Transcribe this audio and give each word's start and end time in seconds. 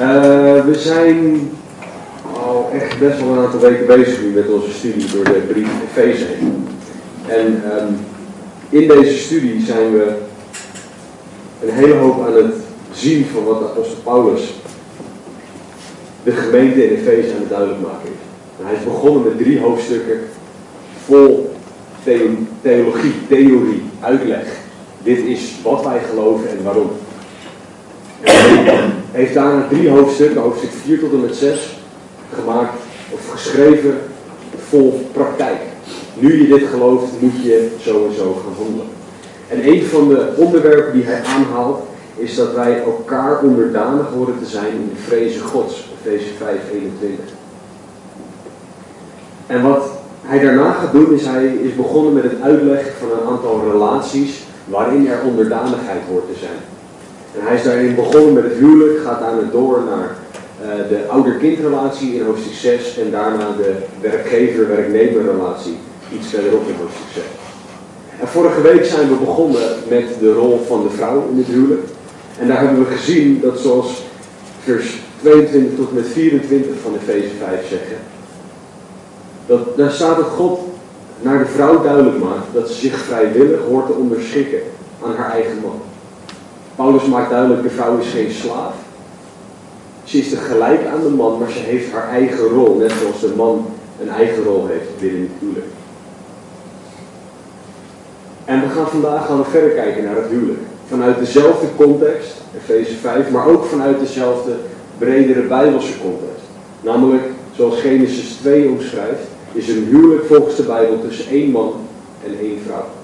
Uh, 0.00 0.64
we 0.64 0.74
zijn 0.74 1.50
al 2.44 2.70
echt 2.72 2.98
best 2.98 3.20
wel 3.20 3.32
een 3.32 3.44
aantal 3.44 3.60
weken 3.60 3.86
bezig 3.86 4.22
nu 4.22 4.28
met 4.28 4.48
onze 4.48 4.72
studie 4.72 5.10
door 5.10 5.24
de 5.24 5.44
brief 5.48 5.68
Efeze 5.88 6.24
heen. 6.24 6.68
En 7.26 7.46
um, 7.46 7.98
in 8.68 8.88
deze 8.88 9.18
studie 9.18 9.64
zijn 9.64 9.92
we 9.92 10.16
een 11.64 11.74
hele 11.74 11.94
hoop 11.94 12.26
aan 12.26 12.34
het 12.34 12.54
zien 12.92 13.26
van 13.32 13.44
wat 13.44 13.58
de 13.58 13.64
apostel 13.64 13.98
Paulus 14.02 14.54
de 16.22 16.32
gemeente 16.32 16.86
in 16.86 16.96
Efeze 16.96 17.34
aan 17.34 17.40
het 17.40 17.48
duidelijk 17.48 17.80
maken 17.80 18.08
is. 18.08 18.64
Hij 18.64 18.74
is 18.74 18.84
begonnen 18.84 19.22
met 19.22 19.38
drie 19.38 19.60
hoofdstukken 19.60 20.20
vol 21.04 21.52
theologie, 22.62 23.12
theorie, 23.28 23.82
uitleg. 24.00 24.46
Dit 25.02 25.18
is 25.18 25.54
wat 25.62 25.84
wij 25.84 26.00
geloven 26.10 26.48
en 26.50 26.62
waarom. 26.62 26.90
En 28.20 28.97
heeft 29.12 29.34
daarna 29.34 29.66
drie 29.68 29.88
hoofdstukken, 29.88 30.40
hoofdstuk 30.40 30.70
4 30.70 30.98
tot 30.98 31.12
en 31.12 31.20
met 31.20 31.36
6, 31.36 31.78
gemaakt 32.34 32.74
of 33.10 33.30
geschreven 33.30 33.98
vol 34.68 35.08
praktijk. 35.12 35.58
Nu 36.14 36.42
je 36.42 36.58
dit 36.58 36.68
gelooft, 36.68 37.20
moet 37.20 37.42
je 37.42 37.68
zo 37.80 38.06
en 38.06 38.14
zo 38.14 38.42
gaan 38.44 38.64
handelen. 38.64 38.86
En 39.48 39.68
een 39.68 39.82
van 39.82 40.08
de 40.08 40.32
onderwerpen 40.36 40.92
die 40.92 41.04
hij 41.04 41.22
aanhaalt, 41.22 41.82
is 42.16 42.34
dat 42.34 42.54
wij 42.54 42.82
elkaar 42.82 43.42
onderdanig 43.42 44.06
horen 44.14 44.38
te 44.38 44.46
zijn 44.46 44.72
in 44.72 44.90
de 44.94 45.00
vrezen 45.00 45.40
Gods. 45.40 45.90
Efeze 46.04 46.34
5, 46.38 46.58
21. 46.72 47.24
En 49.46 49.62
wat 49.62 49.90
hij 50.22 50.38
daarna 50.38 50.72
gaat 50.72 50.92
doen, 50.92 51.14
is 51.14 51.24
hij 51.24 51.46
is 51.46 51.74
begonnen 51.74 52.12
met 52.12 52.22
het 52.22 52.42
uitleggen 52.42 52.92
van 52.98 53.08
een 53.10 53.28
aantal 53.28 53.70
relaties 53.70 54.42
waarin 54.64 55.08
er 55.08 55.22
onderdanigheid 55.26 56.00
hoort 56.10 56.26
te 56.32 56.38
zijn. 56.38 56.77
En 57.34 57.46
hij 57.46 57.54
is 57.54 57.62
daarin 57.62 57.94
begonnen 57.94 58.32
met 58.32 58.44
het 58.44 58.52
huwelijk, 58.52 58.98
gaat 59.04 59.20
daarna 59.20 59.50
door 59.52 59.82
naar 59.90 60.16
uh, 60.62 60.88
de 60.88 61.06
ouder-kindrelatie 61.08 62.14
in 62.14 62.24
hoofdstuk 62.24 62.52
6 62.52 62.98
en 62.98 63.10
daarna 63.10 63.56
de 63.56 63.74
werkgever-werknemer-relatie 64.00 65.76
iets 66.14 66.28
verderop 66.28 66.68
in 66.68 66.74
hoofdstuk 66.80 67.12
6. 67.14 67.22
En 68.20 68.28
vorige 68.28 68.60
week 68.60 68.84
zijn 68.84 69.08
we 69.08 69.14
begonnen 69.14 69.68
met 69.88 70.06
de 70.20 70.32
rol 70.32 70.64
van 70.66 70.82
de 70.82 70.90
vrouw 70.90 71.28
in 71.30 71.38
het 71.38 71.46
huwelijk. 71.46 71.82
En 72.38 72.48
daar 72.48 72.60
hebben 72.60 72.78
we 72.78 72.94
gezien 72.96 73.40
dat 73.40 73.58
zoals 73.58 74.02
vers 74.62 74.98
22 75.20 75.76
tot 75.76 75.88
en 75.88 75.94
met 75.94 76.06
24 76.06 76.74
van 76.82 76.94
Efeze 76.94 77.34
5 77.38 77.68
zeggen, 77.68 77.96
dat 79.46 79.76
daar 79.76 79.90
staat 79.90 80.16
dat 80.16 80.26
God 80.26 80.60
naar 81.20 81.38
de 81.38 81.46
vrouw 81.46 81.82
duidelijk 81.82 82.18
maakt 82.18 82.46
dat 82.52 82.68
ze 82.68 82.74
zich 82.74 82.98
vrijwillig 82.98 83.60
hoort 83.68 83.86
te 83.86 83.92
onderschikken 83.92 84.60
aan 85.04 85.14
haar 85.14 85.30
eigen 85.30 85.58
man. 85.62 85.80
Paulus 86.78 87.04
maakt 87.04 87.30
duidelijk, 87.30 87.62
de 87.62 87.70
vrouw 87.70 87.98
is 87.98 88.08
geen 88.08 88.30
slaaf. 88.30 88.74
Ze 90.04 90.18
is 90.18 90.28
tegelijk 90.28 90.86
aan 90.86 91.02
de 91.02 91.08
man, 91.08 91.38
maar 91.38 91.50
ze 91.50 91.58
heeft 91.58 91.92
haar 91.92 92.08
eigen 92.08 92.48
rol, 92.48 92.76
net 92.76 92.92
zoals 93.00 93.20
de 93.20 93.32
man 93.36 93.66
een 94.00 94.08
eigen 94.08 94.42
rol 94.42 94.66
heeft 94.66 95.00
binnen 95.00 95.20
het 95.20 95.30
huwelijk. 95.38 95.66
En 98.44 98.60
we 98.60 98.68
gaan 98.68 98.88
vandaag 98.88 99.26
gaan 99.26 99.44
verder 99.44 99.70
kijken 99.70 100.04
naar 100.04 100.16
het 100.16 100.30
huwelijk. 100.30 100.60
Vanuit 100.88 101.18
dezelfde 101.18 101.66
context, 101.76 102.34
Efeze 102.56 102.94
5, 102.94 103.30
maar 103.30 103.46
ook 103.46 103.64
vanuit 103.64 104.00
dezelfde 104.00 104.52
bredere 104.98 105.42
Bijbelse 105.42 106.00
context. 106.00 106.44
Namelijk, 106.80 107.22
zoals 107.56 107.80
Genesis 107.80 108.28
2 108.28 108.68
omschrijft, 108.68 109.26
is 109.52 109.68
een 109.68 109.84
huwelijk 109.84 110.26
volgens 110.26 110.56
de 110.56 110.62
Bijbel 110.62 111.00
tussen 111.00 111.30
één 111.30 111.50
man 111.50 111.72
en 112.24 112.38
één 112.40 112.58
vrouw. 112.66 112.97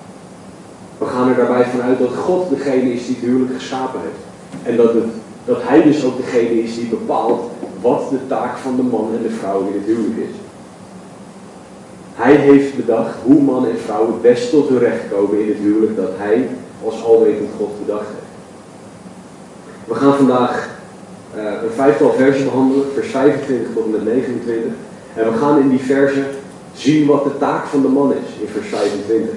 We 1.04 1.10
gaan 1.10 1.28
er 1.28 1.36
daarbij 1.36 1.64
vanuit 1.64 1.98
dat 1.98 2.14
God 2.14 2.48
degene 2.48 2.92
is 2.92 3.06
die 3.06 3.14
het 3.14 3.24
huwelijk 3.24 3.54
geschapen 3.54 4.00
heeft. 4.00 4.22
En 4.62 4.76
dat, 4.76 4.94
het, 4.94 5.04
dat 5.44 5.62
Hij 5.62 5.82
dus 5.82 6.04
ook 6.04 6.16
degene 6.16 6.62
is 6.62 6.74
die 6.74 6.86
bepaalt 6.86 7.50
wat 7.80 8.10
de 8.10 8.26
taak 8.26 8.56
van 8.56 8.76
de 8.76 8.82
man 8.82 9.10
en 9.16 9.22
de 9.22 9.30
vrouw 9.30 9.60
in 9.60 9.72
het 9.72 9.86
huwelijk 9.86 10.16
is. 10.16 10.36
Hij 12.14 12.34
heeft 12.34 12.76
bedacht 12.76 13.14
hoe 13.24 13.42
man 13.42 13.66
en 13.66 13.78
vrouw 13.78 14.06
het 14.06 14.22
best 14.22 14.50
tot 14.50 14.68
hun 14.68 14.78
recht 14.78 15.08
komen 15.10 15.40
in 15.40 15.48
het 15.48 15.58
huwelijk 15.58 15.96
dat 15.96 16.10
Hij 16.16 16.48
als 16.84 17.04
alwetend 17.04 17.50
God 17.58 17.86
bedacht 17.86 18.06
heeft. 18.06 18.32
We 19.84 19.94
gaan 19.94 20.14
vandaag 20.14 20.68
uh, 21.36 21.42
een 21.42 21.74
vijftal 21.74 22.12
versen 22.12 22.44
behandelen, 22.44 22.84
vers 22.94 23.08
25 23.08 23.74
tot 23.74 23.84
en 23.84 23.90
met 23.90 24.04
29. 24.04 24.72
En 25.14 25.32
we 25.32 25.38
gaan 25.38 25.60
in 25.60 25.68
die 25.68 25.78
versen 25.78 26.26
zien 26.74 27.06
wat 27.06 27.24
de 27.24 27.38
taak 27.38 27.66
van 27.66 27.82
de 27.82 27.88
man 27.88 28.12
is, 28.12 28.40
in 28.40 28.48
vers 28.48 28.68
25. 28.68 29.34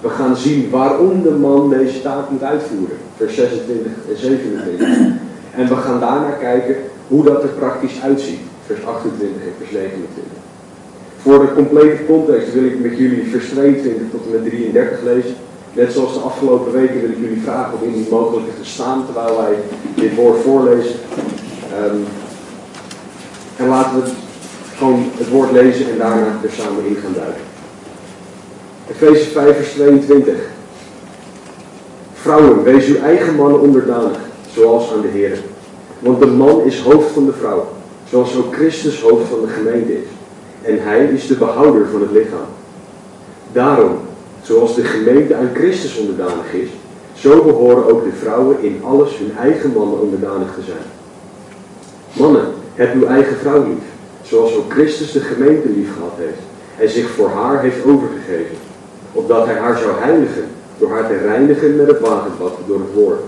We 0.00 0.08
gaan 0.08 0.36
zien 0.36 0.70
waarom 0.70 1.22
de 1.22 1.30
man 1.30 1.70
deze 1.70 2.02
taak 2.02 2.30
moet 2.30 2.42
uitvoeren, 2.42 2.96
vers 3.16 3.34
26 3.34 3.92
en 4.10 4.16
27. 4.16 4.88
En 5.54 5.68
we 5.68 5.76
gaan 5.76 6.00
daarna 6.00 6.30
kijken 6.30 6.76
hoe 7.08 7.24
dat 7.24 7.42
er 7.42 7.48
praktisch 7.48 8.00
uitziet, 8.02 8.40
vers 8.66 8.84
28 8.84 9.42
en 9.42 9.52
vers 9.58 9.70
29. 9.70 10.22
Voor 11.22 11.38
de 11.38 11.54
complete 11.54 12.04
context 12.06 12.52
wil 12.52 12.64
ik 12.64 12.80
met 12.80 12.98
jullie 12.98 13.30
vers 13.30 13.48
22 13.48 14.02
tot 14.10 14.20
en 14.26 14.32
met 14.32 14.50
33 14.50 15.02
lezen. 15.02 15.34
Net 15.72 15.92
zoals 15.92 16.14
de 16.14 16.20
afgelopen 16.20 16.72
weken 16.72 17.00
wil 17.00 17.10
ik 17.10 17.18
jullie 17.18 17.42
vragen 17.42 17.78
om 17.78 17.88
in 17.88 17.92
die 17.92 18.06
mogelijke 18.10 18.50
te 18.60 18.68
staan 18.68 19.04
terwijl 19.04 19.36
wij 19.36 19.54
dit 19.94 20.14
woord 20.14 20.40
voorlezen. 20.40 20.94
Um, 21.84 22.04
en 23.56 23.68
laten 23.68 24.02
we 24.02 24.10
gewoon 24.76 25.04
het 25.16 25.28
woord 25.28 25.52
lezen 25.52 25.90
en 25.90 25.98
daarna 25.98 26.26
er 26.42 26.50
samen 26.50 26.86
in 26.86 26.96
gaan 26.96 27.12
duiken. 27.14 27.55
Efeze 28.90 29.30
5 29.30 29.56
vers 29.56 29.72
22. 29.72 30.34
Vrouwen, 32.14 32.62
wees 32.62 32.86
uw 32.86 32.96
eigen 32.96 33.34
mannen 33.34 33.60
onderdanig, 33.60 34.18
zoals 34.52 34.92
aan 34.92 35.00
de 35.00 35.08
Heer. 35.08 35.38
Want 35.98 36.20
de 36.20 36.26
man 36.26 36.62
is 36.62 36.80
hoofd 36.80 37.10
van 37.10 37.26
de 37.26 37.32
vrouw, 37.32 37.68
zoals 38.08 38.36
ook 38.36 38.54
Christus 38.54 39.00
hoofd 39.00 39.28
van 39.28 39.40
de 39.40 39.48
gemeente 39.48 39.92
is. 39.92 40.08
En 40.62 40.78
hij 40.82 41.04
is 41.04 41.26
de 41.26 41.36
behouder 41.36 41.86
van 41.88 42.00
het 42.00 42.10
lichaam. 42.10 42.48
Daarom, 43.52 43.98
zoals 44.42 44.74
de 44.74 44.84
gemeente 44.84 45.34
aan 45.34 45.50
Christus 45.54 45.98
onderdanig 45.98 46.52
is, 46.52 46.68
zo 47.14 47.42
behoren 47.42 47.88
ook 47.90 48.04
de 48.04 48.16
vrouwen 48.20 48.56
in 48.60 48.80
alles 48.84 49.18
hun 49.18 49.36
eigen 49.38 49.72
mannen 49.72 50.00
onderdanig 50.00 50.54
te 50.54 50.62
zijn. 50.66 50.86
Mannen, 52.12 52.46
heb 52.74 52.94
uw 52.94 53.06
eigen 53.06 53.36
vrouw 53.36 53.62
lief, 53.62 53.84
zoals 54.22 54.56
ook 54.56 54.72
Christus 54.72 55.12
de 55.12 55.20
gemeente 55.20 55.68
lief 55.68 55.92
gehad 55.94 56.14
heeft 56.16 56.42
en 56.78 56.88
zich 56.88 57.10
voor 57.10 57.28
haar 57.28 57.62
heeft 57.62 57.84
overgegeven, 57.84 58.56
opdat 59.16 59.46
hij 59.46 59.54
haar 59.54 59.78
zou 59.78 59.92
heiligen 59.98 60.44
door 60.78 60.90
haar 60.90 61.08
te 61.08 61.16
reinigen 61.16 61.76
met 61.76 61.86
het 61.86 62.00
waterbad 62.00 62.52
door 62.66 62.78
het 62.78 62.94
woord, 62.94 63.20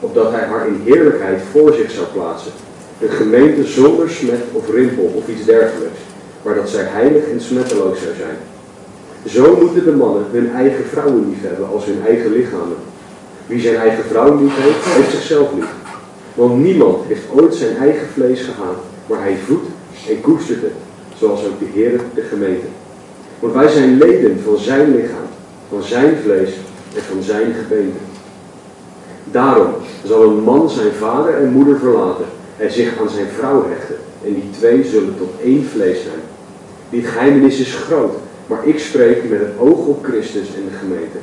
opdat 0.00 0.30
hij 0.30 0.44
haar 0.44 0.66
in 0.66 0.80
heerlijkheid 0.84 1.40
voor 1.52 1.72
zich 1.72 1.90
zou 1.90 2.06
plaatsen, 2.12 2.52
een 3.00 3.10
gemeente 3.10 3.64
zonder 3.64 4.10
smet 4.10 4.42
of 4.52 4.70
rimpel 4.70 5.12
of 5.14 5.28
iets 5.28 5.44
dergelijks, 5.44 5.98
maar 6.42 6.54
dat 6.54 6.68
zij 6.68 6.84
heilig 6.84 7.24
en 7.30 7.40
smetteloos 7.40 7.98
zou 8.02 8.14
zijn. 8.14 8.36
Zo 9.26 9.56
moeten 9.60 9.84
de 9.84 9.96
mannen 9.96 10.24
hun 10.30 10.52
eigen 10.52 10.84
vrouwen 10.84 11.28
lief 11.28 11.42
hebben 11.42 11.68
als 11.68 11.84
hun 11.84 12.02
eigen 12.06 12.32
lichamen. 12.32 12.76
Wie 13.46 13.60
zijn 13.60 13.76
eigen 13.76 14.04
vrouw 14.04 14.40
lief 14.40 14.56
heeft, 14.56 14.84
heeft 14.84 15.10
zichzelf 15.10 15.52
lief. 15.54 15.72
Want 16.34 16.62
niemand 16.62 17.06
heeft 17.06 17.24
ooit 17.34 17.54
zijn 17.54 17.76
eigen 17.76 18.06
vlees 18.12 18.40
gehaat, 18.40 18.78
maar 19.06 19.20
hij 19.20 19.36
voedt 19.46 19.68
en 20.08 20.20
koestert 20.20 20.62
het, 20.62 20.72
zoals 21.18 21.44
ook 21.44 21.58
de 21.58 21.66
Heer 21.74 22.00
de 22.14 22.22
gemeente. 22.22 22.66
Want 23.38 23.54
wij 23.54 23.68
zijn 23.68 23.98
leden 23.98 24.40
van 24.44 24.58
zijn 24.58 24.94
lichaam, 24.94 25.27
van 25.68 25.82
zijn 25.82 26.16
vlees 26.22 26.50
en 26.94 27.02
van 27.02 27.22
zijn 27.22 27.52
gebeente. 27.52 27.98
Daarom 29.24 29.72
zal 30.04 30.22
een 30.22 30.42
man 30.42 30.70
zijn 30.70 30.92
vader 30.92 31.34
en 31.34 31.52
moeder 31.52 31.78
verlaten 31.78 32.24
en 32.56 32.72
zich 32.72 33.00
aan 33.00 33.08
zijn 33.08 33.26
vrouw 33.38 33.66
hechten. 33.68 33.96
En 34.24 34.34
die 34.34 34.50
twee 34.58 34.84
zullen 34.84 35.14
tot 35.18 35.30
één 35.42 35.64
vlees 35.64 36.02
zijn. 36.02 36.22
Dit 36.90 37.06
geheimenis 37.06 37.58
is 37.60 37.74
groot, 37.74 38.14
maar 38.46 38.66
ik 38.66 38.78
spreek 38.78 39.30
met 39.30 39.40
het 39.40 39.58
oog 39.58 39.86
op 39.86 40.04
Christus 40.04 40.46
en 40.56 40.62
de 40.70 40.76
gemeente. 40.78 41.18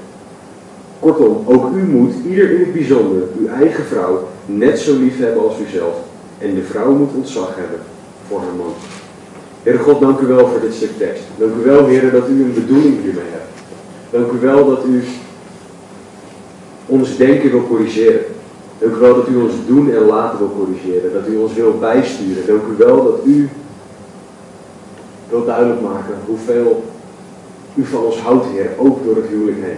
Kortom, 1.00 1.44
ook 1.46 1.72
u 1.76 1.84
moet, 1.84 2.14
ieder 2.30 2.52
in 2.52 2.60
het 2.60 2.74
bijzonder, 2.74 3.22
uw 3.40 3.48
eigen 3.48 3.86
vrouw 3.86 4.28
net 4.46 4.80
zo 4.80 5.00
lief 5.00 5.20
hebben 5.20 5.44
als 5.44 5.60
uzelf. 5.68 5.96
En 6.38 6.56
de 6.56 6.64
vrouw 6.64 6.92
moet 6.92 7.14
ontzag 7.16 7.56
hebben 7.56 7.80
voor 8.28 8.40
haar 8.40 8.56
man. 8.58 8.74
Heere 9.64 9.80
God, 9.80 10.00
dank 10.00 10.20
u 10.20 10.26
wel 10.26 10.48
voor 10.48 10.60
dit 10.60 10.74
stuk 10.74 10.98
tekst. 10.98 11.24
Dank 11.38 11.52
u 11.62 11.66
wel, 11.66 11.86
Heer, 11.86 12.12
dat 12.12 12.28
u 12.30 12.44
een 12.44 12.54
bedoeling 12.54 13.02
hiermee 13.02 13.24
hebt. 13.32 13.55
Dank 14.10 14.32
u 14.32 14.40
wel 14.40 14.66
dat 14.66 14.86
u 14.86 15.04
ons 16.86 17.18
denken 17.18 17.52
wil 17.52 17.68
corrigeren. 17.68 18.22
Dank 18.80 18.96
u 18.96 19.00
wel 19.00 19.16
dat 19.16 19.28
u 19.28 19.36
ons 19.36 19.54
doen 19.68 19.92
en 19.92 20.06
laten 20.06 20.38
wil 20.38 20.52
corrigeren. 20.58 21.14
Dat 21.14 21.28
u 21.28 21.38
ons 21.38 21.54
wil 21.54 21.78
bijsturen. 21.80 22.46
Dank 22.48 22.62
u 22.62 22.76
wel 22.78 23.04
dat 23.04 23.20
u 23.26 23.50
wil 25.30 25.46
duidelijk 25.46 25.82
maken 25.82 26.16
hoeveel 26.26 26.84
u 27.76 27.86
van 27.86 28.04
ons 28.04 28.20
houdt, 28.20 28.46
Heer, 28.46 28.70
ook 28.78 29.04
door 29.06 29.16
het 29.16 29.28
huwelijk 29.28 29.58
heen. 29.62 29.78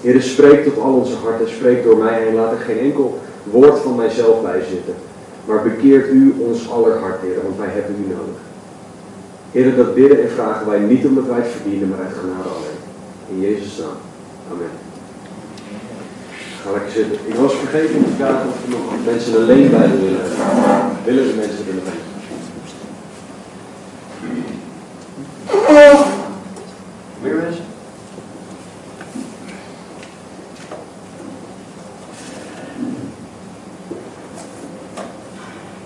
Heer, 0.00 0.22
spreek 0.22 0.64
tot 0.64 0.78
al 0.78 0.92
onze 0.92 1.14
harten, 1.14 1.48
spreek 1.48 1.84
door 1.84 1.96
mij 1.96 2.22
heen. 2.22 2.34
Laat 2.34 2.52
er 2.52 2.58
geen 2.58 2.78
enkel 2.78 3.18
woord 3.42 3.78
van 3.78 3.96
mijzelf 3.96 4.42
bij 4.42 4.62
zitten. 4.70 4.94
Maar 5.44 5.62
bekeert 5.62 6.10
u 6.10 6.34
ons 6.38 6.70
aller 6.70 6.98
hart, 6.98 7.20
Heer, 7.20 7.42
want 7.42 7.58
wij 7.58 7.68
hebben 7.68 7.94
u 7.98 8.08
nodig. 8.08 8.40
Heer, 9.52 9.76
dat 9.76 9.94
bidden 9.94 10.22
en 10.22 10.30
vragen 10.30 10.66
wij 10.66 10.78
niet 10.78 11.06
omdat 11.06 11.26
wij 11.26 11.38
het 11.38 11.50
verdienen, 11.50 11.88
maar 11.88 11.98
uit 11.98 12.14
genade 12.14 12.48
alleen. 12.48 12.73
In 13.28 13.40
Jezus' 13.40 13.78
naam. 13.78 13.96
Amen. 14.52 14.70
Ga 16.62 16.70
lekker 16.70 16.90
zitten. 16.90 17.18
Ik 17.26 17.34
was 17.34 17.54
vergeten 17.54 17.96
om 17.96 18.04
te 18.04 18.10
vragen 18.16 18.48
of 18.48 18.62
er 18.64 18.70
nog 18.70 19.04
mensen 19.06 19.34
een 19.34 19.46
leenbijbel 19.46 19.98
willen 19.98 20.20
hebben. 20.20 20.96
Willen 21.04 21.26
de 21.26 21.34
mensen 21.34 21.64
nog 21.74 21.84
een? 21.84 22.12
Meer 27.22 27.34
mensen? 27.34 27.64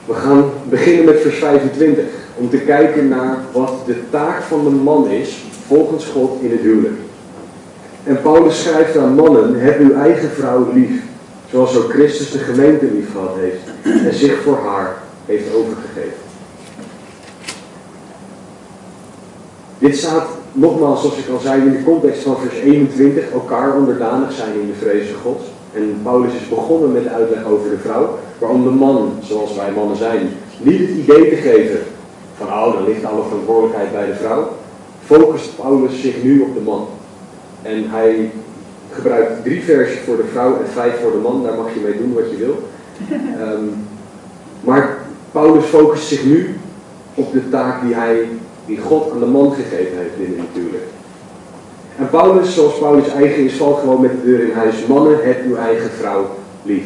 We 0.04 0.14
gaan 0.14 0.50
beginnen 0.68 1.04
met 1.04 1.20
vers 1.20 1.38
25. 1.38 2.04
Om 2.36 2.50
te 2.50 2.58
kijken 2.58 3.08
naar 3.08 3.38
wat 3.52 3.86
de 3.86 4.10
taak 4.10 4.42
van 4.42 4.64
de 4.64 4.70
man 4.70 5.08
is 5.08 5.44
volgens 5.66 6.04
God 6.04 6.42
in 6.42 6.50
het 6.50 6.60
huwelijk. 6.60 7.07
En 8.08 8.22
Paulus 8.22 8.62
schrijft 8.62 8.96
aan 8.96 9.14
mannen, 9.14 9.60
heb 9.60 9.78
uw 9.78 9.94
eigen 9.94 10.30
vrouw 10.30 10.72
lief, 10.72 11.02
zoals 11.50 11.76
ook 11.76 11.90
Christus 11.90 12.30
de 12.30 12.38
gemeente 12.38 12.84
lief 12.84 13.12
gehad 13.12 13.34
heeft 13.38 13.94
en 14.06 14.14
zich 14.14 14.42
voor 14.42 14.58
haar 14.64 14.96
heeft 15.26 15.54
overgegeven. 15.54 16.22
Dit 19.78 19.96
staat 19.96 20.26
nogmaals, 20.52 21.00
zoals 21.00 21.16
ik 21.16 21.28
al 21.28 21.38
zei, 21.38 21.62
in 21.62 21.72
de 21.72 21.84
context 21.84 22.22
van 22.22 22.36
vers 22.36 22.54
21, 22.54 23.30
elkaar 23.32 23.76
onderdanig 23.76 24.32
zijn 24.32 24.60
in 24.60 24.66
de 24.66 24.86
vreze 24.86 25.14
Gods. 25.22 25.44
En 25.74 26.00
Paulus 26.02 26.32
is 26.34 26.48
begonnen 26.48 26.92
met 26.92 27.02
de 27.02 27.10
uitleg 27.10 27.44
over 27.44 27.70
de 27.70 27.78
vrouw, 27.78 28.18
waarom 28.38 28.64
de 28.64 28.70
man, 28.70 29.12
zoals 29.22 29.54
wij 29.54 29.70
mannen 29.74 29.96
zijn, 29.96 30.28
niet 30.58 30.80
het 30.80 30.90
idee 30.90 31.28
te 31.28 31.36
geven 31.36 31.80
van, 32.36 32.46
oh, 32.46 32.72
dan 32.72 32.84
ligt 32.84 33.04
alle 33.04 33.22
verantwoordelijkheid 33.22 33.92
bij 33.92 34.06
de 34.06 34.14
vrouw, 34.14 34.48
focust 35.04 35.56
Paulus 35.56 36.00
zich 36.00 36.22
nu 36.22 36.40
op 36.40 36.54
de 36.54 36.60
man. 36.60 36.86
En 37.62 37.90
hij 37.90 38.30
gebruikt 38.92 39.42
drie 39.44 39.62
versies 39.62 40.00
voor 40.00 40.16
de 40.16 40.28
vrouw 40.32 40.58
en 40.58 40.68
vijf 40.72 41.00
voor 41.00 41.10
de 41.10 41.18
man. 41.18 41.42
Daar 41.42 41.56
mag 41.56 41.74
je 41.74 41.80
mee 41.80 41.98
doen 41.98 42.12
wat 42.12 42.30
je 42.30 42.36
wil. 42.36 42.68
Ehm, 43.42 43.64
maar 44.60 44.98
Paulus 45.32 45.64
focust 45.64 46.06
zich 46.06 46.24
nu 46.24 46.56
op 47.14 47.32
de 47.32 47.48
taak 47.48 47.82
die, 47.82 47.94
hij, 47.94 48.28
die 48.66 48.78
God 48.78 49.12
aan 49.12 49.18
de 49.18 49.26
man 49.26 49.52
gegeven 49.52 49.98
heeft 49.98 50.18
binnen 50.18 50.38
natuurlijk. 50.38 50.84
En 51.98 52.10
Paulus, 52.10 52.54
zoals 52.54 52.78
Paulus 52.78 53.08
eigen 53.08 53.44
is, 53.44 53.52
valt 53.52 53.78
gewoon 53.78 54.00
met 54.00 54.10
de 54.10 54.24
deur 54.24 54.40
in 54.40 54.52
huis. 54.52 54.86
Mannen, 54.86 55.18
heb 55.22 55.44
uw 55.44 55.56
eigen 55.56 55.90
vrouw 55.90 56.26
lief. 56.62 56.84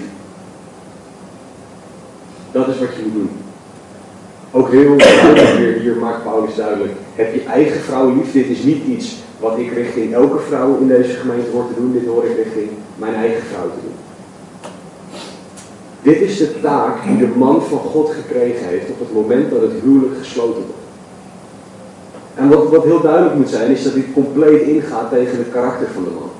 Dat 2.53 2.69
is 2.69 2.79
wat 2.79 2.95
je 2.97 3.03
moet 3.03 3.13
doen. 3.13 3.31
Ook 4.51 4.71
heel 4.71 4.97
hier, 5.57 5.79
hier 5.83 5.97
maakt 5.97 6.23
Paulus 6.23 6.55
duidelijk. 6.55 6.93
Heb 7.15 7.35
je 7.35 7.43
eigen 7.45 7.81
vrouw 7.81 8.15
lief. 8.15 8.33
Dit 8.33 8.47
is 8.49 8.63
niet 8.63 8.87
iets 8.87 9.22
wat 9.43 9.59
ik 9.59 9.73
richting 9.73 10.15
elke 10.15 10.39
vrouw 10.39 10.79
in 10.81 10.89
deze 10.89 11.13
gemeente 11.13 11.51
hoor 11.51 11.67
te 11.67 11.81
doen. 11.81 11.93
Dit 11.93 12.07
hoor 12.07 12.25
ik 12.25 12.37
richting 12.37 12.69
mijn 12.97 13.15
eigen 13.15 13.43
vrouw 13.43 13.71
te 13.71 13.81
doen. 13.83 13.95
Dit 16.03 16.21
is 16.21 16.39
de 16.39 16.61
taak 16.61 17.05
die 17.07 17.17
de 17.17 17.33
man 17.37 17.63
van 17.63 17.79
God 17.79 18.11
gekregen 18.11 18.67
heeft 18.67 18.91
op 18.91 18.99
het 18.99 19.13
moment 19.13 19.51
dat 19.51 19.61
het 19.61 19.73
huwelijk 19.83 20.19
gesloten 20.19 20.63
wordt. 20.63 20.83
En 22.35 22.49
wat, 22.49 22.71
wat 22.71 22.85
heel 22.85 23.01
duidelijk 23.01 23.35
moet 23.35 23.49
zijn, 23.49 23.71
is 23.71 23.83
dat 23.83 23.95
dit 23.95 24.13
compleet 24.13 24.63
ingaat 24.63 25.11
tegen 25.11 25.39
het 25.39 25.53
karakter 25.53 25.87
van 25.95 26.05
de 26.05 26.11
man. 26.11 26.31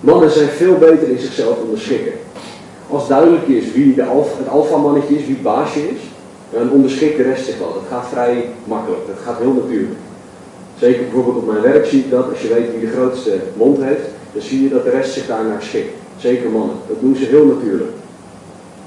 Mannen 0.00 0.30
zijn 0.30 0.48
veel 0.48 0.74
beter 0.74 1.08
in 1.08 1.18
zichzelf 1.18 1.58
onderschikken. 1.62 2.12
Als 2.90 3.08
duidelijk 3.08 3.46
is 3.46 3.72
wie 3.72 3.94
de 3.94 4.04
alfa, 4.04 4.38
het 4.38 4.48
alfamannetje 4.48 5.18
is, 5.18 5.26
wie 5.26 5.38
baasje 5.42 5.88
is, 5.88 6.00
dan 6.50 6.70
onderschikt 6.70 7.16
de 7.16 7.22
rest 7.22 7.44
zich 7.44 7.58
wel. 7.58 7.72
Dat 7.72 7.82
gaat 7.90 8.08
vrij 8.08 8.48
makkelijk, 8.64 9.06
dat 9.06 9.16
gaat 9.24 9.38
heel 9.38 9.52
natuurlijk. 9.52 9.94
Zeker 10.78 11.02
bijvoorbeeld 11.02 11.36
op 11.36 11.46
mijn 11.46 11.62
werk 11.62 11.86
zie 11.86 11.98
ik 11.98 12.10
dat, 12.10 12.30
als 12.30 12.42
je 12.42 12.54
weet 12.54 12.70
wie 12.70 12.80
de 12.80 12.96
grootste 12.96 13.38
mond 13.56 13.82
heeft, 13.82 14.06
dan 14.32 14.42
zie 14.42 14.62
je 14.62 14.68
dat 14.68 14.84
de 14.84 14.90
rest 14.90 15.12
zich 15.12 15.26
daarnaar 15.26 15.62
schikt. 15.62 15.92
Zeker 16.16 16.50
mannen, 16.50 16.76
dat 16.88 17.00
doen 17.00 17.16
ze 17.16 17.24
heel 17.24 17.44
natuurlijk. 17.44 17.90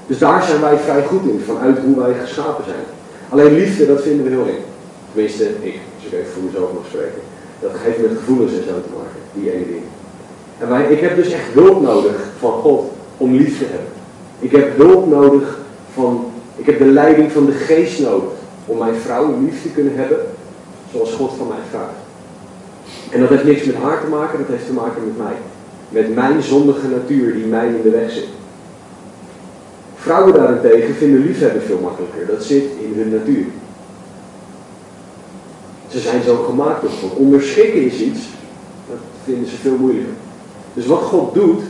Dus 0.06 0.18
daar 0.18 0.42
zijn 0.42 0.60
wij 0.60 0.76
vrij 0.76 1.04
goed 1.04 1.22
in, 1.22 1.42
vanuit 1.46 1.78
hoe 1.78 1.98
wij 1.98 2.14
geschapen 2.20 2.64
zijn. 2.64 2.84
Alleen 3.28 3.54
liefde, 3.54 3.86
dat 3.86 4.02
vinden 4.02 4.24
we 4.24 4.30
heel 4.30 4.46
eng. 4.46 4.64
Tenminste, 5.12 5.44
ik, 5.44 5.78
als 5.96 6.04
ik 6.06 6.12
even 6.12 6.32
voor 6.32 6.42
mezelf 6.42 6.72
mag 6.72 6.86
spreken. 6.88 7.20
Dat 7.60 7.70
heeft 7.74 8.00
met 8.00 8.18
gevoelens 8.18 8.52
en 8.52 8.64
zo 8.68 8.80
te 8.82 8.94
maken, 8.98 9.20
die 9.34 9.52
ene 9.52 9.66
dingen. 9.66 9.90
En 10.58 10.68
wij, 10.68 10.84
ik 10.84 11.00
heb 11.00 11.16
dus 11.16 11.32
echt 11.32 11.52
hulp 11.52 11.82
nodig 11.82 12.16
van 12.38 12.52
God 12.52 12.90
om 13.16 13.34
lief 13.34 13.58
te 13.58 13.64
hebben. 13.64 13.92
Ik 14.38 14.50
heb 14.50 14.76
hulp 14.76 15.08
nodig 15.10 15.58
van, 15.94 16.24
ik 16.56 16.66
heb 16.66 16.78
de 16.78 16.84
leiding 16.84 17.32
van 17.32 17.46
de 17.46 17.52
geest 17.52 18.00
nodig 18.00 18.30
om 18.66 18.78
mijn 18.78 18.94
vrouw 18.94 19.34
lief 19.40 19.62
te 19.62 19.68
kunnen 19.68 19.96
hebben 19.96 20.18
zoals 20.92 21.12
God 21.12 21.32
van 21.36 21.48
mij 21.48 21.64
vraagt. 21.70 22.00
En 23.10 23.20
dat 23.20 23.28
heeft 23.28 23.44
niks 23.44 23.64
met 23.64 23.74
haar 23.74 24.00
te 24.00 24.06
maken, 24.06 24.38
dat 24.38 24.48
heeft 24.48 24.66
te 24.66 24.72
maken 24.72 25.06
met 25.06 25.18
mij. 25.18 25.36
Met 25.88 26.14
mijn 26.14 26.42
zondige 26.42 26.88
natuur 26.88 27.34
die 27.34 27.46
mij 27.46 27.66
in 27.66 27.82
de 27.82 27.90
weg 27.90 28.10
zit. 28.10 28.28
Vrouwen 29.96 30.34
daarentegen 30.34 30.94
vinden 30.94 31.26
liefhebben 31.26 31.62
veel 31.62 31.78
makkelijker. 31.78 32.26
Dat 32.26 32.44
zit 32.44 32.62
in 32.62 32.92
hun 32.96 33.10
natuur. 33.10 33.44
Ze 35.88 35.98
zijn 35.98 36.22
zo 36.22 36.36
gemaakt 36.36 36.80
God. 37.00 37.14
Onderschikken 37.16 37.84
is 37.84 38.00
iets, 38.00 38.20
dat 38.88 38.98
vinden 39.24 39.48
ze 39.48 39.56
veel 39.56 39.76
moeilijker. 39.76 40.14
Dus 40.74 40.86
wat 40.86 41.02
God 41.02 41.34
doet, 41.34 41.60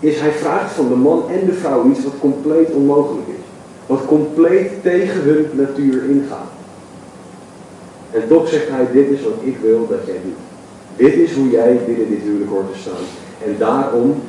is 0.00 0.20
hij 0.20 0.32
vraagt 0.32 0.72
van 0.72 0.88
de 0.88 0.94
man 0.94 1.22
en 1.30 1.46
de 1.46 1.52
vrouw 1.52 1.90
iets 1.90 2.04
wat 2.04 2.18
compleet 2.20 2.70
onmogelijk 2.70 3.28
is. 3.28 3.44
Wat 3.86 4.06
compleet 4.06 4.82
tegen 4.82 5.20
hun 5.22 5.46
natuur 5.52 6.04
ingaat. 6.10 6.59
En 8.12 8.28
toch 8.28 8.48
zegt 8.48 8.68
hij, 8.68 8.86
dit 8.92 9.10
is 9.10 9.22
wat 9.22 9.38
ik 9.42 9.56
wil 9.62 9.86
dat 9.88 10.06
jij 10.06 10.20
doet. 10.24 10.38
Dit 10.96 11.14
is 11.14 11.32
hoe 11.32 11.50
jij 11.50 11.80
binnen 11.86 12.08
dit 12.08 12.22
huwelijk 12.22 12.50
hoort 12.50 12.72
te 12.72 12.78
staan. 12.78 13.04
En 13.44 13.56
daarom 13.58 14.22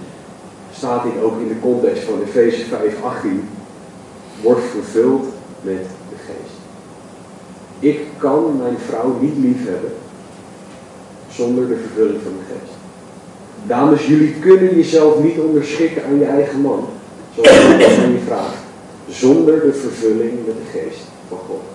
staat 0.73 1.03
dit 1.03 1.23
ook 1.23 1.39
in 1.39 1.47
de 1.47 1.59
context 1.61 2.03
van 2.03 2.21
Efeze 2.21 2.65
5, 2.65 3.03
18. 3.03 3.49
Wordt 4.41 4.63
vervuld 4.71 5.25
met 5.61 5.83
de 6.09 6.15
geest. 6.15 6.59
Ik 7.79 7.99
kan 8.17 8.57
mijn 8.57 8.77
vrouw 8.87 9.17
niet 9.19 9.37
lief 9.37 9.65
hebben 9.65 9.91
zonder 11.29 11.67
de 11.67 11.75
vervulling 11.75 12.21
van 12.23 12.31
de 12.31 12.53
geest. 12.53 12.73
Dames, 13.67 14.05
jullie 14.05 14.33
kunnen 14.39 14.75
jezelf 14.75 15.23
niet 15.23 15.39
onderschikken 15.39 16.05
aan 16.05 16.19
je 16.19 16.25
eigen 16.25 16.61
man, 16.61 16.87
zoals 17.35 17.49
zonder 19.09 19.61
de 19.61 19.73
vervulling 19.73 20.31
met 20.45 20.55
de 20.55 20.79
geest 20.79 21.01
van 21.27 21.37
God. 21.47 21.70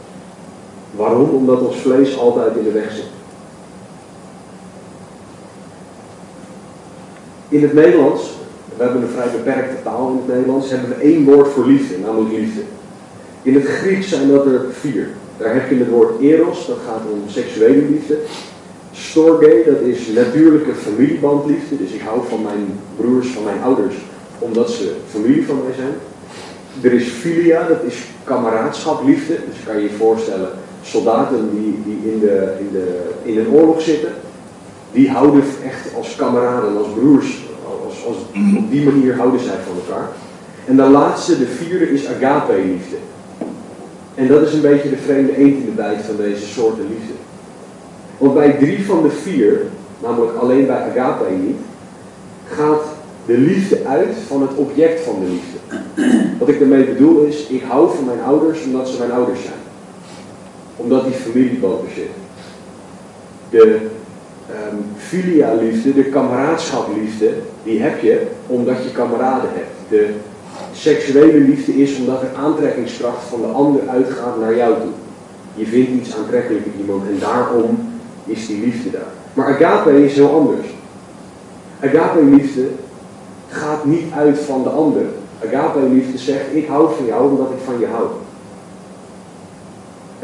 Waarom? 0.96 1.30
Omdat 1.30 1.60
ons 1.60 1.76
vlees 1.76 2.18
altijd 2.18 2.56
in 2.56 2.64
de 2.64 2.72
weg 2.72 2.92
zit. 2.92 3.04
In 7.48 7.62
het 7.62 7.72
Nederlands, 7.72 8.30
we 8.76 8.82
hebben 8.82 9.02
een 9.02 9.08
vrij 9.08 9.30
beperkte 9.30 9.82
taal 9.82 10.10
in 10.10 10.16
het 10.16 10.28
Nederlands, 10.28 10.70
hebben 10.70 10.88
we 10.88 10.94
één 10.94 11.24
woord 11.24 11.48
voor 11.48 11.66
liefde, 11.66 11.98
namelijk 11.98 12.34
liefde. 12.34 12.60
In 13.42 13.54
het 13.54 13.64
Grieks 13.64 14.08
zijn 14.08 14.28
dat 14.28 14.46
er 14.46 14.64
vier. 14.70 15.08
Daar 15.38 15.54
heb 15.54 15.70
je 15.70 15.76
het 15.76 15.88
woord 15.88 16.20
eros, 16.20 16.66
dat 16.66 16.78
gaat 16.86 17.00
om 17.12 17.22
seksuele 17.28 17.82
liefde. 17.90 18.18
Storge, 18.92 19.62
dat 19.66 19.80
is 19.80 20.06
natuurlijke 20.06 20.74
familiebandliefde. 20.74 21.76
Dus 21.76 21.90
ik 21.90 22.00
hou 22.00 22.20
van 22.28 22.42
mijn 22.42 22.78
broers, 22.96 23.28
van 23.28 23.44
mijn 23.44 23.62
ouders, 23.62 23.94
omdat 24.38 24.70
ze 24.70 24.92
familie 25.10 25.46
van 25.46 25.60
mij 25.64 25.74
zijn. 25.74 25.94
Er 26.80 26.92
is 26.92 27.08
filia, 27.08 27.68
dat 27.68 27.82
is 27.86 28.04
kameraadschap, 28.24 29.04
liefde. 29.04 29.34
Dus 29.34 29.64
kan 29.66 29.76
je 29.76 29.82
je 29.82 29.96
voorstellen, 29.96 30.50
soldaten 30.86 31.50
die, 31.52 31.78
die 31.84 32.12
in, 32.12 32.20
de, 32.20 32.54
in, 32.58 32.68
de, 32.72 33.10
in 33.22 33.38
een 33.38 33.48
oorlog 33.48 33.80
zitten, 33.80 34.12
die 34.92 35.10
houden 35.10 35.42
echt 35.64 35.94
als 35.96 36.16
kameraden, 36.16 36.76
als 36.78 36.86
broers, 36.94 37.44
als, 37.86 38.06
als, 38.06 38.16
op 38.58 38.70
die 38.70 38.84
manier 38.84 39.16
houden 39.16 39.40
zij 39.40 39.56
van 39.66 39.76
elkaar. 39.76 40.08
En 40.66 40.76
de 40.76 40.82
laatste, 40.82 41.38
de 41.38 41.46
vierde, 41.46 41.92
is 41.92 42.06
agape-liefde. 42.06 42.96
En 44.14 44.28
dat 44.28 44.42
is 44.42 44.52
een 44.52 44.60
beetje 44.60 44.90
de 44.90 44.96
vreemde 44.96 45.36
eend 45.36 45.58
in 45.58 45.64
de 45.64 45.70
bijt 45.70 46.02
van 46.02 46.16
deze 46.16 46.46
soorten 46.46 46.86
liefde. 46.88 47.12
Want 48.18 48.34
bij 48.34 48.52
drie 48.52 48.86
van 48.86 49.02
de 49.02 49.10
vier, 49.10 49.60
namelijk 50.02 50.36
alleen 50.36 50.66
bij 50.66 50.76
agape 50.76 51.24
niet, 51.42 51.60
gaat 52.48 52.82
de 53.26 53.38
liefde 53.38 53.78
uit 53.86 54.14
van 54.26 54.42
het 54.42 54.54
object 54.54 55.00
van 55.00 55.14
de 55.20 55.26
liefde. 55.26 55.58
Wat 56.38 56.48
ik 56.48 56.58
daarmee 56.58 56.84
bedoel 56.84 57.24
is, 57.24 57.46
ik 57.46 57.62
hou 57.68 57.96
van 57.96 58.04
mijn 58.04 58.22
ouders 58.26 58.64
omdat 58.64 58.88
ze 58.88 58.98
mijn 58.98 59.12
ouders 59.12 59.42
zijn 59.42 59.65
omdat 60.76 61.04
die 61.04 61.14
familieband 61.14 61.82
er 61.82 61.94
zit. 61.94 62.10
De 63.50 63.78
um, 64.50 64.84
filia-liefde, 64.96 65.94
de 65.94 66.04
kameraadschap-liefde, 66.04 67.30
die 67.62 67.80
heb 67.82 68.00
je 68.00 68.26
omdat 68.46 68.76
je 68.84 68.90
kameraden 68.92 69.50
hebt. 69.52 69.74
De 69.88 70.08
seksuele 70.72 71.38
liefde 71.38 71.82
is 71.82 71.98
omdat 71.98 72.22
er 72.22 72.34
aantrekkingskracht 72.36 73.24
van 73.28 73.40
de 73.40 73.46
ander 73.46 73.88
uitgaat 73.88 74.40
naar 74.40 74.56
jou 74.56 74.74
toe. 74.74 74.92
Je 75.54 75.66
vindt 75.66 75.90
iets 75.90 76.16
aantrekkelijk 76.16 76.64
in 76.64 76.80
iemand 76.80 77.06
en 77.06 77.18
daarom 77.18 77.78
is 78.24 78.46
die 78.46 78.64
liefde 78.64 78.90
daar. 78.90 79.12
Maar 79.34 79.54
agape 79.54 80.04
is 80.04 80.14
heel 80.14 80.34
anders. 80.34 80.66
Agape-liefde 81.84 82.68
gaat 83.48 83.84
niet 83.84 84.12
uit 84.14 84.38
van 84.38 84.62
de 84.62 84.68
ander. 84.68 85.02
Agape-liefde 85.44 86.18
zegt, 86.18 86.44
ik 86.52 86.66
hou 86.66 86.94
van 86.96 87.06
jou 87.06 87.30
omdat 87.30 87.50
ik 87.50 87.64
van 87.64 87.78
je 87.78 87.86
hou. 87.86 88.06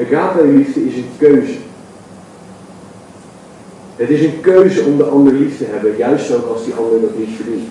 Agape-liefde 0.07 0.87
is 0.87 0.95
een 0.95 1.11
keuze. 1.19 1.57
Het 3.97 4.11
is 4.11 4.25
een 4.25 4.41
keuze 4.41 4.85
om 4.85 4.97
de 4.97 5.05
ander 5.05 5.33
lief 5.33 5.59
te 5.59 5.65
hebben, 5.65 5.97
juist 5.97 6.35
ook 6.35 6.47
als 6.47 6.65
die 6.65 6.75
ander 6.75 7.01
dat 7.01 7.19
niet 7.19 7.37
verdient. 7.37 7.69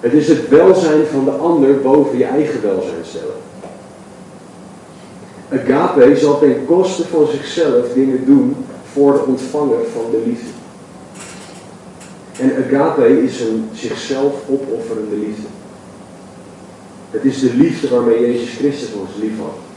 Het 0.00 0.12
is 0.12 0.28
het 0.28 0.48
welzijn 0.48 1.06
van 1.06 1.24
de 1.24 1.30
ander 1.30 1.80
boven 1.80 2.18
je 2.18 2.24
eigen 2.24 2.62
welzijn 2.62 3.04
stellen. 3.04 3.34
Agape 5.48 6.16
zal 6.16 6.38
ten 6.38 6.64
koste 6.66 7.06
van 7.06 7.26
zichzelf 7.26 7.92
dingen 7.92 8.24
doen 8.24 8.56
voor 8.92 9.12
de 9.12 9.24
ontvanger 9.26 9.84
van 9.92 10.10
de 10.10 10.22
liefde. 10.26 10.50
En 12.38 12.64
agape 12.64 13.22
is 13.22 13.40
een 13.40 13.68
zichzelf 13.72 14.34
opofferende 14.48 15.16
liefde. 15.16 15.46
Het 17.10 17.24
is 17.24 17.40
de 17.40 17.54
liefde 17.54 17.88
waarmee 17.88 18.20
Jezus 18.20 18.54
Christus 18.56 18.92
ons 18.92 19.10
lief 19.20 19.38
had. 19.38 19.71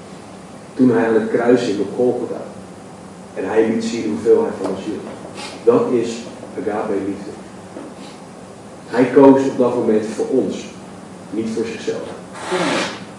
Toen 0.76 0.92
hij 0.92 1.08
aan 1.08 1.14
het 1.14 1.30
kruis 1.30 1.62
hing 1.62 1.80
op 1.80 1.96
Golgotha. 1.96 2.42
En 3.34 3.48
hij 3.50 3.68
liet 3.70 3.84
zien 3.84 4.10
hoeveel 4.10 4.42
hij 4.42 4.52
van 4.62 4.70
ons. 4.70 4.82
Dat 5.64 5.92
is 5.92 6.10
agape 6.60 6.94
liefde. 7.06 7.32
Hij 8.88 9.06
koos 9.14 9.48
op 9.50 9.58
dat 9.58 9.76
moment 9.76 10.06
voor 10.16 10.26
ons. 10.28 10.66
Niet 11.30 11.50
voor 11.56 11.66
zichzelf. 11.66 12.08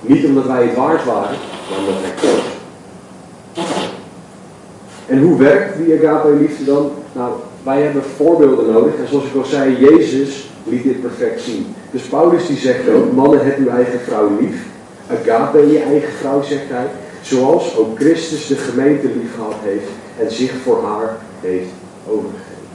Niet 0.00 0.24
omdat 0.24 0.46
wij 0.46 0.62
het 0.62 0.76
waard 0.76 1.04
waren, 1.04 1.36
maar 1.70 1.78
omdat 1.78 1.94
hij 2.02 2.14
koos. 2.20 2.44
En 5.06 5.22
hoe 5.22 5.38
werkt 5.38 5.76
die 5.76 5.98
agape 5.98 6.34
liefde 6.34 6.64
dan? 6.64 6.90
Nou, 7.12 7.32
wij 7.62 7.82
hebben 7.82 8.02
voorbeelden 8.16 8.72
nodig. 8.72 8.94
En 8.94 9.08
zoals 9.08 9.24
ik 9.24 9.36
al 9.36 9.44
zei, 9.44 9.76
Jezus 9.78 10.50
liet 10.64 10.82
dit 10.82 11.00
perfect 11.00 11.40
zien. 11.40 11.66
Dus 11.90 12.02
Paulus 12.02 12.46
die 12.46 12.56
zegt 12.56 12.88
ook, 12.88 13.12
mannen 13.12 13.44
heb 13.44 13.58
uw 13.58 13.68
eigen 13.68 14.00
vrouw 14.00 14.30
lief. 14.40 14.64
Agape 15.10 15.72
je 15.72 15.78
eigen 15.78 16.12
vrouw, 16.12 16.42
zegt 16.42 16.68
hij. 16.68 16.86
Zoals 17.26 17.76
ook 17.76 17.98
Christus 17.98 18.46
de 18.46 18.56
gemeente 18.56 19.06
lief 19.06 19.34
gehad 19.34 19.54
heeft 19.62 19.88
en 20.18 20.32
zich 20.32 20.52
voor 20.62 20.84
haar 20.84 21.16
heeft 21.40 21.70
overgegeven. 22.08 22.66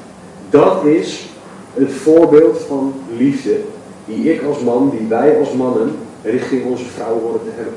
Dat 0.49 0.85
is 0.85 1.25
het 1.73 1.91
voorbeeld 1.91 2.59
van 2.59 2.93
liefde 3.17 3.59
die 4.05 4.33
ik 4.33 4.43
als 4.43 4.59
man, 4.59 4.89
die 4.89 5.07
wij 5.07 5.39
als 5.39 5.51
mannen 5.51 5.95
richting 6.23 6.65
onze 6.65 6.85
vrouw 6.85 7.19
horen 7.19 7.43
te 7.43 7.49
hebben. 7.55 7.73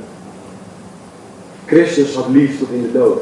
Christus 1.67 2.15
had 2.15 2.29
lief 2.29 2.59
tot 2.59 2.71
in 2.71 2.83
de 2.83 2.93
dood. 2.93 3.21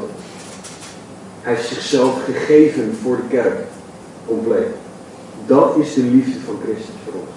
Hij 1.41 1.53
heeft 1.53 1.67
zichzelf 1.67 2.23
gegeven 2.23 2.95
voor 3.01 3.15
de 3.15 3.27
kerk. 3.29 3.59
Compleet. 4.25 4.67
Dat 5.45 5.75
is 5.77 5.93
de 5.93 6.01
liefde 6.01 6.39
van 6.45 6.59
Christus 6.63 6.95
voor 7.05 7.13
ons. 7.13 7.35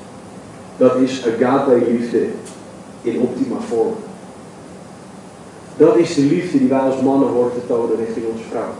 Dat 0.76 0.96
is 0.96 1.26
agape 1.26 1.90
liefde 1.90 2.26
in 3.02 3.20
optima 3.20 3.56
vorm. 3.68 3.94
Dat 5.76 5.96
is 5.96 6.14
de 6.14 6.20
liefde 6.20 6.58
die 6.58 6.68
wij 6.68 6.78
als 6.78 7.00
mannen 7.00 7.28
horen 7.28 7.52
te 7.52 7.66
tonen 7.66 7.96
richting 7.96 8.26
onze 8.26 8.44
vrouw. 8.50 8.70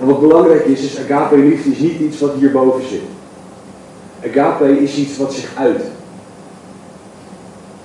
En 0.00 0.06
wat 0.06 0.20
belangrijk 0.20 0.64
is, 0.64 0.82
is 0.82 0.98
agape 0.98 1.36
liefde 1.36 1.70
is 1.70 1.78
niet 1.78 2.00
iets 2.00 2.20
wat 2.20 2.32
hierboven 2.32 2.88
zit. 2.88 3.02
Agape 4.26 4.80
is 4.80 4.96
iets 4.96 5.16
wat 5.16 5.32
zich 5.32 5.56
uit. 5.56 5.82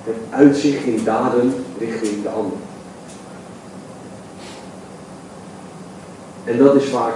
Het 0.04 0.16
uitzicht 0.30 0.84
in 0.84 1.04
daden 1.04 1.54
richting 1.78 2.22
de 2.22 2.28
ander. 2.28 2.56
En 6.44 6.58
dat 6.58 6.74
is 6.74 6.84
vaak 6.84 7.14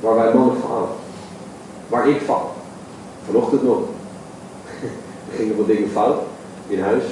waar 0.00 0.14
wij 0.14 0.34
mannen 0.34 0.56
falen. 0.60 0.88
Waar 1.88 2.08
ik 2.08 2.20
val. 2.20 2.52
Vanochtend 3.26 3.62
nog. 3.62 3.78
Er 5.30 5.36
gingen 5.36 5.56
wat 5.56 5.66
dingen 5.66 5.90
fout 5.90 6.20
in 6.68 6.80
huis. 6.80 7.04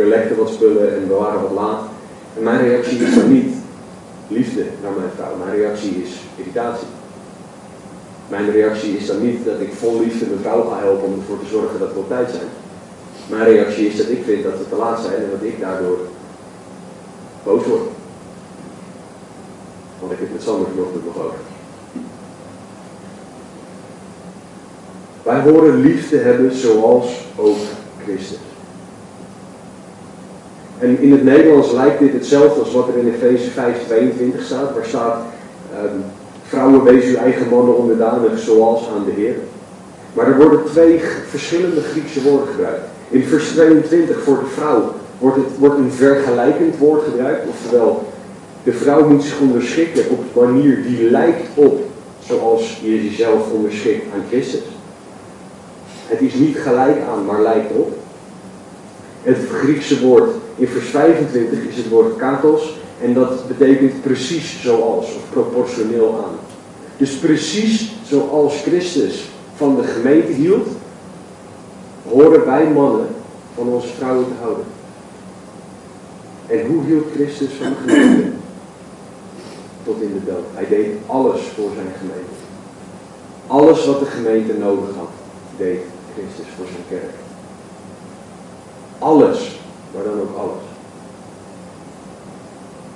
Er 0.00 0.06
lekten 0.06 0.36
wat 0.36 0.48
spullen 0.48 0.94
en 0.94 1.08
we 1.08 1.14
waren 1.14 1.42
wat 1.42 1.50
laat. 1.50 1.82
En 2.36 2.42
mijn 2.42 2.60
reactie 2.60 2.98
is 2.98 3.14
niet 3.28 3.54
liefde 4.28 4.64
naar 4.82 4.92
mijn 4.92 5.10
vrouw. 5.16 5.36
Mijn 5.44 5.56
reactie 5.56 6.02
is 6.02 6.10
irritatie. 6.36 6.86
Mijn 8.28 8.50
reactie 8.50 8.96
is 8.96 9.06
dan 9.06 9.22
niet 9.26 9.44
dat 9.44 9.60
ik 9.60 9.72
vol 9.72 10.00
liefde 10.00 10.26
mijn 10.26 10.40
vrouw 10.40 10.62
ga 10.62 10.78
helpen 10.78 11.04
om 11.04 11.14
ervoor 11.18 11.40
te 11.40 11.50
zorgen 11.50 11.78
dat 11.78 11.92
we 11.92 11.98
op 11.98 12.08
tijd 12.08 12.30
zijn. 12.30 12.48
Mijn 13.28 13.44
reactie 13.44 13.86
is 13.86 13.96
dat 13.96 14.08
ik 14.08 14.24
vind 14.24 14.42
dat 14.42 14.58
we 14.58 14.68
te 14.68 14.76
laat 14.76 15.00
zijn 15.00 15.22
en 15.22 15.30
dat 15.30 15.42
ik 15.42 15.60
daardoor 15.60 15.98
boos 17.44 17.64
word. 17.64 17.88
Want 20.00 20.12
ik 20.12 20.18
heb 20.18 20.32
met 20.32 20.42
Sander 20.42 20.68
vanochtend 20.68 21.04
nog 21.04 21.16
over. 21.18 21.38
Wij 25.22 25.40
horen 25.40 25.80
liefde 25.80 26.16
hebben 26.16 26.52
zoals 26.52 27.06
ook 27.36 27.58
Christus. 28.04 28.38
En 30.80 31.00
in 31.00 31.12
het 31.12 31.24
Nederlands 31.24 31.72
lijkt 31.72 31.98
dit 31.98 32.12
hetzelfde 32.12 32.60
als 32.60 32.72
wat 32.72 32.88
er 32.88 32.96
in 32.96 33.14
Efeze 33.14 33.50
5:22 33.50 34.44
staat, 34.44 34.74
waar 34.74 34.84
staat: 34.84 35.22
um, 35.84 36.04
Vrouwen, 36.42 36.84
wees 36.84 37.04
uw 37.04 37.16
eigen 37.16 37.48
mannen 37.48 37.76
onderdanig 37.76 38.38
zoals 38.38 38.88
aan 38.96 39.04
de 39.04 39.20
Heer. 39.20 39.34
Maar 40.12 40.26
er 40.26 40.36
worden 40.36 40.64
twee 40.64 41.00
verschillende 41.28 41.80
Griekse 41.80 42.22
woorden 42.22 42.48
gebruikt. 42.48 42.84
In 43.10 43.24
vers 43.24 43.48
22 43.48 44.22
voor 44.22 44.38
de 44.38 44.46
vrouw 44.46 44.92
wordt, 45.18 45.36
het, 45.36 45.58
wordt 45.58 45.78
een 45.78 45.92
vergelijkend 45.92 46.78
woord 46.78 47.02
gebruikt, 47.02 47.48
oftewel 47.48 48.02
de 48.62 48.72
vrouw 48.72 49.08
moet 49.08 49.22
zich 49.22 49.40
onderschikken 49.40 50.04
op 50.10 50.18
een 50.18 50.52
manier 50.52 50.82
die 50.82 51.10
lijkt 51.10 51.46
op 51.54 51.80
zoals 52.24 52.80
je 52.82 53.04
jezelf 53.04 53.50
onderschikt 53.52 54.04
aan 54.14 54.24
Christus. 54.28 54.62
Het 56.06 56.20
is 56.20 56.34
niet 56.34 56.56
gelijk 56.58 56.96
aan, 57.10 57.24
maar 57.24 57.42
lijkt 57.42 57.72
op. 57.72 57.92
Het 59.22 59.38
Griekse 59.52 60.00
woord 60.00 60.30
in 60.60 60.66
vers 60.66 60.88
25 60.88 61.58
is 61.58 61.76
het 61.76 61.88
woord 61.88 62.16
katos 62.16 62.74
en 63.02 63.14
dat 63.14 63.48
betekent 63.48 64.02
precies 64.02 64.62
zoals 64.62 65.06
of 65.06 65.22
proportioneel 65.30 66.24
aan. 66.24 66.38
Dus 66.96 67.10
precies 67.10 67.92
zoals 68.04 68.62
Christus 68.62 69.24
van 69.54 69.76
de 69.76 69.82
gemeente 69.82 70.32
hield, 70.32 70.68
horen 72.08 72.46
wij 72.46 72.66
mannen 72.66 73.06
van 73.54 73.68
onze 73.68 73.88
vrouwen 73.88 74.24
te 74.24 74.42
houden. 74.42 74.64
En 76.46 76.66
hoe 76.66 76.84
hield 76.84 77.06
Christus 77.14 77.48
van 77.52 77.68
de 77.68 77.90
gemeente? 77.90 78.30
Tot 79.84 80.00
in 80.00 80.12
de 80.12 80.30
dood. 80.30 80.44
Hij 80.54 80.68
deed 80.68 80.86
alles 81.06 81.40
voor 81.54 81.70
zijn 81.74 81.92
gemeente. 81.98 82.38
Alles 83.46 83.86
wat 83.86 84.00
de 84.00 84.06
gemeente 84.06 84.52
nodig 84.52 84.94
had, 84.96 85.10
deed 85.56 85.80
Christus 86.14 86.52
voor 86.56 86.66
zijn 86.66 87.00
kerk. 87.00 87.14
Alles, 88.98 89.59
maar 89.94 90.04
dan 90.04 90.20
ook 90.20 90.36
alles. 90.36 90.62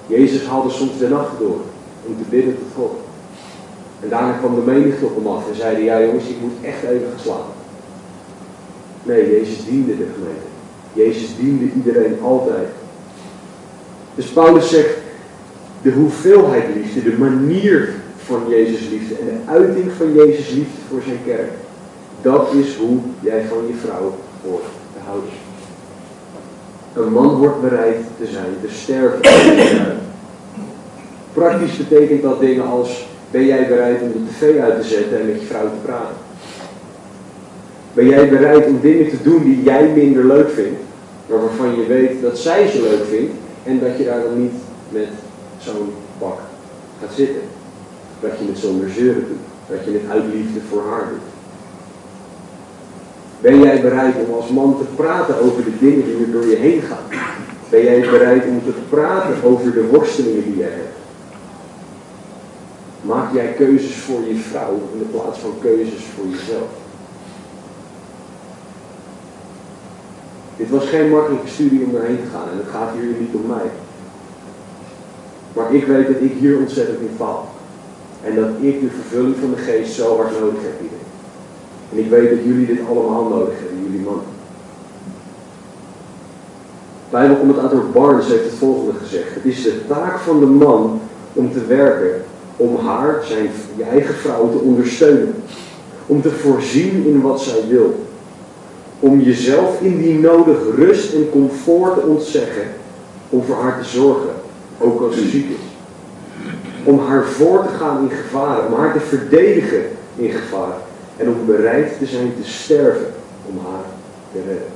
Jezus 0.07 0.47
haalde 0.47 0.71
soms 0.71 0.99
de 0.99 1.09
nacht 1.09 1.39
door 1.39 1.61
om 2.07 2.17
te 2.17 2.29
bidden 2.29 2.59
tot 2.59 2.69
God. 2.77 2.93
En 4.01 4.09
daarna 4.09 4.33
kwam 4.33 4.55
de 4.55 4.61
menigte 4.61 5.05
op 5.05 5.17
hem 5.17 5.27
af 5.27 5.49
en 5.49 5.57
zeiden, 5.57 5.85
ja 5.85 6.03
jongens, 6.03 6.29
ik 6.29 6.41
moet 6.41 6.53
echt 6.63 6.83
even 6.83 7.09
gaan 7.11 7.21
slapen. 7.21 7.53
Nee, 9.03 9.31
Jezus 9.31 9.65
diende 9.65 9.97
de 9.97 10.07
gemeente. 10.15 10.47
Jezus 10.93 11.37
diende 11.37 11.73
iedereen 11.75 12.19
altijd. 12.23 12.69
Dus 14.15 14.27
Paulus 14.27 14.69
zegt, 14.69 14.97
de 15.83 15.91
hoeveelheid 15.93 16.65
liefde, 16.75 17.03
de 17.03 17.19
manier 17.19 17.95
van 18.17 18.43
Jezus 18.49 18.89
liefde 18.89 19.15
en 19.15 19.27
de 19.27 19.53
uiting 19.53 19.93
van 19.93 20.13
Jezus 20.13 20.51
liefde 20.51 20.81
voor 20.89 21.03
zijn 21.03 21.19
kerk. 21.25 21.51
Dat 22.23 22.53
is 22.53 22.77
hoe 22.77 22.99
jij 23.21 23.45
van 23.49 23.67
je 23.67 23.75
vrouw 23.75 24.15
hoort 24.43 24.65
te 24.93 24.99
houden. 25.05 25.31
Een 26.95 27.13
man 27.13 27.37
wordt 27.37 27.61
bereid 27.61 27.97
te 28.19 28.27
zijn, 28.27 28.57
te 28.61 28.69
sterven. 28.75 29.21
Praktisch 31.33 31.77
betekent 31.77 32.23
dat 32.23 32.41
dingen 32.41 32.67
als, 32.67 33.07
ben 33.31 33.47
jij 33.47 33.69
bereid 33.69 34.03
om 34.03 34.13
de 34.13 34.19
tv 34.31 34.61
uit 34.61 34.81
te 34.83 34.89
zetten 34.89 35.21
en 35.21 35.27
met 35.27 35.41
je 35.41 35.47
vrouw 35.47 35.65
te 35.65 35.83
praten? 35.85 36.17
Ben 37.93 38.09
jij 38.09 38.29
bereid 38.29 38.67
om 38.67 38.81
dingen 38.81 39.09
te 39.09 39.23
doen 39.23 39.45
die 39.45 39.63
jij 39.63 39.89
minder 39.89 40.25
leuk 40.25 40.51
vindt, 40.51 40.81
maar 41.27 41.41
waarvan 41.41 41.77
je 41.77 41.87
weet 41.87 42.23
dat 42.23 42.39
zij 42.39 42.69
ze 42.69 42.81
leuk 42.81 43.05
vindt 43.05 43.33
en 43.63 43.81
dat 43.81 43.99
je 43.99 44.05
daar 44.05 44.23
dan 44.23 44.41
niet 44.41 44.55
met 44.89 45.09
zo'n 45.59 45.93
pak 46.19 46.39
gaat 47.01 47.15
zitten? 47.15 47.43
Dat 48.21 48.31
je 48.39 48.47
het 48.47 48.59
zonder 48.59 48.91
zeuren 48.91 49.27
doet, 49.29 49.77
dat 49.77 49.85
je 49.85 49.93
het 49.93 50.11
uit 50.11 50.35
liefde 50.35 50.61
voor 50.69 50.83
haar 50.91 51.09
doet. 51.09 51.34
Ben 53.45 53.61
jij 53.61 53.81
bereid 53.81 54.15
om 54.27 54.35
als 54.35 54.49
man 54.49 54.77
te 54.79 54.85
praten 54.85 55.41
over 55.41 55.65
de 55.65 55.79
dingen 55.79 56.05
die 56.05 56.25
er 56.25 56.33
door 56.33 56.47
je 56.47 56.57
heen 56.57 56.81
gaan? 56.81 57.19
Ben 57.69 57.83
jij 57.83 58.01
bereid 58.01 58.47
om 58.47 58.63
te 58.65 58.73
praten 58.89 59.43
over 59.43 59.73
de 59.73 59.87
worstelingen 59.87 60.45
die 60.45 60.57
jij 60.57 60.69
hebt? 60.71 60.97
Maak 63.03 63.35
jij 63.35 63.53
keuzes 63.53 63.97
voor 63.97 64.21
je 64.29 64.35
vrouw 64.35 64.81
in 64.93 65.11
plaats 65.11 65.39
van 65.39 65.51
keuzes 65.61 66.05
voor 66.17 66.25
jezelf? 66.31 66.69
Dit 70.57 70.71
was 70.71 70.85
geen 70.85 71.11
makkelijke 71.11 71.49
studie 71.49 71.85
om 71.85 71.93
doorheen 71.93 72.21
te 72.23 72.31
gaan 72.33 72.49
en 72.51 72.57
het 72.57 72.71
gaat 72.73 72.91
hier 73.01 73.15
niet 73.21 73.35
om 73.35 73.47
mij. 73.47 73.71
Maar 75.53 75.75
ik 75.75 75.87
weet 75.87 76.07
dat 76.07 76.21
ik 76.21 76.33
hier 76.39 76.59
ontzettend 76.59 77.01
in 77.01 77.17
faal. 77.17 77.49
En 78.23 78.35
dat 78.35 78.51
ik 78.61 78.81
de 78.81 78.91
vervulling 78.91 79.37
van 79.41 79.51
de 79.51 79.57
geest 79.57 79.93
zo 79.93 80.17
hard 80.17 80.41
nodig 80.41 80.63
heb. 80.63 80.94
En 81.95 82.01
ik 82.01 82.11
weet 82.11 82.31
dat 82.31 82.39
jullie 82.45 82.67
dit 82.67 82.79
allemaal 82.89 83.29
nodig 83.29 83.55
hebben, 83.59 83.83
jullie 83.83 84.01
mannen. 84.01 84.25
Bijbelcommentator 87.11 87.83
Barnes 87.93 88.27
heeft 88.27 88.45
het 88.45 88.59
volgende 88.59 88.93
gezegd. 88.99 89.35
Het 89.35 89.45
is 89.45 89.63
de 89.63 89.87
taak 89.89 90.19
van 90.19 90.41
de 90.41 90.47
man 90.47 91.01
om 91.33 91.53
te 91.53 91.67
werken, 91.67 92.25
om 92.57 92.77
haar, 92.77 93.23
zijn 93.25 93.49
je 93.77 93.85
eigen 93.85 94.15
vrouw, 94.15 94.51
te 94.51 94.59
ondersteunen. 94.59 95.35
om 96.07 96.23
te 96.23 96.31
voorzien 96.31 97.07
in 97.07 97.21
wat 97.21 97.41
zij 97.41 97.61
wil. 97.69 98.07
Om 99.01 99.21
jezelf 99.21 99.81
in 99.81 99.99
die 99.99 100.19
nodig 100.19 100.59
rust 100.77 101.15
en 101.15 101.31
comfort 101.31 101.95
te 101.95 102.01
ontzeggen 102.01 102.67
om 103.29 103.43
voor 103.43 103.57
haar 103.57 103.83
te 103.83 103.89
zorgen, 103.89 104.31
ook 104.79 105.01
als 105.01 105.15
ze 105.15 105.29
ziek 105.29 105.49
is. 105.51 105.65
Om 106.85 106.99
haar 106.99 107.25
voor 107.25 107.63
te 107.63 107.69
gaan 107.79 108.03
in 108.03 108.17
gevaar, 108.17 108.67
om 108.67 108.75
haar 108.75 108.93
te 108.93 109.01
verdedigen 109.01 109.83
in 110.17 110.31
gevaar. 110.31 110.77
En 111.17 111.29
om 111.29 111.47
bereid 111.47 111.99
te 111.99 112.07
zijn 112.07 112.35
te 112.43 112.49
sterven 112.51 113.13
om 113.47 113.59
haar 113.67 113.85
te 114.33 114.39
redden. 114.39 114.73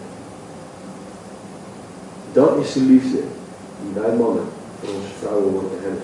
Dat 2.33 2.57
is 2.61 2.73
de 2.73 2.81
liefde 2.81 3.19
die 3.83 4.03
wij 4.03 4.17
mannen 4.17 4.45
voor 4.81 4.95
onze 4.95 5.15
vrouwen 5.21 5.53
worden 5.53 5.79
hebben. 5.83 6.03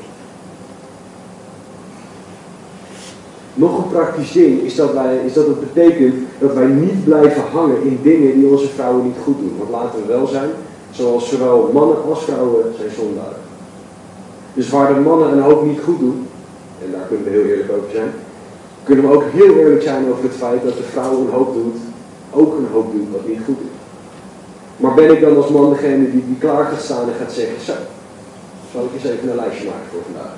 Nog 3.55 3.79
een 3.79 3.91
praktisch 3.91 4.33
ding 4.33 4.61
is 4.61 4.75
dat, 4.75 4.93
wij, 4.93 5.17
is 5.17 5.33
dat 5.33 5.47
het 5.47 5.61
betekent 5.61 6.15
dat 6.39 6.55
wij 6.55 6.67
niet 6.67 7.05
blijven 7.05 7.43
hangen 7.53 7.83
in 7.83 7.99
dingen 8.03 8.35
die 8.35 8.47
onze 8.47 8.69
vrouwen 8.69 9.05
niet 9.05 9.17
goed 9.25 9.39
doen. 9.39 9.57
Want 9.59 9.71
laten 9.71 10.01
we 10.01 10.07
wel 10.07 10.27
zijn, 10.27 10.51
zoals 10.91 11.29
zowel 11.29 11.71
mannen 11.73 12.03
als 12.03 12.25
vrouwen 12.25 12.65
zijn 12.79 12.91
zondaren. 12.91 13.43
Dus 14.55 14.69
waar 14.69 14.95
de 14.95 15.01
mannen 15.01 15.33
een 15.33 15.43
hoop 15.43 15.65
niet 15.65 15.81
goed 15.85 15.99
doen, 15.99 16.27
en 16.85 16.91
daar 16.93 17.07
kunnen 17.09 17.25
we 17.25 17.31
heel 17.31 17.45
eerlijk 17.45 17.73
over 17.73 17.91
zijn, 17.93 18.13
kunnen 18.85 19.09
we 19.09 19.15
ook 19.15 19.25
heel 19.33 19.55
eerlijk 19.57 19.83
zijn 19.83 20.11
over 20.11 20.23
het 20.23 20.37
feit 20.37 20.63
dat 20.63 20.77
de 20.77 20.83
vrouw 20.83 21.21
een 21.21 21.31
hoop 21.31 21.55
doet, 21.55 21.77
ook 22.31 22.59
een 22.59 22.69
hoop 22.73 22.93
doet 22.93 23.11
wat 23.11 23.29
niet 23.29 23.41
goed 23.45 23.59
is. 23.61 23.77
Maar 24.77 24.95
ben 24.95 25.11
ik 25.11 25.21
dan 25.21 25.37
als 25.37 25.49
man 25.49 25.71
degene 25.71 26.11
die, 26.11 26.25
die 26.27 26.39
klaar 26.39 26.65
gaat 26.65 26.83
staan 26.83 27.09
en 27.09 27.15
gaat 27.19 27.33
zeggen, 27.33 27.61
zo, 27.65 27.73
zal 28.73 28.85
ik 28.85 28.91
eens 28.95 29.05
even 29.05 29.31
een 29.31 29.37
lijstje 29.37 29.65
maken 29.65 29.89
voor 29.91 30.03
vandaag. 30.11 30.35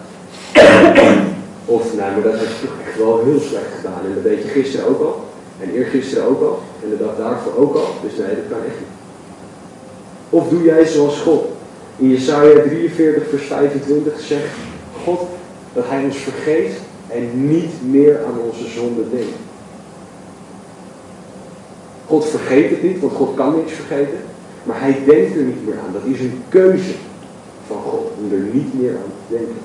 Of, 1.65 1.83
nee, 1.97 2.11
maar 2.11 2.23
dat 2.23 2.33
heb 2.33 2.49
echt 2.87 2.99
wel 2.99 3.25
heel 3.25 3.41
slecht 3.41 3.73
gedaan. 3.77 4.01
En 4.05 4.15
dat 4.15 4.23
deed 4.23 4.43
je 4.43 4.49
gisteren 4.49 4.89
ook 4.89 5.01
al. 5.01 5.25
En 5.61 5.71
eergisteren 5.71 6.29
ook 6.29 6.43
al. 6.43 6.63
En 6.83 6.89
de 6.91 7.05
dag 7.05 7.17
daarvoor 7.19 7.57
ook 7.57 7.75
al. 7.75 7.89
Dus 8.03 8.17
nee, 8.17 8.35
dat 8.35 8.49
kan 8.49 8.59
echt 8.59 8.79
niet. 8.79 8.95
Of 10.31 10.49
doe 10.49 10.63
jij 10.63 10.87
zoals 10.87 11.21
God. 11.21 11.45
In 11.97 12.09
Jesaja 12.09 12.61
43 12.63 13.29
vers 13.29 13.47
25 13.47 14.21
zegt 14.21 14.55
God 15.05 15.21
dat 15.73 15.85
hij 15.89 16.05
ons 16.05 16.17
vergeeft 16.17 16.81
en 17.09 17.49
niet 17.49 17.73
meer 17.91 18.25
aan 18.25 18.39
onze 18.51 18.69
zonde 18.69 19.11
denkt. 19.11 19.37
God 22.07 22.25
vergeet 22.25 22.71
het 22.71 22.83
niet, 22.83 23.01
want 23.01 23.13
God 23.13 23.35
kan 23.35 23.57
niks 23.57 23.73
vergeten. 23.73 24.19
Maar 24.63 24.81
hij 24.81 25.03
denkt 25.07 25.37
er 25.37 25.43
niet 25.43 25.67
meer 25.67 25.79
aan. 25.87 25.93
Dat 25.93 26.05
is 26.05 26.21
een 26.21 26.43
keuze 26.49 26.93
van 27.67 27.77
God 27.77 28.11
om 28.19 28.33
er 28.33 28.45
niet 28.53 28.81
meer 28.81 28.91
aan 28.91 29.13
te 29.29 29.37
denken. 29.37 29.57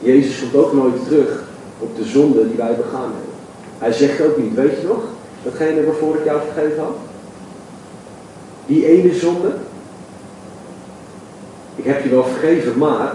Jezus 0.00 0.40
komt 0.40 0.64
ook 0.64 0.72
nooit 0.72 1.04
terug 1.04 1.44
op 1.78 1.96
de 1.96 2.04
zonde 2.04 2.46
die 2.48 2.56
wij 2.56 2.76
begaan 2.76 3.02
hebben. 3.02 3.32
Hij 3.78 3.92
zegt 3.92 4.20
ook 4.20 4.38
niet, 4.38 4.54
weet 4.54 4.80
je 4.80 4.86
nog, 4.86 5.04
datgene 5.42 5.84
waarvoor 5.84 6.16
ik 6.16 6.24
jou 6.24 6.40
vergeven 6.52 6.82
had? 6.82 6.96
Die 8.66 8.86
ene 8.86 9.14
zonde? 9.14 9.54
Ik 11.76 11.84
heb 11.84 12.02
je 12.02 12.08
wel 12.08 12.24
vergeven, 12.24 12.78
maar. 12.78 13.14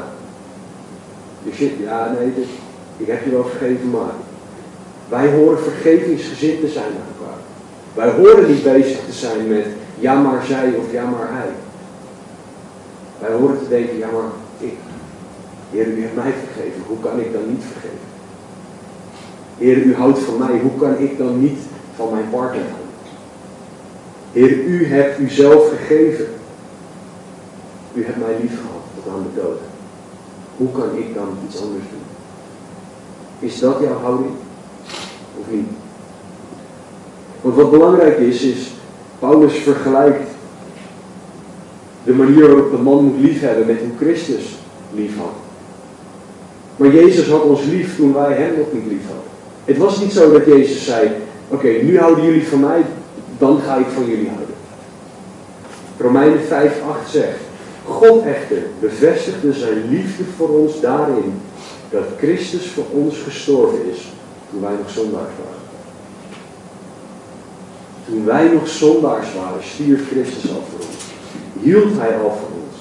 Je 1.43 1.53
zit, 1.53 1.71
ja, 1.79 2.15
nee, 2.19 2.33
dit, 2.33 2.47
ik 2.97 3.07
heb 3.07 3.23
je 3.23 3.31
wel 3.31 3.45
vergeven, 3.45 3.89
maar. 3.89 4.13
Wij 5.09 5.31
horen 5.31 5.59
vergevingsgezind 5.59 6.59
te 6.59 6.67
zijn 6.67 6.85
aan 6.85 7.13
elkaar. 7.19 7.39
Wij 7.93 8.09
horen 8.09 8.51
niet 8.51 8.63
bezig 8.63 8.99
te 9.05 9.11
zijn 9.11 9.47
met 9.47 9.65
ja 9.99 10.21
maar 10.21 10.45
zij 10.45 10.73
of 10.77 10.91
ja 10.91 11.05
maar 11.05 11.27
hij. 11.31 11.49
Wij 13.19 13.31
horen 13.31 13.59
te 13.59 13.69
denken, 13.69 13.97
ja 13.97 14.07
maar 14.11 14.31
ik. 14.59 14.77
Heer, 15.71 15.87
u 15.87 16.01
heeft 16.01 16.15
mij 16.15 16.33
vergeven, 16.45 16.81
hoe 16.87 16.99
kan 16.99 17.19
ik 17.19 17.33
dan 17.33 17.49
niet 17.49 17.63
vergeven? 17.71 18.07
Heer, 19.57 19.77
u 19.77 19.95
houdt 19.95 20.19
van 20.19 20.37
mij, 20.37 20.59
hoe 20.59 20.77
kan 20.77 20.97
ik 20.97 21.17
dan 21.17 21.41
niet 21.41 21.59
van 21.95 22.13
mijn 22.13 22.29
partner 22.29 22.61
houden? 22.61 22.87
Heer, 24.31 24.51
u 24.51 24.87
hebt 24.87 25.19
uzelf 25.19 25.69
gegeven. 25.69 26.25
U 27.93 28.05
hebt 28.05 28.17
mij 28.17 28.35
lief 28.41 28.61
gehad 28.61 28.83
tot 28.95 29.13
aan 29.13 29.23
de 29.23 29.41
dood. 29.41 29.59
Hoe 30.57 30.71
kan 30.71 30.97
ik 30.97 31.13
dan 31.13 31.37
iets 31.47 31.61
anders 31.61 31.83
doen? 31.89 32.16
Is 33.39 33.59
dat 33.59 33.77
jouw 33.81 33.99
houding? 33.99 34.31
Of 35.39 35.45
niet? 35.49 35.67
Want 37.41 37.55
wat 37.55 37.71
belangrijk 37.71 38.17
is, 38.17 38.41
is 38.41 38.71
Paulus 39.19 39.53
vergelijkt 39.53 40.29
de 42.03 42.13
manier 42.13 42.47
waarop 42.47 42.71
de 42.71 42.77
man 42.77 43.03
moet 43.03 43.19
liefhebben 43.19 43.65
met 43.65 43.79
hoe 43.79 43.97
Christus 44.07 44.55
lief 44.93 45.17
had. 45.17 45.33
Maar 46.75 46.93
Jezus 46.93 47.29
had 47.29 47.41
ons 47.41 47.63
lief 47.63 47.95
toen 47.95 48.13
wij 48.13 48.33
hem 48.33 48.57
nog 48.57 48.67
niet 48.73 48.85
lief 48.91 49.05
hadden. 49.05 49.31
Het 49.65 49.77
was 49.77 49.99
niet 49.99 50.11
zo 50.11 50.31
dat 50.31 50.45
Jezus 50.45 50.85
zei, 50.85 51.11
oké, 51.47 51.67
nu 51.67 51.99
houden 51.99 52.25
jullie 52.25 52.47
van 52.47 52.59
mij, 52.59 52.85
dan 53.37 53.59
ga 53.59 53.75
ik 53.75 53.87
van 53.93 54.05
jullie 54.05 54.27
houden. 54.27 54.55
Romeinen 55.97 56.41
5, 56.41 56.81
8 56.89 57.09
zegt, 57.09 57.37
God 57.85 58.23
echter 58.25 58.57
bevestigde 58.79 59.53
zijn 59.53 59.89
liefde 59.89 60.23
voor 60.37 60.49
ons 60.49 60.81
daarin 60.81 61.33
dat 61.89 62.03
Christus 62.17 62.67
voor 62.67 62.85
ons 62.91 63.17
gestorven 63.17 63.89
is 63.91 64.07
toen 64.51 64.61
wij 64.61 64.75
nog 64.77 64.89
zondaars 64.89 65.33
waren. 65.43 65.65
Toen 68.05 68.25
wij 68.25 68.47
nog 68.47 68.67
zondaars 68.67 69.33
waren, 69.33 69.63
stierf 69.63 70.09
Christus 70.09 70.49
al 70.49 70.63
voor 70.69 70.79
ons. 70.79 71.03
Hield 71.61 71.97
hij 71.97 72.17
al 72.17 72.29
van 72.29 72.49
ons. 72.63 72.77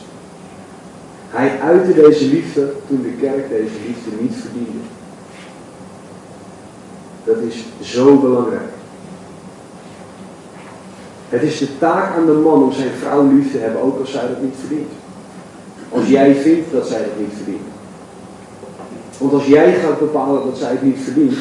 Hij 1.28 1.60
uitte 1.60 1.94
deze 1.94 2.24
liefde 2.24 2.72
toen 2.88 3.02
de 3.02 3.26
kerk 3.26 3.48
deze 3.48 3.74
liefde 3.86 4.10
niet 4.20 4.34
verdiende. 4.34 4.78
Dat 7.24 7.36
is 7.36 7.64
zo 7.80 8.16
belangrijk. 8.16 8.70
Het 11.28 11.42
is 11.42 11.58
de 11.58 11.78
taak 11.78 12.16
aan 12.16 12.26
de 12.26 12.32
man 12.32 12.62
om 12.62 12.72
zijn 12.72 12.90
vrouw 13.00 13.32
lief 13.32 13.52
te 13.52 13.58
hebben, 13.58 13.82
ook 13.82 14.00
als 14.00 14.10
zij 14.10 14.28
dat 14.28 14.42
niet 14.42 14.54
verdient. 14.58 14.90
Als 15.88 16.08
jij 16.08 16.34
vindt 16.34 16.72
dat 16.72 16.86
zij 16.86 16.98
dat 16.98 17.18
niet 17.18 17.32
verdient. 17.36 17.75
Want 19.18 19.32
als 19.32 19.46
jij 19.46 19.74
gaat 19.74 19.98
bepalen 19.98 20.44
dat 20.44 20.58
zij 20.58 20.70
het 20.70 20.82
niet 20.82 20.98
verdient, 20.98 21.36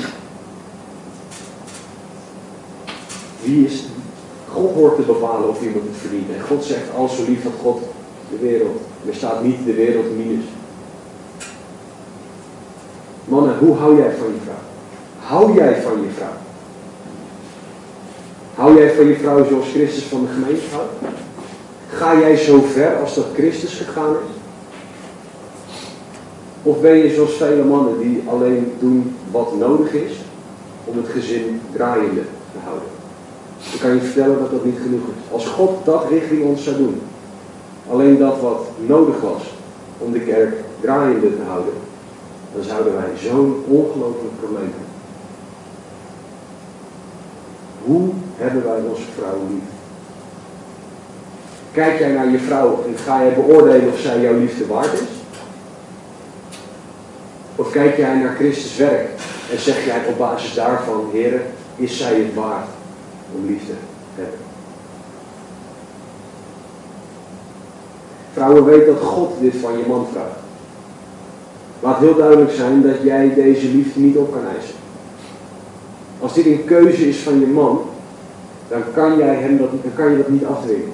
wie 3.41 3.65
is 3.65 3.83
God 4.51 4.73
hoort 4.73 4.95
te 4.95 5.01
bepalen 5.01 5.49
of 5.49 5.61
iemand 5.61 5.83
het 5.85 5.97
verdient. 5.97 6.29
En 6.29 6.41
God 6.47 6.63
zegt, 6.63 6.95
al 6.97 7.07
zo 7.07 7.23
lief 7.27 7.43
had 7.43 7.51
God 7.61 7.81
de 8.29 8.37
wereld. 8.37 8.79
Er 9.07 9.15
staat 9.15 9.43
niet 9.43 9.65
de 9.65 9.73
wereld 9.73 10.17
minus. 10.17 10.45
Mannen, 13.25 13.57
hoe 13.57 13.75
hou 13.75 13.97
jij 13.97 14.11
van 14.11 14.27
je 14.27 14.39
vrouw? 14.43 14.63
Hou 15.19 15.55
jij 15.55 15.81
van 15.81 16.01
je 16.01 16.09
vrouw? 16.15 16.37
Hou 18.55 18.79
jij 18.79 18.93
van 18.93 19.05
je 19.05 19.15
vrouw 19.15 19.45
zoals 19.45 19.69
Christus 19.69 20.03
van 20.03 20.21
de 20.21 20.27
gemeente 20.27 20.65
houdt? 20.71 20.91
Ga 21.89 22.19
jij 22.19 22.35
zo 22.35 22.61
ver 22.61 22.95
als 22.95 23.15
dat 23.15 23.25
Christus 23.33 23.73
gegaan 23.73 24.11
is? 24.11 24.34
Of 26.67 26.81
ben 26.81 26.95
je 26.95 27.13
zoals 27.13 27.33
vele 27.33 27.63
mannen 27.63 27.99
die 27.99 28.23
alleen 28.27 28.73
doen 28.79 29.15
wat 29.31 29.55
nodig 29.57 29.93
is 29.93 30.11
om 30.85 30.97
het 30.97 31.07
gezin 31.07 31.61
draaiende 31.73 32.21
te 32.51 32.59
houden? 32.63 32.87
Ik 33.73 33.79
kan 33.79 33.93
je 33.93 34.01
vertellen 34.01 34.39
dat 34.39 34.51
dat 34.51 34.65
niet 34.65 34.79
genoeg 34.81 35.01
is. 35.07 35.31
Als 35.31 35.45
God 35.45 35.85
dat 35.85 36.09
richting 36.09 36.43
ons 36.43 36.63
zou 36.63 36.77
doen, 36.77 37.01
alleen 37.89 38.17
dat 38.17 38.39
wat 38.41 38.67
nodig 38.85 39.21
was 39.21 39.41
om 39.97 40.11
de 40.11 40.19
kerk 40.19 40.53
draaiende 40.81 41.35
te 41.35 41.41
houden, 41.47 41.73
dan 42.55 42.63
zouden 42.63 42.93
wij 42.93 43.09
zo'n 43.29 43.63
ongelooflijk 43.67 44.39
probleem 44.39 44.71
hebben. 44.71 44.93
Hoe 47.85 48.09
hebben 48.37 48.63
wij 48.63 48.79
onze 48.89 49.05
vrouw 49.17 49.37
lief? 49.49 49.69
Kijk 51.71 51.99
jij 51.99 52.11
naar 52.11 52.29
je 52.29 52.39
vrouw 52.39 52.83
en 52.87 52.97
ga 52.97 53.23
jij 53.23 53.33
beoordelen 53.33 53.91
of 53.91 53.99
zij 53.99 54.21
jouw 54.21 54.37
liefde 54.39 54.65
waard 54.65 54.93
is? 54.93 55.14
Kijk 57.75 57.97
jij 57.97 58.15
naar 58.15 58.35
Christus 58.35 58.77
werk 58.77 59.09
en 59.51 59.59
zeg 59.59 59.85
jij 59.85 60.01
op 60.07 60.17
basis 60.17 60.53
daarvan, 60.53 61.09
heren, 61.11 61.41
is 61.75 61.97
zij 61.97 62.15
het 62.15 62.33
waard 62.33 62.67
om 63.35 63.45
liefde 63.45 63.73
te 64.15 64.21
hebben? 64.21 64.39
Vrouwen, 68.33 68.65
weet 68.65 68.85
dat 68.85 68.99
God 68.99 69.31
dit 69.39 69.55
van 69.55 69.77
je 69.77 69.83
man 69.87 70.07
vraagt. 70.11 70.39
Laat 71.79 71.99
heel 71.99 72.15
duidelijk 72.15 72.51
zijn 72.51 72.81
dat 72.81 73.01
jij 73.03 73.33
deze 73.33 73.67
liefde 73.67 73.99
niet 73.99 74.17
op 74.17 74.31
kan 74.31 74.47
eisen. 74.55 74.75
Als 76.19 76.33
dit 76.33 76.45
een 76.45 76.65
keuze 76.65 77.09
is 77.09 77.17
van 77.17 77.39
je 77.39 77.47
man, 77.47 77.81
dan 78.67 78.81
kan, 78.93 79.17
jij 79.17 79.35
hem 79.35 79.57
dat, 79.57 79.69
dan 79.71 79.93
kan 79.95 80.11
je 80.11 80.17
dat 80.17 80.29
niet 80.29 80.45
afdwingen. 80.45 80.93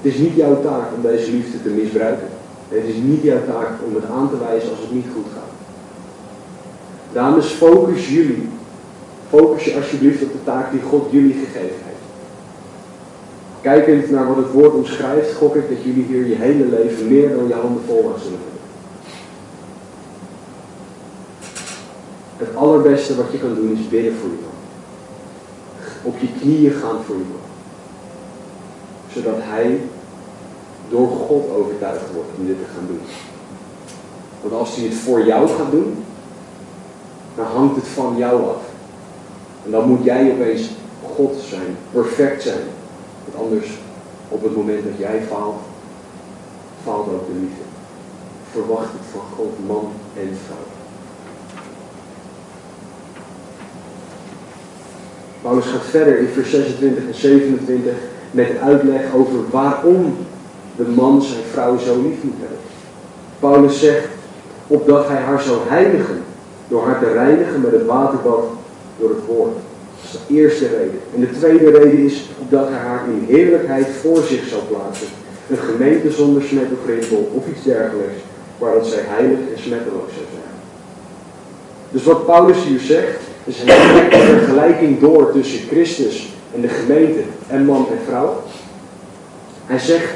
Het 0.00 0.14
is 0.14 0.18
niet 0.18 0.34
jouw 0.34 0.62
taak 0.62 0.86
om 0.96 1.02
deze 1.02 1.30
liefde 1.30 1.62
te 1.62 1.68
misbruiken. 1.68 2.28
Het 2.68 2.84
is 2.84 2.94
niet 2.94 3.22
jouw 3.22 3.44
taak 3.46 3.68
om 3.86 3.94
het 3.94 4.04
aan 4.04 4.30
te 4.30 4.38
wijzen 4.38 4.70
als 4.70 4.80
het 4.80 4.92
niet 4.92 5.06
goed 5.14 5.26
gaat. 5.34 5.54
Dames, 7.12 7.46
focus 7.46 8.08
jullie. 8.08 8.48
Focus 9.28 9.64
je 9.64 9.76
alsjeblieft 9.76 10.22
op 10.22 10.32
de 10.32 10.44
taak 10.44 10.70
die 10.70 10.80
God 10.80 11.10
jullie 11.10 11.32
gegeven 11.32 11.58
heeft. 11.84 12.04
Kijkend 13.60 14.10
naar 14.10 14.26
wat 14.26 14.36
het 14.36 14.52
woord 14.52 14.74
omschrijft, 14.74 15.34
gok 15.34 15.54
ik 15.54 15.68
dat 15.68 15.82
jullie 15.82 16.04
hier 16.04 16.26
je 16.26 16.34
hele 16.34 16.64
leven 16.64 17.08
meer 17.08 17.36
dan 17.36 17.48
je 17.48 17.54
handen 17.54 17.82
vol 17.86 18.12
aan 18.14 18.20
zullen 18.20 18.38
hebben. 18.38 18.56
Het 22.36 22.56
allerbeste 22.56 23.16
wat 23.16 23.32
je 23.32 23.38
kan 23.38 23.54
doen 23.54 23.72
is 23.72 23.88
bidden 23.88 24.14
voor 24.14 24.28
je 24.28 24.36
man. 24.42 24.54
Op 26.02 26.18
je 26.18 26.28
knieën 26.40 26.72
gaan 26.72 27.04
voor 27.06 27.16
je 27.16 27.22
man. 27.30 27.46
Zodat 29.12 29.38
hij 29.38 29.80
door 30.88 31.08
God 31.08 31.50
overtuigd 31.50 32.12
wordt 32.14 32.28
om 32.38 32.46
dit 32.46 32.56
te 32.58 32.72
gaan 32.74 32.86
doen. 32.86 33.00
Want 34.42 34.54
als 34.54 34.76
hij 34.76 34.84
het 34.84 34.94
voor 34.94 35.26
jou 35.26 35.48
gaat 35.48 35.70
doen, 35.70 36.04
dan 37.34 37.46
hangt 37.46 37.76
het 37.76 37.88
van 37.88 38.16
jou 38.16 38.48
af. 38.48 38.62
En 39.64 39.70
dan 39.70 39.88
moet 39.88 40.04
jij 40.04 40.32
opeens 40.32 40.70
God 41.14 41.34
zijn, 41.48 41.76
perfect 41.90 42.42
zijn. 42.42 42.64
Want 43.24 43.44
anders, 43.44 43.70
op 44.28 44.42
het 44.42 44.56
moment 44.56 44.84
dat 44.84 44.98
jij 44.98 45.22
faalt, 45.28 45.60
faalt 46.84 47.08
ook 47.08 47.26
de 47.26 47.38
liefde. 47.40 47.62
Verwacht 48.50 48.92
het 48.92 49.06
van 49.12 49.22
God, 49.36 49.66
man 49.66 49.92
en 50.16 50.36
vrouw. 50.46 50.74
Paulus 55.42 55.66
gaat 55.66 55.84
verder 55.84 56.18
in 56.18 56.28
vers 56.28 56.50
26 56.50 57.06
en 57.06 57.14
27 57.14 57.92
met 58.30 58.58
uitleg 58.58 59.14
over 59.14 59.50
waarom 59.50 60.16
de 60.76 60.84
man 60.94 61.22
zijn 61.22 61.42
vrouw 61.52 61.78
zo 61.78 62.02
lief 62.02 62.22
moet 62.22 62.40
hebben. 62.40 62.58
Paulus 63.38 63.80
zegt, 63.80 64.08
opdat 64.66 65.08
hij 65.08 65.20
haar 65.20 65.40
zou 65.40 65.58
heiligen, 65.68 66.22
door 66.68 66.86
haar 66.86 66.98
te 66.98 67.12
reinigen 67.12 67.60
met 67.60 67.72
het 67.72 67.86
waterbad 67.86 68.44
door 68.98 69.08
het 69.08 69.26
woord. 69.26 69.54
Dat 69.54 70.04
is 70.04 70.10
de 70.26 70.34
eerste 70.34 70.66
reden. 70.66 71.00
En 71.14 71.20
de 71.20 71.30
tweede 71.30 71.70
reden 71.70 71.98
is 72.04 72.30
opdat 72.40 72.68
hij 72.68 72.78
haar 72.78 73.04
in 73.08 73.34
heerlijkheid 73.34 73.86
voor 74.00 74.22
zich 74.22 74.46
zal 74.46 74.62
plaatsen. 74.68 75.06
Een 75.50 75.56
gemeente 75.56 76.10
zonder 76.10 76.42
smet 76.42 76.66
of 76.72 77.18
of 77.32 77.48
iets 77.48 77.64
dergelijks, 77.64 78.20
waar 78.58 78.74
dat 78.74 78.86
zij 78.86 79.02
heilig 79.06 79.38
en 79.38 79.62
smetteloos 79.62 80.12
zou 80.14 80.26
zijn. 80.30 80.54
Dus 81.90 82.04
wat 82.04 82.26
Paulus 82.26 82.64
hier 82.64 82.80
zegt, 82.80 83.20
is 83.44 83.60
een 83.60 83.68
vergelijking 84.38 85.00
door 85.00 85.32
tussen 85.32 85.68
Christus 85.68 86.34
en 86.54 86.60
de 86.60 86.68
gemeente 86.68 87.20
en 87.48 87.64
man 87.64 87.86
en 87.90 87.98
vrouw. 88.06 88.42
Hij 89.66 89.78
zegt, 89.78 90.14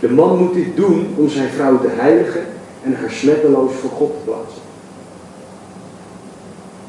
de 0.00 0.08
man 0.08 0.38
moet 0.38 0.54
dit 0.54 0.76
doen 0.76 1.14
om 1.16 1.28
zijn 1.28 1.48
vrouw 1.48 1.80
te 1.80 1.88
heiligen 1.88 2.46
en 2.82 2.94
haar 2.94 3.10
smetteloos 3.10 3.72
voor 3.72 3.90
God 3.90 4.10
te 4.10 4.30
plaatsen. 4.30 4.62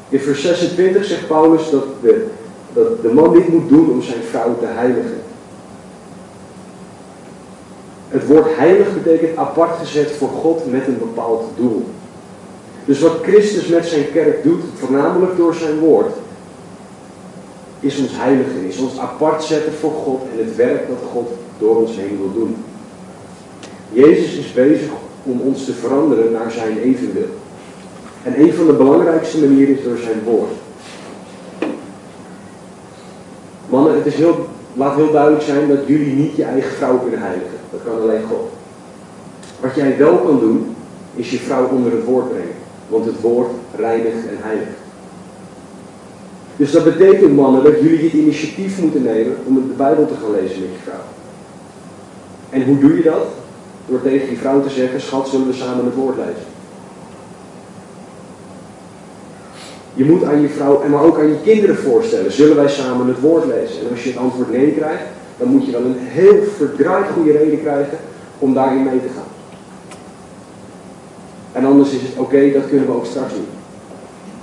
In 0.08 0.20
vers 0.20 0.42
26 0.42 1.04
zegt 1.04 1.26
Paulus 1.26 1.70
dat 1.70 1.84
de, 2.02 2.26
dat 2.72 3.02
de 3.02 3.12
man 3.12 3.32
dit 3.32 3.48
moet 3.48 3.68
doen 3.68 3.90
om 3.90 4.02
zijn 4.02 4.22
vrouw 4.22 4.58
te 4.58 4.66
heiligen. 4.66 5.20
Het 8.08 8.26
woord 8.26 8.56
heilig 8.56 9.02
betekent 9.02 9.36
apart 9.36 9.78
gezet 9.78 10.10
voor 10.10 10.28
God 10.28 10.70
met 10.70 10.86
een 10.86 10.98
bepaald 10.98 11.44
doel. 11.56 11.84
Dus 12.84 13.00
wat 13.00 13.18
Christus 13.22 13.66
met 13.66 13.86
zijn 13.86 14.12
kerk 14.12 14.42
doet, 14.42 14.62
voornamelijk 14.74 15.36
door 15.36 15.54
zijn 15.54 15.78
woord, 15.78 16.12
is 17.80 17.98
ons 17.98 18.10
heiligen, 18.12 18.64
is 18.68 18.78
ons 18.78 18.98
apart 18.98 19.42
zetten 19.42 19.72
voor 19.72 19.92
God 19.92 20.20
en 20.32 20.44
het 20.46 20.56
werk 20.56 20.88
dat 20.88 20.98
God 21.12 21.30
door 21.58 21.76
ons 21.76 21.96
heen 21.96 22.18
wil 22.18 22.32
doen. 22.32 22.56
Jezus 23.92 24.34
is 24.34 24.52
bezig 24.52 24.88
om 25.22 25.40
ons 25.40 25.64
te 25.64 25.72
veranderen 25.72 26.32
naar 26.32 26.50
zijn 26.50 26.78
evenbeeld. 26.78 27.36
En 28.22 28.40
een 28.40 28.52
van 28.54 28.66
de 28.66 28.72
belangrijkste 28.72 29.38
manieren 29.38 29.78
is 29.78 29.84
door 29.84 29.96
zijn 29.96 30.22
woord. 30.24 30.52
Mannen, 33.68 33.94
het 33.94 34.06
is 34.06 34.14
heel, 34.14 34.46
laat 34.74 34.96
heel 34.96 35.10
duidelijk 35.10 35.42
zijn 35.42 35.68
dat 35.68 35.86
jullie 35.86 36.14
niet 36.14 36.36
je 36.36 36.44
eigen 36.44 36.72
vrouw 36.72 36.98
kunnen 36.98 37.20
heiligen. 37.20 37.58
Dat 37.70 37.80
kan 37.84 38.00
alleen 38.00 38.22
God. 38.22 38.50
Wat 39.60 39.74
jij 39.74 39.96
wel 39.98 40.16
kan 40.16 40.38
doen, 40.40 40.76
is 41.14 41.30
je 41.30 41.38
vrouw 41.38 41.68
onder 41.68 41.92
het 41.92 42.04
woord 42.04 42.28
brengen. 42.28 42.54
Want 42.88 43.04
het 43.04 43.20
woord 43.20 43.50
reinigt 43.76 44.28
en 44.28 44.36
heiligt. 44.38 44.76
Dus 46.56 46.72
dat 46.72 46.84
betekent, 46.84 47.36
mannen, 47.36 47.64
dat 47.64 47.80
jullie 47.80 48.04
het 48.04 48.12
initiatief 48.12 48.80
moeten 48.80 49.02
nemen 49.02 49.36
om 49.44 49.54
de 49.54 49.74
Bijbel 49.76 50.06
te 50.06 50.14
gaan 50.14 50.30
lezen 50.30 50.60
met 50.60 50.70
je 50.70 50.82
vrouw. 50.82 51.04
En 52.50 52.64
hoe 52.64 52.78
doe 52.78 52.96
je 52.96 53.02
dat? 53.02 53.26
Door 53.92 54.02
tegen 54.02 54.30
je 54.30 54.36
vrouw 54.36 54.62
te 54.62 54.70
zeggen, 54.70 55.00
schat, 55.00 55.28
zullen 55.28 55.46
we 55.46 55.52
samen 55.52 55.84
het 55.84 55.94
woord 55.94 56.16
lezen? 56.16 56.46
Je 59.94 60.04
moet 60.04 60.24
aan 60.24 60.40
je 60.40 60.48
vrouw, 60.48 60.82
en 60.82 60.90
maar 60.90 61.02
ook 61.02 61.18
aan 61.18 61.28
je 61.28 61.40
kinderen 61.42 61.76
voorstellen, 61.76 62.32
zullen 62.32 62.56
wij 62.56 62.68
samen 62.68 63.06
het 63.06 63.20
woord 63.20 63.44
lezen? 63.44 63.80
En 63.80 63.90
als 63.90 64.02
je 64.02 64.08
het 64.10 64.18
antwoord 64.18 64.52
nee 64.52 64.72
krijgt, 64.72 65.02
dan 65.38 65.48
moet 65.48 65.66
je 65.66 65.72
wel 65.72 65.80
een 65.80 65.98
heel 65.98 66.42
verdraaid 66.56 67.06
goede 67.14 67.32
reden 67.32 67.60
krijgen 67.60 67.98
om 68.38 68.54
daarin 68.54 68.82
mee 68.82 69.00
te 69.00 69.12
gaan. 69.14 69.30
En 71.52 71.64
anders 71.64 71.90
is 71.90 72.02
het 72.02 72.18
oké, 72.18 72.52
dat 72.52 72.68
kunnen 72.68 72.86
we 72.86 72.94
ook 72.94 73.06
straks 73.06 73.32
doen. 73.32 73.48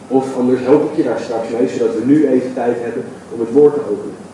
Of 0.07 0.37
anders 0.37 0.61
help 0.61 0.91
ik 0.91 0.97
je 0.97 1.03
daar 1.03 1.19
straks 1.19 1.49
mee, 1.49 1.67
zodat 1.67 1.95
we 1.95 2.05
nu 2.05 2.27
even 2.27 2.53
tijd 2.53 2.77
hebben 2.79 3.03
om 3.33 3.39
het 3.39 3.51
woord 3.51 3.73
te 3.73 3.79
openen. 3.79 4.28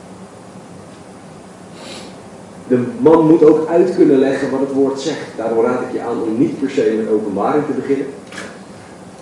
De 2.68 2.84
man 3.00 3.28
moet 3.28 3.44
ook 3.44 3.68
uit 3.68 3.96
kunnen 3.96 4.20
leggen 4.20 4.52
wat 4.52 4.60
het 4.60 4.72
woord 4.72 5.00
zegt. 5.00 5.28
Daarom 5.36 5.66
raad 5.66 5.82
ik 5.82 5.92
je 5.92 6.02
aan 6.02 6.22
om 6.22 6.38
niet 6.38 6.60
per 6.60 6.70
se 6.70 6.96
met 6.98 7.14
openbaring 7.14 7.66
te 7.66 7.72
beginnen. 7.72 8.08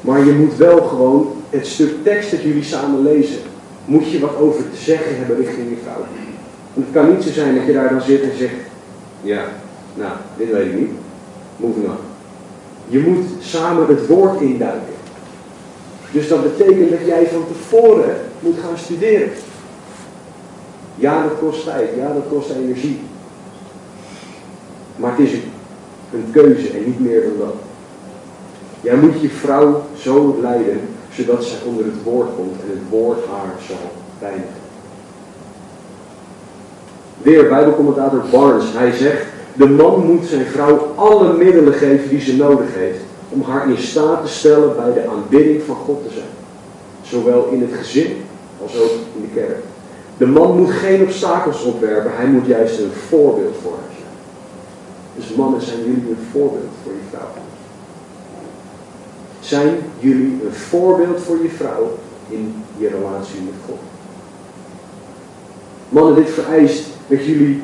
Maar 0.02 0.26
je 0.26 0.32
moet 0.32 0.58
wel 0.58 0.82
gewoon 0.82 1.32
het 1.50 1.68
stuk 1.68 2.04
tekst 2.04 2.32
dat 2.32 2.42
jullie 2.42 2.64
samen 2.64 3.04
lezen, 3.04 3.38
moet 3.86 4.12
je 4.12 4.20
wat 4.20 4.38
over 4.38 4.64
te 4.72 4.78
zeggen 4.78 5.18
hebben 5.18 5.38
richting 5.38 5.70
je 5.70 5.76
vrouw. 5.84 6.06
Want 6.74 6.88
het 6.88 6.92
kan 6.92 7.10
niet 7.10 7.24
zo 7.24 7.32
zijn 7.32 7.56
dat 7.56 7.66
je 7.66 7.74
daar 7.74 7.90
dan 7.90 8.02
zit 8.02 8.22
en 8.22 8.38
zegt, 8.38 8.54
ja, 9.22 9.44
nou, 9.94 10.12
dit 10.38 10.52
weet 10.52 10.66
ik 10.66 10.80
niet. 10.80 10.92
Moving 11.58 11.86
on. 11.86 11.96
Je 12.88 13.00
moet 13.00 13.26
samen 13.40 13.88
het 13.88 14.08
woord 14.08 14.42
induiken. 14.42 14.94
Dus 16.12 16.28
dat 16.28 16.44
betekent 16.44 16.90
dat 16.90 17.06
jij 17.06 17.28
van 17.28 17.46
tevoren 17.48 18.16
moet 18.40 18.58
gaan 18.64 18.78
studeren. 18.78 19.30
Ja, 20.96 21.24
dat 21.24 21.40
kost 21.40 21.64
tijd. 21.64 21.90
Ja, 21.98 22.14
dat 22.14 22.28
kost 22.30 22.50
energie. 22.50 23.00
Maar 24.96 25.12
het 25.12 25.28
is 25.28 25.34
een 26.14 26.26
keuze 26.32 26.70
en 26.70 26.84
niet 26.86 27.00
meer 27.00 27.22
dan 27.22 27.38
dat. 27.40 27.56
Jij 28.82 28.96
moet 28.96 29.22
je 29.22 29.30
vrouw 29.30 29.82
zo 29.98 30.38
leiden, 30.42 30.82
zodat 31.12 31.44
zij 31.44 31.58
onder 31.66 31.86
het 31.86 32.04
woord 32.04 32.30
komt 32.36 32.62
en 32.62 32.70
het 32.70 32.90
woord 32.90 33.18
haar 33.26 33.54
zal 33.68 33.92
reinigen. 34.20 34.62
Weer, 37.22 37.50
Bijbelcommentator 37.50 38.24
Barnes, 38.32 38.66
hij 38.74 38.92
zegt, 38.92 39.26
de 39.54 39.70
man 39.70 40.06
moet 40.06 40.26
zijn 40.26 40.46
vrouw 40.46 40.94
alle 40.96 41.34
middelen 41.34 41.74
geven 41.74 42.10
die 42.10 42.22
ze 42.22 42.36
nodig 42.36 42.74
heeft 42.74 43.00
om 43.30 43.42
haar 43.42 43.70
in 43.70 43.78
staat 43.78 44.26
te 44.26 44.32
stellen 44.32 44.76
bij 44.76 44.94
de 44.94 45.10
aanbidding 45.10 45.64
van 45.64 45.76
God 45.76 46.04
te 46.08 46.14
zijn. 46.14 46.32
Zowel 47.02 47.50
in 47.52 47.62
het 47.62 47.74
gezin 47.74 48.18
als 48.62 48.78
ook 48.78 48.92
in 49.16 49.22
de 49.22 49.40
kerk. 49.40 49.58
De 50.18 50.26
man 50.26 50.58
moet 50.58 50.72
geen 50.72 51.02
obstakels 51.02 51.64
opwerpen, 51.64 52.16
hij 52.16 52.28
moet 52.28 52.46
juist 52.46 52.80
een 52.80 52.92
voorbeeld 53.10 53.56
voor 53.62 53.72
haar. 53.72 53.93
Dus 55.16 55.36
mannen, 55.36 55.62
zijn 55.62 55.78
jullie 55.78 56.10
een 56.10 56.28
voorbeeld 56.32 56.72
voor 56.84 56.92
je 56.92 57.08
vrouw? 57.10 57.32
Zijn 59.40 59.78
jullie 60.00 60.40
een 60.46 60.54
voorbeeld 60.54 61.22
voor 61.22 61.42
je 61.42 61.50
vrouw 61.50 61.98
in 62.30 62.56
je 62.78 62.88
relatie 62.88 63.42
met 63.42 63.54
God? 63.66 63.80
Mannen, 65.90 66.16
dit 66.16 66.30
vereist 66.30 66.84
dat 67.08 67.26
jullie 67.26 67.62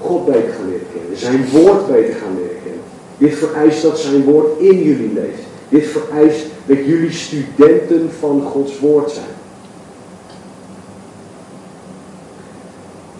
God 0.00 0.26
beter 0.26 0.52
gaan 0.52 0.68
leren 0.68 0.86
kennen, 0.92 1.18
zijn 1.18 1.48
woord 1.50 1.86
beter 1.86 2.14
gaan 2.14 2.34
leren 2.34 2.62
kennen. 2.62 2.82
Dit 3.18 3.34
vereist 3.34 3.82
dat 3.82 3.98
zijn 3.98 4.24
woord 4.24 4.60
in 4.60 4.82
jullie 4.82 5.12
leeft. 5.12 5.42
Dit 5.68 5.86
vereist 5.86 6.46
dat 6.66 6.76
jullie 6.76 7.12
studenten 7.12 8.10
van 8.18 8.42
Gods 8.42 8.78
woord 8.78 9.10
zijn. 9.10 9.26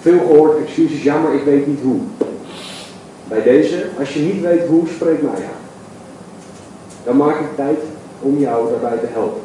Veel 0.00 0.18
gehoord 0.18 0.58
excuses, 0.64 1.02
ja 1.02 1.18
maar 1.20 1.34
ik 1.34 1.44
weet 1.44 1.66
niet 1.66 1.80
hoe. 1.82 2.00
Bij 3.28 3.42
deze, 3.42 3.84
als 3.98 4.14
je 4.14 4.20
niet 4.20 4.42
weet 4.42 4.66
hoe, 4.66 4.86
spreek 4.94 5.22
mij 5.22 5.30
aan. 5.30 5.64
Dan 7.04 7.16
maak 7.16 7.40
ik 7.40 7.56
tijd 7.56 7.78
om 8.20 8.38
jou 8.38 8.70
daarbij 8.70 8.98
te 8.98 9.12
helpen. 9.12 9.40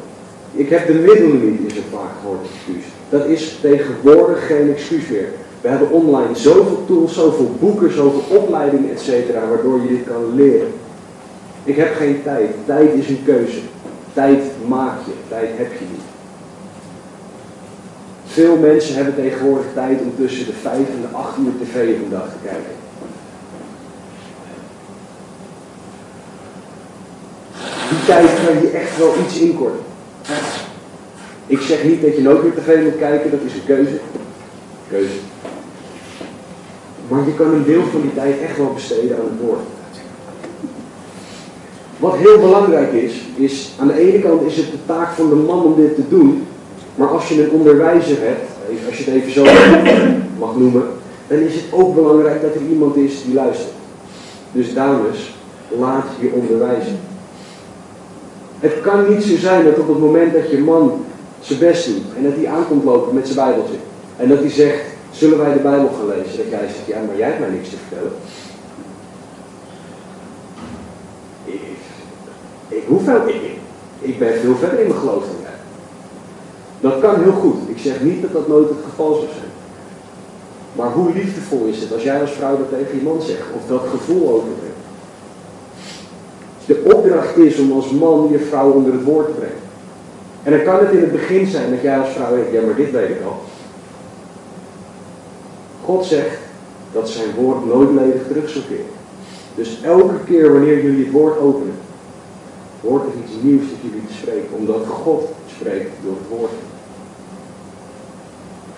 Ik 0.52 0.68
heb 0.68 0.86
de 0.86 0.92
middelen 0.92 1.50
niet, 1.50 1.70
is 1.72 1.76
een 1.76 1.82
vaak 1.90 2.10
gehoord 2.20 2.46
excuus. 2.54 2.84
Dat 3.08 3.26
is 3.26 3.58
tegenwoordig 3.60 4.46
geen 4.46 4.70
excuus 4.70 5.08
meer. 5.08 5.28
We 5.60 5.68
hebben 5.68 5.90
online 5.90 6.34
zoveel 6.34 6.84
tools, 6.86 7.14
zoveel 7.14 7.50
boeken, 7.60 7.92
zoveel 7.92 8.36
opleidingen, 8.38 8.90
etc. 8.90 9.08
waardoor 9.48 9.82
je 9.82 9.88
dit 9.88 10.06
kan 10.06 10.34
leren. 10.34 10.72
Ik 11.64 11.76
heb 11.76 11.94
geen 11.94 12.22
tijd. 12.22 12.50
Tijd 12.66 12.94
is 12.94 13.08
een 13.08 13.22
keuze. 13.24 13.58
Tijd 14.12 14.42
maak 14.68 14.98
je, 15.04 15.12
tijd 15.28 15.48
heb 15.56 15.72
je 15.72 15.84
niet. 15.90 16.02
Veel 18.26 18.56
mensen 18.56 18.94
hebben 18.94 19.14
tegenwoordig 19.14 19.66
tijd 19.74 20.00
om 20.00 20.12
tussen 20.16 20.46
de 20.46 20.52
5 20.52 20.76
en 20.76 21.00
de 21.00 21.16
8 21.16 21.38
uur 21.38 21.52
tv 21.66 21.96
dag 22.10 22.24
te 22.24 22.48
kijken. 22.48 22.81
Tijd 28.06 28.30
kan 28.46 28.60
je 28.62 28.70
echt 28.70 28.98
wel 28.98 29.14
iets 29.24 29.38
inkorten. 29.38 29.80
Ik 31.46 31.60
zeg 31.60 31.84
niet 31.84 32.02
dat 32.02 32.16
je 32.16 32.22
nooit 32.22 32.42
meer 32.42 32.52
tv 32.54 32.82
moet 32.82 32.98
kijken, 32.98 33.30
dat 33.30 33.40
is 33.46 33.54
een 33.54 33.66
keuze. 33.66 33.98
Keuze. 34.88 35.16
Maar 37.08 37.26
je 37.26 37.34
kan 37.34 37.54
een 37.54 37.64
deel 37.64 37.82
van 37.90 38.00
die 38.00 38.14
tijd 38.14 38.40
echt 38.40 38.56
wel 38.56 38.72
besteden 38.72 39.16
aan 39.16 39.24
het 39.24 39.40
woord. 39.40 39.60
wat 41.96 42.16
heel 42.16 42.40
belangrijk 42.40 42.92
is, 42.92 43.12
is 43.34 43.72
aan 43.78 43.86
de 43.86 43.98
ene 43.98 44.18
kant 44.18 44.42
is 44.42 44.56
het 44.56 44.70
de 44.70 44.78
taak 44.86 45.12
van 45.12 45.28
de 45.28 45.34
man 45.34 45.64
om 45.64 45.74
dit 45.76 45.94
te 45.94 46.08
doen. 46.08 46.46
Maar 46.94 47.08
als 47.08 47.28
je 47.28 47.44
een 47.44 47.50
onderwijzer 47.50 48.16
hebt, 48.20 48.50
als 48.86 48.98
je 48.98 49.10
het 49.10 49.14
even 49.14 49.32
zo 49.32 49.44
mag 50.44 50.56
noemen, 50.56 50.82
dan 51.26 51.38
is 51.38 51.54
het 51.54 51.64
ook 51.70 51.94
belangrijk 51.94 52.42
dat 52.42 52.54
er 52.54 52.60
iemand 52.70 52.96
is 52.96 53.24
die 53.24 53.34
luistert. 53.34 53.72
Dus 54.52 54.74
dames, 54.74 55.34
laat 55.78 56.06
je 56.20 56.32
onderwijzen. 56.32 56.98
Het 58.62 58.80
kan 58.80 59.08
niet 59.08 59.22
zo 59.22 59.36
zijn 59.36 59.64
dat 59.64 59.78
op 59.78 59.88
het 59.88 59.98
moment 59.98 60.32
dat 60.32 60.50
je 60.50 60.58
man 60.58 61.04
zijn 61.40 61.58
best 61.58 61.86
doet 61.86 62.16
en 62.16 62.22
dat 62.22 62.32
hij 62.34 62.48
aankomt 62.48 62.84
lopen 62.84 63.14
met 63.14 63.28
zijn 63.28 63.46
bijbeltje 63.46 63.76
en 64.16 64.28
dat 64.28 64.38
hij 64.38 64.50
zegt, 64.50 64.84
zullen 65.10 65.38
wij 65.38 65.52
de 65.52 65.58
Bijbel 65.58 65.88
gaan 65.88 66.08
lezen? 66.08 66.36
Dat 66.36 66.50
jij 66.50 66.60
zegt, 66.60 66.86
ja 66.86 67.00
maar 67.06 67.16
jij 67.16 67.26
hebt 67.26 67.40
mij 67.40 67.48
niks 67.48 67.68
te 67.68 67.76
vertellen. 67.76 68.12
Ik, 71.44 71.60
ik 72.68 72.84
hoef 72.86 73.04
wel, 73.04 73.28
ik, 73.28 73.42
ik 74.00 74.18
ben 74.18 74.34
veel 74.40 74.56
verder 74.56 74.80
in 74.80 74.88
mijn 74.88 75.00
geloof 75.00 75.24
dan 75.24 75.42
jij. 75.42 75.58
Dat 76.80 77.00
kan 77.00 77.22
heel 77.22 77.32
goed. 77.32 77.56
Ik 77.66 77.78
zeg 77.78 78.00
niet 78.00 78.22
dat 78.22 78.32
dat 78.32 78.48
nooit 78.48 78.68
het 78.68 78.84
geval 78.84 79.14
zou 79.14 79.26
zijn. 79.26 79.52
Maar 80.72 80.92
hoe 80.92 81.12
liefdevol 81.12 81.66
is 81.66 81.80
het 81.80 81.92
als 81.92 82.02
jij 82.02 82.20
als 82.20 82.32
vrouw 82.32 82.56
dat 82.56 82.68
tegen 82.68 82.96
je 82.96 83.02
man 83.02 83.22
zegt 83.22 83.46
of 83.56 83.66
dat 83.68 83.82
gevoel 83.90 84.28
overbrengt? 84.28 84.71
De 86.72 86.94
opdracht 86.94 87.36
is 87.36 87.58
om 87.58 87.72
als 87.72 87.90
man 87.90 88.28
je 88.30 88.38
vrouw 88.38 88.70
onder 88.70 88.92
het 88.92 89.04
woord 89.04 89.26
te 89.26 89.32
brengen. 89.32 89.56
En 90.42 90.50
dan 90.50 90.62
kan 90.62 90.84
het 90.84 90.94
in 90.94 91.00
het 91.00 91.12
begin 91.12 91.46
zijn 91.46 91.70
dat 91.70 91.80
jij 91.80 91.98
als 91.98 92.08
vrouw 92.08 92.34
weet, 92.34 92.52
ja 92.52 92.60
maar 92.60 92.74
dit 92.74 92.90
weet 92.90 93.08
ik 93.08 93.24
al. 93.24 93.40
God 95.84 96.04
zegt 96.04 96.38
dat 96.92 97.08
zijn 97.08 97.34
woord 97.34 97.66
nooit 97.66 97.90
ledig 97.90 98.22
terug. 98.28 98.56
Dus 99.54 99.80
elke 99.82 100.14
keer 100.24 100.52
wanneer 100.52 100.82
jullie 100.82 101.04
het 101.04 101.12
woord 101.12 101.38
openen, 101.38 101.74
wordt 102.80 103.04
er 103.04 103.20
iets 103.24 103.42
nieuws 103.42 103.62
dat 103.62 103.80
jullie 103.82 104.06
te 104.06 104.14
spreken, 104.14 104.56
omdat 104.56 104.86
God 104.86 105.28
spreekt 105.56 105.90
door 106.04 106.14
het 106.14 106.38
woord. 106.38 106.52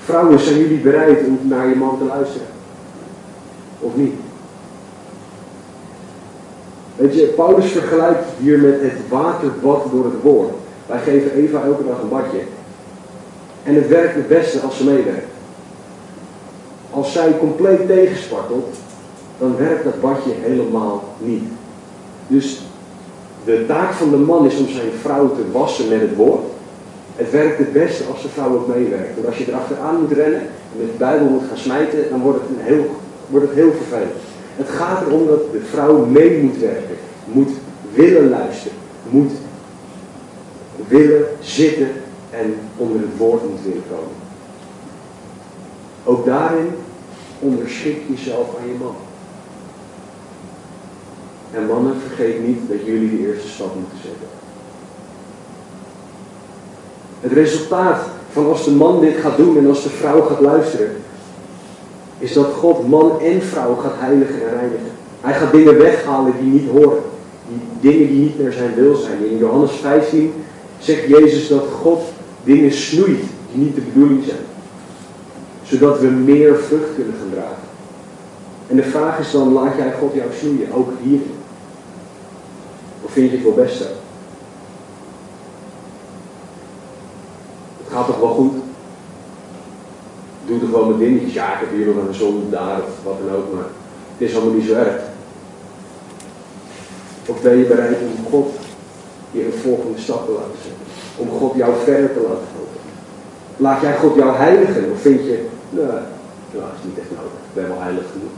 Vrouwen, 0.04 0.38
zijn 0.38 0.59
jullie 0.59 0.78
bereid 0.78 1.26
om 1.26 1.38
naar 1.42 1.68
je 1.68 1.74
man 1.74 1.98
te 1.98 2.04
luisteren? 2.04 2.46
Of 3.80 3.96
niet? 3.96 4.14
Weet 6.96 7.14
je, 7.14 7.26
Paulus 7.26 7.70
vergelijkt 7.70 8.24
hier 8.38 8.59
met 8.59 8.80
het 8.80 9.09
waterbad 9.09 9.85
door 9.90 10.04
het 10.04 10.22
woord. 10.22 10.50
Wij 10.87 10.98
geven 10.98 11.35
Eva 11.35 11.62
elke 11.62 11.87
dag 11.87 12.00
een 12.02 12.09
badje. 12.09 12.40
En 13.62 13.74
het 13.74 13.88
werkt 13.88 14.14
het 14.14 14.28
beste 14.28 14.61
als 14.61 14.76
ze 14.76 14.85
meewerkt. 14.85 15.33
Als 16.90 17.12
zij 17.12 17.38
compleet 17.38 17.87
tegenspartelt, 17.87 18.76
dan 19.38 19.57
werkt 19.57 19.85
dat 19.85 20.00
badje 20.00 20.33
helemaal 20.40 21.04
niet. 21.18 21.44
Dus 22.26 22.62
de 23.44 23.64
taak 23.66 23.92
van 23.92 24.11
de 24.11 24.16
man 24.16 24.46
is 24.46 24.59
om 24.59 24.68
zijn 24.68 24.90
vrouw 25.00 25.35
te 25.35 25.50
wassen 25.52 25.88
met 25.88 26.00
het 26.00 26.14
woord. 26.14 26.42
Het 27.16 27.30
werkt 27.30 27.59
het 27.59 27.72
beste 27.72 28.04
als 28.12 28.22
de 28.22 28.28
vrouw 28.28 28.54
ook 28.54 28.66
meewerkt. 28.66 29.14
Want 29.14 29.26
als 29.26 29.38
je 29.38 29.48
erachteraan 29.48 30.00
moet 30.00 30.12
rennen 30.12 30.40
en 30.40 30.78
met 30.78 30.87
de 30.87 30.98
Bijbel 30.98 31.26
moet 31.26 31.48
gaan 31.48 31.59
smijten, 31.59 31.98
dan 32.11 32.20
wordt 32.20 32.38
het, 32.40 32.66
heel, 32.66 32.87
wordt 33.28 33.46
het 33.46 33.54
heel 33.54 33.72
vervelend. 33.72 34.23
Het 34.56 34.68
gaat 34.68 35.06
erom 35.06 35.26
dat 35.26 35.52
de 35.52 35.60
vrouw 35.60 36.04
mee 36.04 36.42
moet 36.42 36.58
werken, 36.58 36.96
moet 37.24 37.50
willen 37.92 38.28
luisteren, 38.28 38.76
moet 39.10 39.32
willen 40.88 41.24
zitten 41.40 41.88
en 42.30 42.54
onder 42.76 43.00
het 43.00 43.16
woord 43.16 43.42
moet 43.50 43.62
willen 43.64 43.82
komen. 43.88 44.16
Ook 46.04 46.24
daarin 46.24 46.68
onderschik 47.38 47.96
jezelf 48.08 48.56
aan 48.60 48.66
je 48.66 48.74
man. 48.78 48.94
En 51.52 51.66
mannen, 51.66 51.94
vergeet 52.06 52.46
niet 52.46 52.60
dat 52.68 52.86
jullie 52.86 53.10
de 53.10 53.26
eerste 53.26 53.48
stap 53.48 53.74
moeten 53.74 53.98
zetten. 54.02 54.28
Het 57.20 57.32
resultaat 57.32 58.00
van 58.32 58.48
als 58.48 58.64
de 58.64 58.70
man 58.70 59.00
dit 59.00 59.16
gaat 59.16 59.36
doen 59.36 59.58
en 59.58 59.68
als 59.68 59.82
de 59.82 59.88
vrouw 59.88 60.20
gaat 60.22 60.40
luisteren, 60.40 60.96
is 62.18 62.33
dat 62.33 62.46
God 62.46 62.88
man 62.88 63.20
en 63.20 63.42
vrouw 63.42 63.74
gaat 63.74 63.94
heiligen 63.96 64.35
en 64.35 64.59
reinigen. 64.59 64.92
Hij 65.20 65.35
gaat 65.35 65.53
dingen 65.53 65.79
weghalen 65.79 66.33
die 66.40 66.50
niet 66.50 66.70
horen. 66.70 67.03
Die 67.48 67.90
dingen 67.92 68.09
die 68.09 68.18
niet 68.18 68.42
naar 68.42 68.53
zijn 68.53 68.74
wil 68.74 68.94
zijn. 68.94 69.31
In 69.31 69.38
Johannes 69.38 69.70
15 69.70 70.33
zegt 70.79 71.09
Jezus 71.09 71.48
dat 71.48 71.64
God 71.83 72.00
dingen 72.44 72.72
snoeit 72.72 73.22
die 73.53 73.64
niet 73.64 73.74
de 73.74 73.81
bedoeling 73.81 74.24
zijn. 74.24 74.38
Zodat 75.62 76.00
we 76.00 76.07
meer 76.07 76.57
vrucht 76.57 76.94
kunnen 76.94 77.14
gaan 77.18 77.31
dragen. 77.33 77.62
En 78.66 78.77
de 78.77 78.83
vraag 78.83 79.18
is 79.18 79.31
dan, 79.31 79.53
laat 79.53 79.77
jij 79.77 79.92
God 79.92 80.14
jou 80.14 80.29
snoeien, 80.38 80.72
ook 80.72 80.90
hierin? 81.03 81.35
Of 83.03 83.12
vind 83.12 83.31
je 83.31 83.37
het 83.37 83.44
wel 83.44 83.55
best 83.55 83.77
zo? 83.77 83.85
Het 87.85 87.92
gaat 87.92 88.07
toch 88.07 88.20
wel 88.20 88.35
goed? 88.35 88.63
Doe 90.46 90.61
toch 90.61 90.70
wel 90.70 90.85
mijn 90.85 90.98
dingetjes. 90.98 91.33
Ja, 91.33 91.52
ik 91.52 91.61
heb 91.61 91.70
hier 91.70 91.87
nog 91.87 92.09
een 92.09 92.14
zon 92.14 92.46
daar 92.50 92.78
of 92.78 93.04
wat 93.04 93.18
dan 93.26 93.37
ook, 93.37 93.52
maar 93.54 93.68
het 94.16 94.28
is 94.28 94.37
allemaal 94.37 94.54
niet 94.54 94.66
zo 94.66 94.74
erg. 94.74 95.02
Of 97.26 97.42
ben 97.42 97.57
je 97.57 97.64
bereid 97.64 97.96
om 98.00 98.24
God 98.30 98.52
je 99.30 99.44
een 99.44 99.61
volgende 99.62 99.98
stap 99.98 100.26
te 100.26 100.33
laten 100.33 100.59
zetten? 100.62 100.83
Om 101.16 101.28
God 101.38 101.54
jou 101.57 101.74
verder 101.85 102.12
te 102.12 102.20
laten 102.20 102.48
helpen? 102.54 102.80
Laat 103.57 103.80
jij 103.80 103.96
God 103.96 104.14
jou 104.14 104.37
heiligen? 104.37 104.90
Of 104.92 105.00
vind 105.00 105.20
je, 105.20 105.46
nou, 105.70 106.00
dat 106.52 106.62
is 106.78 106.85
niet 106.85 106.98
echt 106.98 107.11
nodig. 107.11 107.33
Ik 107.48 107.54
ben 107.54 107.68
wel 107.68 107.80
heilig 107.80 108.04
genoeg. 108.12 108.30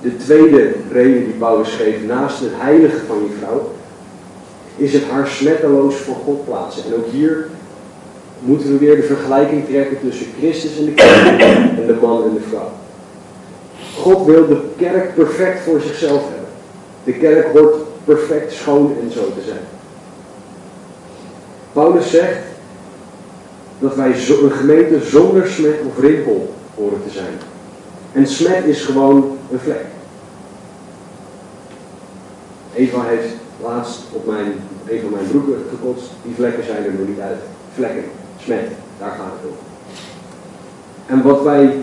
De 0.00 0.16
tweede 0.16 0.74
reden 0.92 1.24
die 1.24 1.34
Paulus 1.34 1.72
geeft, 1.72 2.06
naast 2.06 2.40
het 2.40 2.52
heiligen 2.54 3.06
van 3.06 3.16
je 3.16 3.36
vrouw, 3.38 3.72
is 4.80 4.92
het 4.92 5.04
haar 5.04 5.28
smetteloos 5.28 5.96
voor 5.96 6.16
God 6.24 6.44
plaatsen. 6.44 6.84
En 6.84 6.94
ook 6.94 7.06
hier 7.10 7.48
moeten 8.38 8.68
we 8.68 8.78
weer 8.78 8.96
de 8.96 9.02
vergelijking 9.02 9.66
trekken 9.66 10.00
tussen 10.00 10.26
Christus 10.38 10.78
en 10.78 10.84
de 10.84 10.92
kerk 10.92 11.40
en 11.40 11.86
de 11.86 11.96
man 12.00 12.24
en 12.24 12.34
de 12.34 12.40
vrouw. 12.48 12.70
God 13.96 14.26
wil 14.26 14.46
de 14.46 14.60
kerk 14.76 15.14
perfect 15.14 15.60
voor 15.60 15.80
zichzelf 15.80 16.22
hebben. 16.22 16.48
De 17.04 17.12
kerk 17.12 17.52
wordt 17.52 17.76
perfect 18.04 18.52
schoon 18.52 18.96
en 19.02 19.12
zo 19.12 19.20
te 19.20 19.42
zijn. 19.46 19.64
Paulus 21.72 22.10
zegt 22.10 22.38
dat 23.78 23.94
wij 23.94 24.14
een 24.42 24.52
gemeente 24.52 25.00
zonder 25.04 25.48
smet 25.48 25.78
of 25.88 26.00
rimpel 26.00 26.54
horen 26.74 27.02
te 27.06 27.10
zijn. 27.10 27.34
En 28.12 28.26
smet 28.26 28.64
is 28.64 28.84
gewoon 28.84 29.38
een 29.52 29.58
vlek. 29.58 29.84
Eva 32.74 33.04
heeft 33.04 33.34
laatst 33.62 34.00
op 34.12 34.26
mijn, 34.26 34.52
een 34.88 35.00
van 35.00 35.10
mijn 35.10 35.28
broeken 35.30 35.56
gekotst. 35.70 36.10
Die 36.24 36.34
vlekken 36.34 36.64
zijn 36.64 36.84
er 36.84 36.92
nog 36.92 37.08
niet 37.08 37.20
uit. 37.20 37.38
Vlekken, 37.74 38.04
smet, 38.38 38.68
daar 38.98 39.10
gaat 39.10 39.32
het 39.40 39.50
om. 39.50 39.56
En 41.06 41.22
wat 41.22 41.42
wij 41.42 41.76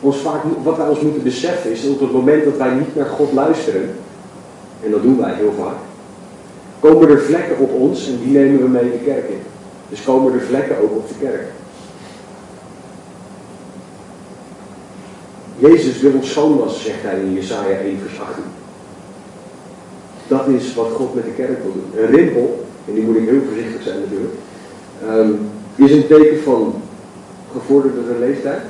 ons 0.00 0.16
vaak, 0.16 0.42
wat 0.62 0.76
wij 0.76 0.88
ons 0.88 1.00
moeten 1.00 1.22
beseffen 1.22 1.70
is 1.70 1.82
dat 1.82 1.92
op 1.92 2.00
het 2.00 2.12
moment 2.12 2.44
dat 2.44 2.56
wij 2.56 2.74
niet 2.74 2.96
naar 2.96 3.06
God 3.06 3.32
luisteren, 3.32 3.90
en 4.84 4.90
dat 4.90 5.02
doen 5.02 5.18
wij 5.18 5.34
heel 5.34 5.52
vaak, 5.58 5.76
komen 6.80 7.08
er 7.08 7.20
vlekken 7.20 7.58
op 7.58 7.72
ons 7.72 8.08
en 8.08 8.18
die 8.22 8.38
nemen 8.38 8.62
we 8.62 8.68
mee 8.68 8.90
de 8.90 9.04
kerk 9.04 9.28
in. 9.28 9.42
Dus 9.88 10.04
komen 10.04 10.32
er 10.32 10.40
vlekken 10.40 10.82
ook 10.82 10.90
op 10.90 11.08
de 11.08 11.14
kerk. 11.20 11.46
Jezus 15.58 16.00
wil 16.00 16.12
ons 16.12 16.30
schoonwassen, 16.30 16.82
zegt 16.82 17.02
hij 17.02 17.20
in 17.20 17.32
Jesaja 17.32 17.76
1 17.76 17.98
vers 17.98 18.20
18. 18.20 18.44
Dat 20.32 20.48
is 20.48 20.74
wat 20.74 20.90
God 20.94 21.14
met 21.14 21.24
de 21.24 21.30
kerk 21.30 21.62
wil 21.62 21.72
doen. 21.72 22.02
Een 22.02 22.10
rimpel, 22.10 22.64
en 22.88 22.94
die 22.94 23.02
moet 23.02 23.16
ik 23.16 23.28
heel 23.28 23.40
voorzichtig 23.46 23.82
zijn 23.82 23.96
natuurlijk, 24.00 24.34
um, 25.10 25.38
is 25.74 25.92
een 25.92 26.06
teken 26.06 26.42
van 26.42 26.74
gevorderde 27.52 28.00
leeftijd. 28.20 28.60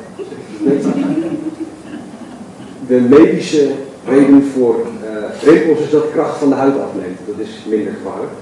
De 2.86 3.00
medische 3.00 3.70
reden 4.08 4.44
voor 4.44 4.76
uh, 5.04 5.52
rimpels 5.52 5.78
is 5.78 5.90
dat 5.90 6.10
kracht 6.12 6.38
van 6.38 6.48
de 6.48 6.54
huid 6.54 6.74
afneemt. 6.78 7.18
Dat 7.26 7.38
is 7.38 7.64
minder 7.68 7.92
gevaarlijk. 7.92 8.32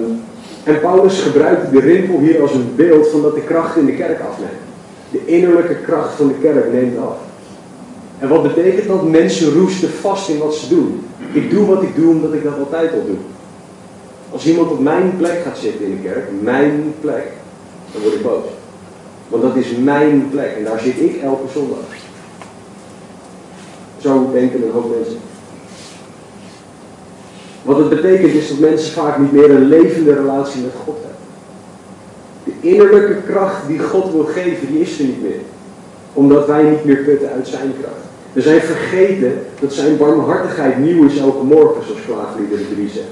Um, 0.00 0.20
en 0.64 0.80
Paulus 0.80 1.20
gebruikt 1.20 1.72
de 1.72 1.80
rimpel 1.80 2.18
hier 2.18 2.42
als 2.42 2.52
een 2.52 2.72
beeld 2.76 3.08
van 3.08 3.22
dat 3.22 3.34
de 3.34 3.42
kracht 3.42 3.76
in 3.76 3.86
de 3.86 3.94
kerk 3.94 4.20
afneemt. 4.20 4.62
De 5.10 5.26
innerlijke 5.26 5.74
kracht 5.74 6.14
van 6.14 6.28
de 6.28 6.34
kerk 6.42 6.72
neemt 6.72 6.98
af. 6.98 7.16
En 8.18 8.28
wat 8.28 8.42
betekent 8.42 8.88
dat? 8.88 9.08
Mensen 9.10 9.52
roesten 9.52 9.88
vast 9.88 10.28
in 10.28 10.38
wat 10.38 10.54
ze 10.54 10.68
doen. 10.68 11.00
Ik 11.32 11.50
doe 11.50 11.66
wat 11.66 11.82
ik 11.82 11.96
doe 11.96 12.10
omdat 12.10 12.32
ik 12.32 12.44
dat 12.44 12.58
altijd 12.58 12.92
al 12.92 13.06
doe. 13.06 13.16
Als 14.30 14.46
iemand 14.46 14.70
op 14.70 14.80
mijn 14.80 15.16
plek 15.16 15.42
gaat 15.44 15.58
zitten 15.58 15.86
in 15.86 15.90
de 15.90 16.08
kerk, 16.08 16.28
mijn 16.40 16.94
plek, 17.00 17.26
dan 17.92 18.02
word 18.02 18.14
ik 18.14 18.22
boos. 18.22 18.44
Want 19.28 19.42
dat 19.42 19.56
is 19.56 19.76
mijn 19.76 20.28
plek 20.30 20.56
en 20.56 20.64
daar 20.64 20.80
zit 20.80 21.00
ik 21.00 21.22
elke 21.22 21.48
zondag. 21.52 21.78
Zo 23.98 24.30
denken 24.32 24.62
een 24.62 24.72
hoop 24.72 24.96
mensen. 24.96 25.18
Wat 27.62 27.78
het 27.78 27.88
betekent 27.88 28.32
is 28.32 28.48
dat 28.48 28.58
mensen 28.58 28.92
vaak 28.92 29.18
niet 29.18 29.32
meer 29.32 29.50
een 29.50 29.68
levende 29.68 30.14
relatie 30.14 30.62
met 30.62 30.72
God 30.84 30.96
hebben. 30.96 31.16
De 32.44 32.68
innerlijke 32.68 33.22
kracht 33.22 33.66
die 33.66 33.78
God 33.78 34.12
wil 34.12 34.24
geven, 34.24 34.66
die 34.66 34.80
is 34.80 34.98
er 34.98 35.04
niet 35.04 35.22
meer. 35.22 35.40
Omdat 36.12 36.46
wij 36.46 36.62
niet 36.62 36.84
meer 36.84 36.96
putten 36.96 37.30
uit 37.30 37.48
zijn 37.48 37.74
kracht. 37.80 38.04
We 38.36 38.42
zijn 38.42 38.60
vergeten 38.60 39.38
dat 39.60 39.72
zijn 39.72 39.96
barmhartigheid 39.96 40.78
nieuw 40.78 41.06
is 41.06 41.18
elke 41.18 41.44
morgen, 41.44 41.84
zoals 41.84 42.00
Klaagliederen 42.06 42.68
3 42.74 42.88
zegt. 42.88 43.06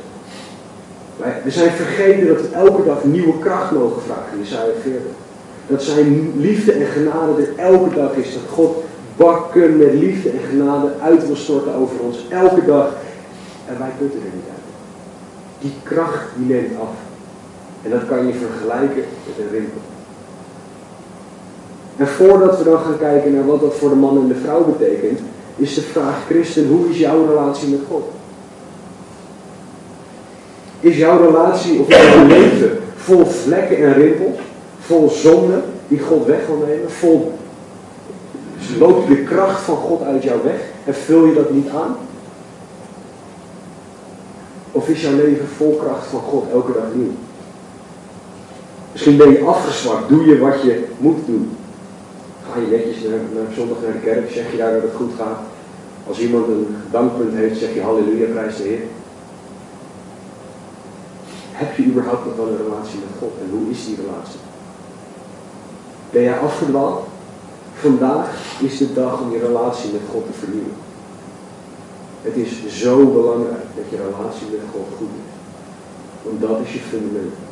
We 1.45 1.51
zijn 1.51 1.71
vergeten 1.71 2.27
dat 2.27 2.41
we 2.41 2.49
elke 2.55 2.85
dag 2.85 3.05
nieuwe 3.05 3.39
kracht 3.39 3.73
mogen 3.73 4.03
vragen, 4.03 4.39
Jesaja 4.39 4.73
40. 4.83 5.01
Dat 5.67 5.83
zijn 5.83 6.33
liefde 6.37 6.73
en 6.73 6.87
genade 6.87 7.43
er 7.43 7.65
elke 7.65 7.95
dag 7.95 8.13
is. 8.13 8.33
Dat 8.33 8.43
God 8.53 8.77
bakken 9.17 9.77
met 9.77 9.93
liefde 9.93 10.31
en 10.31 10.39
genade 10.49 10.89
uit 11.03 11.27
wil 11.27 11.37
storten 11.37 11.75
over 11.75 12.01
ons. 12.01 12.27
Elke 12.29 12.65
dag. 12.65 12.97
En 13.67 13.79
wij 13.79 13.91
putten 13.99 14.21
er 14.21 14.35
niet 14.35 14.49
uit. 14.49 14.67
Die 15.61 15.73
kracht 15.83 16.25
die 16.37 16.47
neemt 16.47 16.81
af. 16.81 16.95
En 17.83 17.91
dat 17.91 18.07
kan 18.09 18.27
je 18.27 18.33
vergelijken 18.33 19.05
met 19.27 19.39
een 19.39 19.51
rimpel. 19.53 19.81
En 21.96 22.07
voordat 22.07 22.59
we 22.59 22.64
dan 22.64 22.78
gaan 22.78 22.98
kijken 22.98 23.35
naar 23.35 23.46
wat 23.46 23.61
dat 23.61 23.74
voor 23.74 23.88
de 23.88 23.94
man 23.94 24.18
en 24.18 24.28
de 24.28 24.35
vrouw 24.35 24.64
betekent, 24.64 25.20
is 25.57 25.74
de 25.74 25.80
vraag, 25.80 26.24
Christen, 26.28 26.68
hoe 26.68 26.88
is 26.88 26.98
jouw 26.98 27.26
relatie 27.26 27.68
met 27.68 27.80
God? 27.88 28.04
Is 30.80 30.96
jouw 30.96 31.26
relatie 31.26 31.80
of 31.80 31.88
jouw 31.88 32.26
leven 32.26 32.78
vol 32.96 33.24
vlekken 33.26 33.76
en 33.76 33.92
rimpels? 33.92 34.38
Vol 34.80 35.11
zonde 35.11 35.62
die 35.88 36.00
God 36.00 36.26
weg 36.26 36.46
wil 36.46 36.64
nemen? 36.66 36.90
Vol 36.90 37.33
loopt 38.78 39.09
de 39.09 39.22
kracht 39.22 39.61
van 39.61 39.76
God 39.76 40.02
uit 40.02 40.22
jou 40.22 40.40
weg 40.44 40.61
en 40.85 40.94
vul 40.94 41.24
je 41.24 41.35
dat 41.35 41.50
niet 41.50 41.68
aan? 41.68 41.96
Of 44.72 44.88
is 44.88 45.00
jouw 45.00 45.16
leven 45.16 45.48
vol 45.57 45.76
kracht 45.76 46.07
van 46.07 46.20
God 46.20 46.50
elke 46.52 46.72
dag 46.72 46.94
nieuw? 46.94 47.12
Misschien 48.92 49.16
ben 49.16 49.30
je 49.30 49.44
afgezwakt, 49.44 50.09
doe 50.09 50.24
je 50.26 50.38
wat 50.38 50.62
je 50.62 50.85
moet 50.98 51.26
doen. 51.26 51.57
Ga 52.55 52.61
je 52.61 52.67
netjes 52.67 53.03
naar, 53.03 53.53
zondag 53.55 53.79
naar 53.83 53.93
de 53.93 53.99
kerk, 53.99 54.31
zeg 54.31 54.51
je 54.51 54.57
daar 54.57 54.73
dat 54.73 54.83
het 54.83 54.95
goed 54.95 55.12
gaat. 55.19 55.40
Als 56.07 56.19
iemand 56.19 56.47
een 56.49 56.77
dankpunt 56.90 57.35
heeft, 57.35 57.59
zeg 57.59 57.75
je 57.75 57.83
halleluja, 57.83 58.33
prijs 58.33 58.57
de 58.57 58.62
Heer. 58.62 58.83
Heb 61.53 61.77
je 61.77 61.85
überhaupt 61.85 62.25
nog 62.25 62.37
wel 62.37 62.49
een 62.49 62.57
relatie 62.57 62.99
met 62.99 63.19
God 63.19 63.33
en 63.43 63.51
hoe 63.51 63.71
is 63.71 63.85
die 63.85 63.97
relatie? 63.97 64.40
Ben 66.11 66.23
jij 66.23 66.38
afgedwaald? 66.38 67.07
Vandaag 67.75 68.59
is 68.61 68.79
de 68.79 68.93
dag 68.93 69.21
om 69.21 69.33
je 69.33 69.38
relatie 69.38 69.93
met 69.93 70.03
God 70.11 70.27
te 70.27 70.33
vernieuwen. 70.33 70.77
Het 72.23 72.37
is 72.37 72.81
zo 72.83 73.07
belangrijk 73.07 73.67
dat 73.77 73.85
je 73.90 73.97
relatie 73.97 74.47
met 74.51 74.61
God 74.73 74.87
goed 74.97 75.14
is. 75.23 75.33
Want 76.23 76.40
dat 76.40 76.61
is 76.64 76.73
je 76.73 76.81
fundament. 76.81 77.43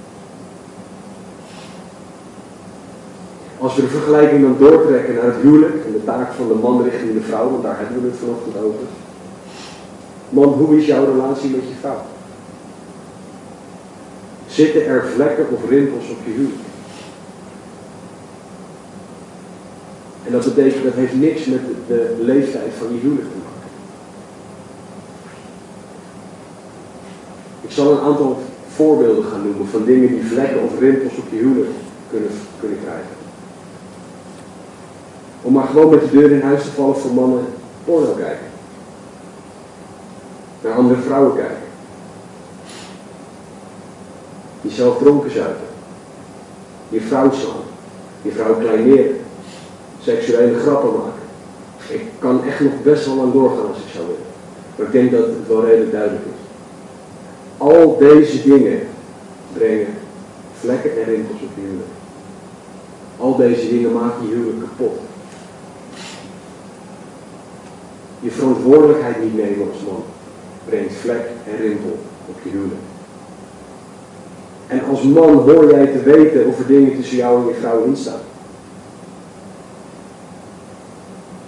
Als 3.62 3.75
we 3.75 3.83
de 3.83 3.88
vergelijking 3.88 4.42
dan 4.42 4.57
doortrekken 4.59 5.14
naar 5.14 5.25
het 5.25 5.42
huwelijk 5.42 5.85
en 5.87 5.92
de 5.92 6.05
taak 6.05 6.33
van 6.33 6.48
de 6.48 6.55
man 6.55 6.83
richting 6.83 7.12
de 7.12 7.20
vrouw, 7.20 7.51
want 7.51 7.62
daar 7.62 7.79
hebben 7.79 8.03
we 8.03 8.09
het 8.09 8.18
vanochtend 8.18 8.57
over. 8.57 8.85
Man, 10.29 10.48
hoe 10.48 10.77
is 10.79 10.87
jouw 10.87 11.05
relatie 11.05 11.51
met 11.51 11.61
je 11.61 11.75
vrouw? 11.81 12.03
Zitten 14.46 14.87
er 14.87 15.05
vlekken 15.14 15.46
of 15.51 15.68
rimpels 15.68 16.11
op 16.11 16.16
je 16.25 16.31
huwelijk? 16.31 16.62
En 20.27 20.33
dat 20.33 20.44
betekent, 20.44 20.85
dat 20.85 20.94
heeft 20.94 21.14
niks 21.14 21.44
met 21.44 21.61
de 21.87 22.16
leeftijd 22.20 22.72
van 22.79 22.94
je 22.94 23.01
huwelijk 23.01 23.29
te 23.29 23.37
maken. 23.44 23.70
Ik 27.61 27.70
zal 27.70 27.92
een 27.92 28.01
aantal 28.01 28.38
voorbeelden 28.75 29.25
gaan 29.25 29.42
noemen 29.42 29.66
van 29.66 29.85
dingen 29.85 30.09
die 30.09 30.25
vlekken 30.25 30.62
of 30.62 30.79
rimpels 30.79 31.16
op 31.16 31.25
je 31.31 31.37
huwelijk 31.37 31.70
kunnen, 32.11 32.31
kunnen 32.61 32.79
krijgen. 32.85 33.22
Om 35.42 35.52
maar 35.52 35.66
gewoon 35.66 35.90
met 35.90 36.00
de 36.00 36.11
deur 36.11 36.31
in 36.31 36.40
huis 36.40 36.62
te 36.62 36.70
vallen 36.70 36.96
voor 36.96 37.12
mannen 37.12 37.44
porno 37.85 38.12
kijken. 38.12 38.46
Naar 40.61 40.72
andere 40.72 41.00
vrouwen 41.00 41.37
kijken. 41.37 41.57
Jezelf 44.61 44.98
dronken 44.98 45.31
zuipen. 45.31 45.66
Je 46.88 47.00
vrouw 47.00 47.31
slaan. 47.33 47.62
Je 48.22 48.33
vrouw 48.33 48.55
kleineren. 48.55 49.16
Seksuele 50.00 50.59
grappen 50.59 50.92
maken. 50.92 51.22
Ik 51.88 52.07
kan 52.18 52.44
echt 52.44 52.61
nog 52.61 52.83
best 52.83 53.07
wel 53.07 53.14
lang 53.14 53.33
doorgaan 53.33 53.68
als 53.68 53.76
ik 53.76 53.92
zou 53.92 54.07
willen. 54.07 54.22
Maar 54.76 54.87
ik 54.87 54.92
denk 54.92 55.11
dat 55.11 55.26
het 55.26 55.48
wel 55.48 55.64
redelijk 55.64 55.92
duidelijk 55.92 56.24
is. 56.24 56.40
Al 57.57 57.96
deze 57.98 58.42
dingen 58.42 58.81
brengen 59.52 59.94
vlekken 60.61 60.90
en 60.90 61.05
rimpels 61.05 61.42
op 61.42 61.48
je 61.55 61.61
huwelijk. 61.61 61.88
Al 63.18 63.37
deze 63.37 63.68
dingen 63.68 63.92
maken 63.92 64.28
je 64.28 64.35
huwelijk 64.35 64.61
kapot. 64.61 64.98
Je 68.23 68.31
verantwoordelijkheid 68.31 69.23
niet 69.23 69.37
nemen 69.37 69.69
als 69.73 69.83
man 69.87 70.03
brengt 70.65 70.95
vlek 70.95 71.27
en 71.51 71.57
rimpel 71.57 71.99
op 72.27 72.37
je 72.43 72.51
huwelijk. 72.51 72.81
En 74.67 74.85
als 74.85 75.03
man 75.03 75.35
hoor 75.35 75.71
jij 75.71 75.87
te 75.87 76.03
weten 76.03 76.47
of 76.47 76.59
er 76.59 76.67
dingen 76.67 76.97
tussen 76.97 77.17
jou 77.17 77.41
en 77.41 77.49
je 77.49 77.55
vrouw 77.61 77.85
in 77.85 77.97
staan. 77.97 78.21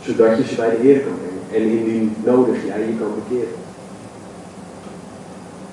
Zodat 0.01 0.37
je 0.37 0.45
ze 0.45 0.55
bij 0.55 0.71
de 0.71 0.77
Heer 0.77 1.01
kan 1.01 1.13
brengen. 1.19 1.69
En 1.69 1.79
indien 1.79 2.17
nodig 2.25 2.57
jij 2.67 2.79
je 2.79 2.97
kan 2.99 3.09
bekeren. 3.15 3.55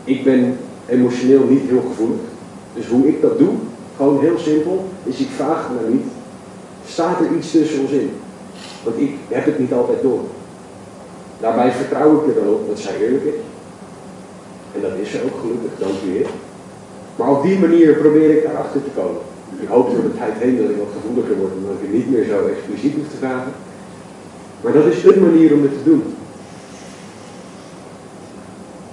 Ik 0.04 0.24
ben 0.24 0.58
emotioneel 0.88 1.44
niet 1.44 1.70
heel 1.70 1.84
gevoelig. 1.88 2.22
Dus 2.74 2.88
hoe 2.88 3.08
ik 3.08 3.22
dat 3.22 3.38
doe, 3.38 3.54
gewoon 3.96 4.20
heel 4.20 4.38
simpel, 4.38 4.86
is 5.04 5.20
ik 5.20 5.28
vraag 5.36 5.70
me 5.70 5.90
niet, 5.90 6.06
staat 6.88 7.20
er 7.20 7.36
iets 7.38 7.52
tussen 7.52 7.82
ons 7.82 7.92
in? 7.92 8.12
Want 8.84 9.00
ik 9.00 9.16
heb 9.28 9.46
het 9.46 9.60
niet 9.60 9.74
altijd 9.74 10.02
door. 10.02 10.24
Daarbij 11.42 11.72
vertrouw 11.72 12.16
ik 12.16 12.36
er 12.36 12.44
wel 12.44 12.54
op 12.54 12.68
dat 12.68 12.80
zij 12.80 12.96
eerlijk 13.00 13.24
is. 13.24 13.42
En 14.76 14.82
dat 14.82 14.92
is 15.02 15.12
ze 15.12 15.24
ook 15.26 15.40
gelukkig, 15.42 15.72
dank 15.80 15.98
u. 16.08 16.26
Maar 17.16 17.30
op 17.30 17.44
die 17.44 17.60
manier 17.60 17.94
probeer 17.94 18.30
ik 18.38 18.44
daarachter 18.44 18.84
te 18.84 18.90
komen. 18.96 19.22
Ik 19.60 19.68
hoop 19.68 19.92
door 19.92 20.04
de 20.04 20.18
tijd 20.18 20.34
heen 20.38 20.58
dat 20.58 20.70
ik 20.70 20.78
wat 20.78 20.96
gevoeliger 20.98 21.36
word 21.38 21.52
dat 21.66 21.76
ik 21.80 21.82
het 21.82 21.94
niet 21.94 22.12
meer 22.12 22.26
zo 22.26 22.48
expliciet 22.48 22.96
hoef 22.96 23.10
te 23.10 23.18
vragen. 23.18 23.52
Maar 24.62 24.74
dat 24.74 24.86
is 24.86 25.04
een 25.04 25.22
manier 25.22 25.54
om 25.54 25.62
het 25.62 25.72
te 25.78 25.90
doen. 25.90 26.04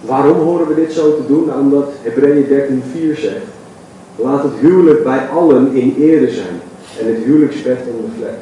Waarom 0.01 0.39
horen 0.39 0.69
we 0.69 0.75
dit 0.75 0.93
zo 0.93 1.17
te 1.17 1.27
doen? 1.27 1.47
Nou, 1.47 1.61
omdat 1.61 1.91
Hebreeën 2.03 2.47
13:4 3.15 3.21
zegt: 3.21 3.47
Laat 4.17 4.43
het 4.43 4.53
huwelijk 4.61 5.05
bij 5.05 5.29
allen 5.29 5.75
in 5.75 5.95
ere 5.99 6.31
zijn 6.31 6.61
en 7.01 7.07
het 7.07 7.25
huwelijksbed 7.25 7.79
vlek. 8.19 8.39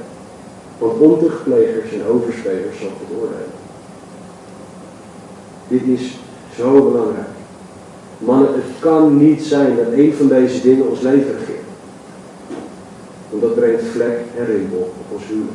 Want 0.78 1.00
ontuchtplegers 1.00 1.92
en 1.92 2.06
overspelers 2.06 2.78
zal 2.78 2.88
het 2.88 3.18
oordelen. 3.20 3.55
Dit 5.68 5.82
is 5.86 6.18
zo 6.56 6.90
belangrijk. 6.90 7.26
Mannen, 8.18 8.52
het 8.52 8.78
kan 8.78 9.16
niet 9.16 9.42
zijn 9.42 9.76
dat 9.76 9.92
een 9.92 10.14
van 10.16 10.28
deze 10.28 10.60
dingen 10.60 10.88
ons 10.88 11.00
leven 11.00 11.34
regeert. 11.38 11.66
Want 13.30 13.42
dat 13.42 13.54
brengt 13.54 13.82
vlek 13.92 14.18
en 14.38 14.46
rimpel 14.46 14.92
op 14.98 15.16
ons 15.16 15.26
huwelijk. 15.26 15.52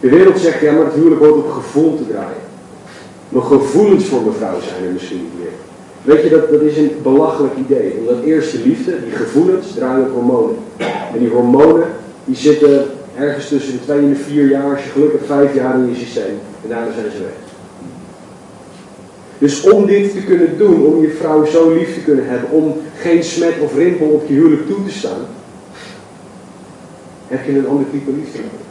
De 0.00 0.08
wereld 0.08 0.38
zegt, 0.38 0.60
ja, 0.60 0.72
maar 0.72 0.84
het 0.84 0.94
huwelijk 0.94 1.22
op 1.22 1.50
gevoel 1.50 1.96
te 1.96 2.06
draaien. 2.06 2.42
Maar 3.28 3.42
gevoelens 3.42 4.04
voor 4.04 4.22
mevrouw 4.22 4.60
zijn 4.60 4.84
er 4.84 4.92
misschien 4.92 5.18
niet 5.22 5.38
meer. 5.38 5.52
Weet 6.02 6.22
je, 6.22 6.30
dat, 6.30 6.50
dat 6.50 6.60
is 6.60 6.76
een 6.76 6.90
belachelijk 7.02 7.56
idee. 7.56 7.94
Omdat 7.98 8.24
eerste 8.24 8.58
liefde, 8.64 9.04
die 9.04 9.12
gevoelens, 9.12 9.74
draaien 9.74 10.04
op 10.04 10.12
hormonen. 10.12 10.56
En 11.12 11.18
die 11.18 11.28
hormonen, 11.28 11.86
die 12.24 12.36
zitten 12.36 12.84
ergens 13.16 13.48
tussen 13.48 13.72
de 13.72 13.84
twee 13.84 13.98
en 13.98 14.08
de 14.08 14.14
vier 14.14 14.48
jaar, 14.48 14.74
als 14.74 14.84
je 14.84 14.90
gelukkig 14.90 15.26
vijf 15.26 15.54
jaar 15.54 15.78
in 15.78 15.88
je 15.88 15.94
systeem. 15.94 16.38
En 16.62 16.68
daarna 16.68 16.92
zijn 16.92 17.10
ze 17.10 17.18
weg. 17.18 17.50
Dus 19.38 19.70
om 19.70 19.86
dit 19.86 20.12
te 20.12 20.22
kunnen 20.22 20.58
doen, 20.58 20.86
om 20.86 21.00
je 21.00 21.10
vrouw 21.10 21.44
zo 21.44 21.72
lief 21.74 21.94
te 21.94 22.00
kunnen 22.00 22.28
hebben, 22.28 22.50
om 22.50 22.76
geen 22.98 23.24
smet 23.24 23.60
of 23.60 23.76
rimpel 23.76 24.06
op 24.06 24.28
je 24.28 24.34
huwelijk 24.34 24.66
toe 24.66 24.84
te 24.84 24.92
staan, 24.92 25.26
heb 27.28 27.46
je 27.46 27.58
een 27.58 27.68
ander 27.68 27.90
type 27.90 28.10
liefde 28.10 28.38
nodig. 28.38 28.66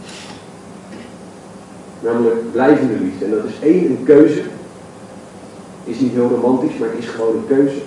Namelijk 1.99 2.51
blijvende 2.51 2.93
liefde. 3.03 3.25
En 3.25 3.31
dat 3.31 3.45
is 3.45 3.69
één, 3.69 3.85
een 3.85 4.03
keuze. 4.03 4.41
Is 5.83 5.99
niet 5.99 6.13
heel 6.13 6.29
romantisch, 6.29 6.77
maar 6.77 6.89
het 6.89 6.97
is 6.99 7.07
gewoon 7.07 7.35
een 7.35 7.47
keuze. 7.47 7.77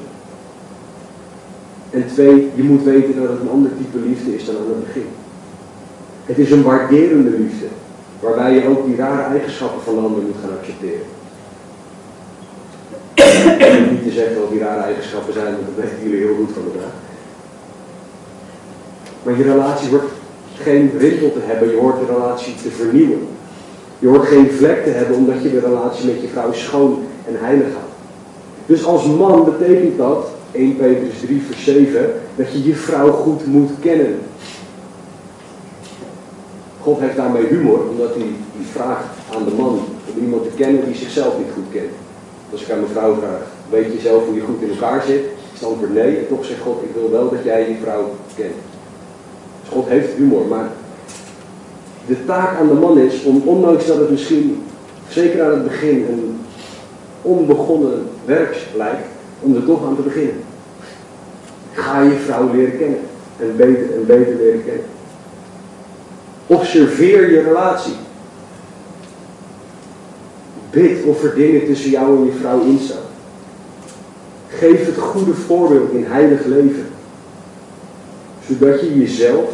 En 1.91 2.07
twee, 2.07 2.51
je 2.55 2.63
moet 2.63 2.83
weten 2.83 3.21
dat 3.21 3.29
het 3.29 3.41
een 3.41 3.51
ander 3.51 3.71
type 3.77 4.07
liefde 4.09 4.35
is 4.35 4.45
dan 4.45 4.57
aan 4.57 4.67
het 4.67 4.85
begin. 4.85 5.07
Het 6.25 6.39
is 6.39 6.51
een 6.51 6.63
waarderende 6.63 7.31
liefde. 7.31 7.67
Waarbij 8.21 8.55
je 8.55 8.69
ook 8.69 8.87
die 8.87 8.97
rare 8.97 9.23
eigenschappen 9.23 9.83
van 9.83 9.95
de 9.95 10.01
ander 10.01 10.23
moet 10.23 10.37
gaan 10.41 10.59
accepteren. 10.59 11.07
Ik 13.85 13.91
niet 13.91 14.03
te 14.03 14.11
zeggen 14.11 14.41
wat 14.41 14.51
die 14.51 14.61
rare 14.61 14.83
eigenschappen 14.83 15.33
zijn, 15.33 15.55
want 15.55 15.67
dat 15.67 15.85
weten 15.85 16.03
jullie 16.03 16.27
heel 16.27 16.37
goed 16.37 16.51
van 16.55 16.63
elkaar. 16.63 16.93
Maar 19.23 19.37
je 19.37 19.43
relatie 19.43 19.89
wordt 19.89 20.13
geen 20.57 20.93
rimpel 20.99 21.33
te 21.33 21.41
hebben, 21.43 21.71
je 21.71 21.77
hoort 21.77 21.99
de 21.99 22.13
relatie 22.13 22.55
te 22.63 22.71
vernieuwen. 22.71 23.27
Je 23.99 24.09
hoort 24.09 24.27
geen 24.27 24.51
vlek 24.51 24.85
te 24.85 24.91
hebben 24.91 25.17
omdat 25.17 25.43
je 25.43 25.51
de 25.51 25.61
relatie 25.61 26.07
met 26.07 26.21
je 26.21 26.29
vrouw 26.29 26.53
schoon 26.53 27.03
en 27.27 27.35
heilig 27.39 27.67
houdt. 27.67 27.95
Dus 28.67 28.85
als 28.85 29.07
man 29.07 29.45
betekent 29.45 29.99
dat, 29.99 30.29
1 30.53 30.77
Petrus 30.77 31.21
3 31.21 31.43
vers 31.43 31.65
7, 31.65 32.13
dat 32.37 32.53
je 32.53 32.65
je 32.65 32.75
vrouw 32.75 33.11
goed 33.11 33.47
moet 33.47 33.71
kennen. 33.81 34.19
God 36.85 37.01
heeft 37.01 37.17
daarmee 37.17 37.47
humor, 37.47 37.89
omdat 37.89 38.15
hij 38.15 38.27
vraagt 38.71 39.05
aan 39.35 39.45
de 39.45 39.55
man 39.55 39.81
om 40.15 40.23
iemand 40.23 40.43
te 40.43 40.57
kennen 40.57 40.85
die 40.85 40.95
zichzelf 40.95 41.39
niet 41.39 41.53
goed 41.55 41.73
kent. 41.73 41.93
Als 42.53 42.63
ik 42.63 42.71
aan 42.71 42.81
mijn 42.81 42.93
vrouw 42.93 43.15
vraag, 43.15 43.43
weet 43.71 43.93
je 43.93 44.01
zelf 44.01 44.27
hoe 44.27 44.35
je 44.35 44.41
goed 44.41 44.63
in 44.63 44.71
elkaar 44.71 45.03
zit? 45.03 45.25
Is 45.53 45.61
het 45.61 45.69
antwoord 45.69 45.95
nee. 45.95 46.17
En 46.17 46.29
toch 46.29 46.45
zegt 46.45 46.61
God, 46.61 46.83
ik 46.83 46.95
wil 46.95 47.11
wel 47.11 47.31
dat 47.31 47.45
jij 47.45 47.65
die 47.67 47.77
vrouw 47.83 48.11
kent. 48.37 48.55
Dus 49.61 49.73
God 49.73 49.89
heeft 49.89 50.17
humor, 50.17 50.47
maar 50.47 50.71
de 52.07 52.25
taak 52.25 52.59
aan 52.59 52.69
de 52.69 52.75
man 52.75 52.99
is 52.99 53.23
om, 53.23 53.43
ondanks 53.45 53.87
dat 53.87 53.99
het 53.99 54.11
misschien, 54.11 54.63
zeker 55.09 55.45
aan 55.45 55.51
het 55.51 55.65
begin, 55.65 56.07
een 56.09 56.41
onbegonnen 57.23 58.09
werk 58.25 58.57
lijkt, 58.77 59.07
om 59.41 59.57
er 59.57 59.65
toch 59.65 59.87
aan 59.87 59.97
te 59.97 60.03
beginnen. 60.03 60.43
Ga 61.73 62.03
je 62.03 62.11
vrouw 62.11 62.55
leren 62.55 62.79
kennen. 62.79 63.01
En 63.41 63.57
beter 63.57 63.95
en 63.95 64.07
beter 64.07 64.37
leren 64.37 64.65
kennen. 64.65 64.94
Observeer 66.47 67.31
je 67.31 67.41
relatie. 67.41 67.97
Bid 70.71 71.05
of 71.05 71.23
er 71.23 71.35
dingen 71.35 71.67
tussen 71.67 71.91
jou 71.91 72.19
en 72.19 72.25
je 72.25 72.33
vrouw 72.33 72.61
instaan. 72.61 73.03
Geef 74.49 74.87
het 74.87 74.99
goede 74.99 75.35
voorbeeld 75.35 75.91
in 75.91 76.05
heilig 76.05 76.45
leven. 76.45 76.87
Zodat 78.47 78.81
je 78.81 78.99
jezelf 78.99 79.51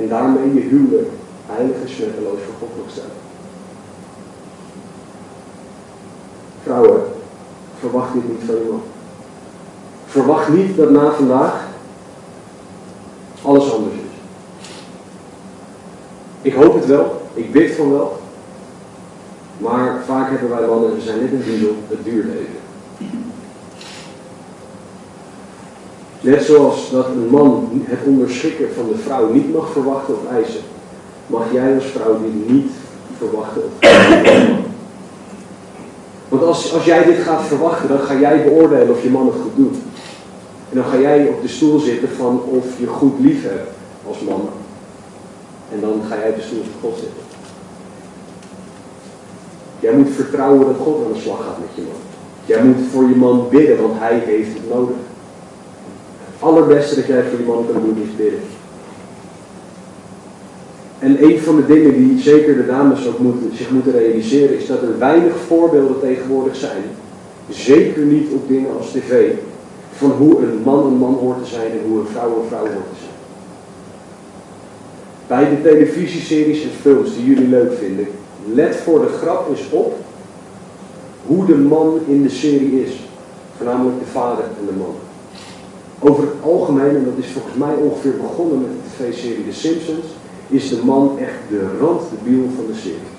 en 0.00 0.08
daarmee 0.08 0.54
je 0.54 0.60
huwelijk 0.60 1.08
heilig 1.46 1.76
en 1.82 1.88
smetteloos 1.88 2.38
voor 2.58 2.68
stellen. 2.90 3.10
Vrouwen, 6.62 7.02
verwacht 7.78 8.12
dit 8.12 8.28
niet 8.28 8.40
van 8.46 8.54
je 8.54 8.68
man. 8.70 8.82
Verwacht 10.06 10.48
niet 10.48 10.76
dat 10.76 10.90
na 10.90 11.10
vandaag 11.10 11.66
alles 13.42 13.72
anders. 13.72 13.97
Ik 16.42 16.54
hoop 16.54 16.74
het 16.74 16.86
wel, 16.86 17.22
ik 17.34 17.52
bid 17.52 17.74
van 17.74 17.90
wel. 17.92 18.18
Maar 19.58 20.02
vaak 20.06 20.30
hebben 20.30 20.48
wij 20.50 20.68
mannen, 20.68 20.94
we 20.94 21.00
zijn 21.00 21.20
net 21.20 21.32
een 21.32 21.42
diesel, 21.44 21.74
het 21.88 22.04
duurt 22.04 22.26
even. 22.26 22.58
Net 26.20 26.42
zoals 26.42 26.90
dat 26.90 27.06
een 27.06 27.28
man 27.30 27.68
het 27.84 27.98
onderschikken 28.04 28.74
van 28.74 28.88
de 28.88 28.98
vrouw 28.98 29.32
niet 29.32 29.54
mag 29.54 29.70
verwachten 29.72 30.14
of 30.14 30.32
eisen, 30.32 30.60
mag 31.26 31.42
jij 31.52 31.74
als 31.74 31.84
vrouw 31.84 32.20
dit 32.22 32.50
niet 32.50 32.70
verwachten 33.18 33.62
of 33.62 33.70
eisen. 33.80 34.56
Want 36.28 36.42
als, 36.42 36.72
als 36.74 36.84
jij 36.84 37.04
dit 37.04 37.18
gaat 37.18 37.42
verwachten, 37.42 37.88
dan 37.88 37.98
ga 37.98 38.18
jij 38.18 38.44
beoordelen 38.44 38.90
of 38.90 39.02
je 39.02 39.10
man 39.10 39.26
het 39.26 39.40
goed 39.42 39.56
doet. 39.56 39.76
En 40.70 40.76
dan 40.76 40.84
ga 40.84 40.98
jij 40.98 41.28
op 41.28 41.42
de 41.42 41.48
stoel 41.48 41.78
zitten 41.78 42.08
van 42.08 42.42
of 42.42 42.64
je 42.78 42.86
goed 42.86 43.20
lief 43.20 43.42
hebt 43.42 43.70
als 44.06 44.20
man. 44.20 44.48
En 45.72 45.80
dan 45.80 46.02
ga 46.08 46.16
jij 46.16 46.30
op 46.30 46.36
de 46.36 46.42
stoel 46.42 46.62
van 46.62 46.80
God 46.90 46.98
zitten. 46.98 47.22
Jij 49.80 49.92
moet 49.92 50.10
vertrouwen 50.10 50.66
dat 50.66 50.76
God 50.76 51.06
aan 51.06 51.12
de 51.12 51.20
slag 51.20 51.44
gaat 51.44 51.58
met 51.58 51.68
je 51.74 51.82
man. 51.82 52.00
Jij 52.44 52.62
moet 52.64 52.86
voor 52.92 53.08
je 53.08 53.14
man 53.14 53.48
bidden, 53.50 53.82
want 53.82 53.98
hij 53.98 54.18
heeft 54.18 54.54
het 54.54 54.68
nodig. 54.68 54.96
Het 56.24 56.48
allerbeste 56.48 56.94
dat 56.94 57.06
jij 57.06 57.22
voor 57.22 57.38
je 57.38 57.44
man 57.44 57.66
kan 57.72 57.82
doen 57.82 58.02
is 58.02 58.16
bidden. 58.16 58.40
En 60.98 61.24
een 61.24 61.38
van 61.38 61.56
de 61.56 61.66
dingen 61.66 61.94
die 61.94 62.18
zeker 62.20 62.56
de 62.56 62.66
dames 62.66 63.06
ook 63.06 63.18
moeten, 63.18 63.56
zich 63.56 63.70
moeten 63.70 63.92
realiseren, 63.92 64.58
is 64.58 64.66
dat 64.66 64.82
er 64.82 64.98
weinig 64.98 65.36
voorbeelden 65.46 66.00
tegenwoordig 66.00 66.56
zijn. 66.56 66.82
Zeker 67.48 68.02
niet 68.02 68.32
op 68.32 68.48
dingen 68.48 68.76
als 68.76 68.90
tv, 68.90 69.30
van 69.92 70.10
hoe 70.10 70.38
een 70.38 70.62
man 70.64 70.86
een 70.86 70.96
man 70.96 71.14
hoort 71.14 71.44
te 71.44 71.50
zijn 71.50 71.70
en 71.70 71.88
hoe 71.88 72.00
een 72.00 72.06
vrouw 72.06 72.28
een 72.28 72.48
vrouw 72.48 72.60
hoort 72.60 72.70
te 72.72 72.98
zijn. 72.98 73.07
Bij 75.28 75.48
de 75.48 75.62
televisieseries 75.62 76.62
en 76.62 76.70
films 76.80 77.14
die 77.14 77.24
jullie 77.24 77.48
leuk 77.48 77.78
vinden, 77.78 78.06
let 78.52 78.76
voor 78.76 79.00
de 79.00 79.08
grap 79.08 79.48
eens 79.50 79.70
op 79.70 79.94
hoe 81.26 81.46
de 81.46 81.56
man 81.56 82.00
in 82.06 82.22
de 82.22 82.28
serie 82.28 82.84
is. 82.84 82.92
Voornamelijk 83.56 83.98
de 83.98 84.06
vader 84.06 84.44
en 84.44 84.66
de 84.66 84.72
man. 84.78 84.94
Over 85.98 86.22
het 86.22 86.32
algemeen, 86.42 86.96
en 86.96 87.04
dat 87.04 87.24
is 87.24 87.30
volgens 87.30 87.54
mij 87.54 87.74
ongeveer 87.74 88.16
begonnen 88.16 88.60
met 88.60 88.68
de 88.70 89.04
tv-serie 89.04 89.48
The 89.48 89.54
Simpsons, 89.54 90.06
is 90.48 90.68
de 90.68 90.84
man 90.84 91.18
echt 91.18 91.38
de 91.50 91.66
randdebiel 91.80 92.48
van 92.56 92.66
de 92.66 92.78
serie. 92.78 93.12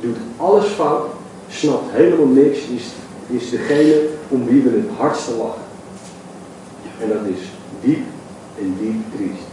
Doet 0.00 0.16
alles 0.36 0.66
fout, 0.66 1.06
snapt 1.48 1.92
helemaal 1.92 2.26
niks, 2.26 2.58
is, 2.58 2.92
is 3.26 3.50
degene 3.50 4.06
om 4.28 4.46
wie 4.46 4.62
we 4.62 4.70
het 4.70 4.96
hardste 4.96 5.30
lachen. 5.36 5.62
En 7.00 7.08
dat 7.08 7.26
is 7.36 7.42
diep 7.80 8.04
en 8.58 8.76
diep 8.80 9.16
triest. 9.16 9.51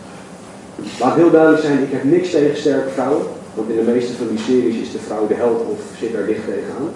Laat 0.99 1.15
heel 1.15 1.31
duidelijk 1.31 1.61
zijn, 1.63 1.83
ik 1.83 1.91
heb 1.91 2.03
niks 2.03 2.29
tegen 2.29 2.57
sterke 2.57 2.89
vrouwen. 2.89 3.25
Want 3.53 3.69
in 3.69 3.75
de 3.75 3.91
meeste 3.91 4.13
van 4.13 4.27
die 4.27 4.39
series 4.39 4.81
is 4.81 4.91
de 4.91 4.99
vrouw 4.99 5.27
de 5.27 5.33
held 5.33 5.61
of 5.61 5.79
zit 5.99 6.13
daar 6.13 6.25
dicht 6.25 6.45
tegenaan. 6.45 6.89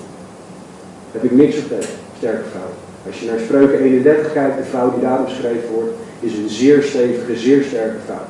Heb 1.11 1.23
ik 1.23 1.31
niks 1.31 1.55
tegen, 1.55 1.95
sterke 2.17 2.49
vrouwen. 2.49 2.75
Als 3.07 3.19
je 3.19 3.25
naar 3.25 3.39
Spreuken 3.39 3.79
31 3.79 4.33
kijkt, 4.33 4.57
de 4.57 4.63
vrouw 4.63 4.91
die 4.91 5.01
daar 5.01 5.23
beschreven 5.23 5.69
wordt, 5.73 5.93
is 6.19 6.33
een 6.33 6.49
zeer 6.49 6.83
stevige, 6.83 7.37
zeer 7.37 7.63
sterke 7.63 7.99
vrouw. 8.05 8.25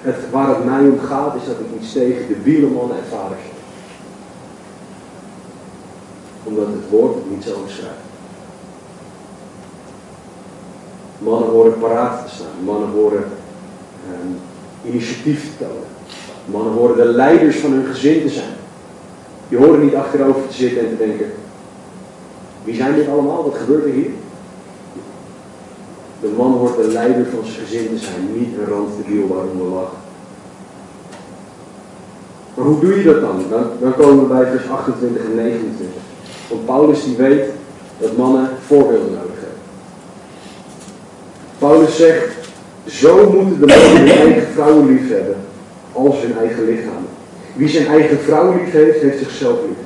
Het, 0.00 0.16
waar 0.30 0.48
het 0.48 0.64
mij 0.64 0.80
om 0.80 0.98
gaat, 0.98 1.34
is 1.34 1.46
dat 1.46 1.60
ik 1.60 1.80
iets 1.80 1.92
tegen 1.92 2.28
de 2.28 2.42
wielemannen 2.42 2.96
en 2.96 3.04
vaders 3.10 3.40
heb. 3.42 3.52
Omdat 6.44 6.66
het 6.66 6.90
woord 6.90 7.14
het 7.14 7.30
niet 7.30 7.44
zo 7.44 7.62
beschrijft. 7.64 8.06
Mannen 11.18 11.48
horen 11.48 11.78
paraat 11.78 12.26
te 12.26 12.34
staan. 12.34 12.64
Mannen 12.64 12.88
horen 12.88 13.24
um, 14.10 14.38
initiatief 14.88 15.42
te 15.42 15.64
tonen. 15.64 15.94
Mannen 16.44 16.72
horen 16.72 16.96
de 16.96 17.04
leiders 17.04 17.56
van 17.56 17.72
hun 17.72 17.86
gezin 17.86 18.22
te 18.22 18.28
zijn. 18.28 18.54
Die 19.48 19.58
horen 19.58 19.84
niet 19.84 19.94
achterover 19.94 20.46
te 20.48 20.54
zitten 20.54 20.80
en 20.80 20.88
te 20.88 20.96
denken, 20.96 21.26
wie 22.64 22.74
zijn 22.74 22.94
dit 22.94 23.08
allemaal? 23.08 23.44
Wat 23.44 23.58
gebeurt 23.58 23.84
er 23.84 23.90
hier? 23.90 24.10
De 26.20 26.28
man 26.36 26.52
hoort 26.52 26.76
de 26.76 26.88
leider 26.88 27.26
van 27.34 27.44
zijn 27.44 27.66
gezin 27.66 27.88
te 27.88 27.98
zijn, 27.98 28.38
niet 28.38 28.58
een 28.58 28.66
randdebiel 28.68 29.28
waarom 29.28 29.58
we 29.58 29.64
lachen. 29.64 29.98
Maar 32.54 32.64
hoe 32.64 32.80
doe 32.80 32.96
je 32.96 33.04
dat 33.04 33.20
dan? 33.20 33.44
dan? 33.50 33.64
Dan 33.80 33.94
komen 33.94 34.28
we 34.28 34.34
bij 34.34 34.50
vers 34.50 34.68
28 34.68 35.24
en 35.24 35.34
29. 35.34 35.86
Want 36.48 36.66
Paulus 36.66 37.04
die 37.04 37.16
weet 37.16 37.44
dat 37.98 38.16
mannen 38.16 38.48
voorbeelden 38.66 39.12
nodig 39.12 39.38
hebben. 39.38 39.58
Paulus 41.58 41.96
zegt, 41.96 42.45
zo 42.86 43.30
moeten 43.30 43.60
de 43.60 43.66
mannen 43.66 43.96
hun 43.96 44.18
eigen 44.18 44.52
vrouwen 44.52 44.86
lief 44.86 45.08
hebben 45.08 45.36
als 45.92 46.22
hun 46.22 46.38
eigen 46.38 46.64
lichaam. 46.64 47.06
Wie 47.54 47.68
zijn 47.68 47.86
eigen 47.86 48.18
vrouw 48.18 48.52
lief 48.52 48.72
heeft, 48.72 49.00
heeft 49.00 49.18
zichzelf 49.18 49.58
lief. 49.68 49.76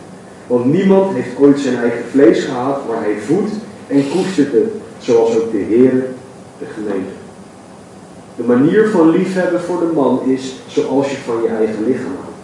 Want 0.46 0.64
niemand 0.64 1.14
heeft 1.14 1.38
ooit 1.38 1.59
zijn 1.59 1.76
eigen 1.76 2.05
vlees 2.11 2.44
gehad, 2.44 2.88
maar 2.88 3.03
hij 3.03 3.16
voedt 3.26 3.53
en 3.86 4.11
koestert 4.11 4.53
het, 4.53 4.72
zoals 4.98 5.38
ook 5.38 5.53
de 5.53 5.59
Heer 5.59 5.92
de 6.59 6.66
gemeente. 6.74 7.12
De 8.36 8.42
manier 8.42 8.88
van 8.88 9.11
liefhebben 9.11 9.61
voor 9.61 9.80
de 9.80 9.92
man 9.94 10.20
is 10.24 10.55
zoals 10.66 11.11
je 11.11 11.16
van 11.16 11.42
je 11.42 11.48
eigen 11.48 11.84
lichaam 11.86 12.16
houdt. 12.20 12.38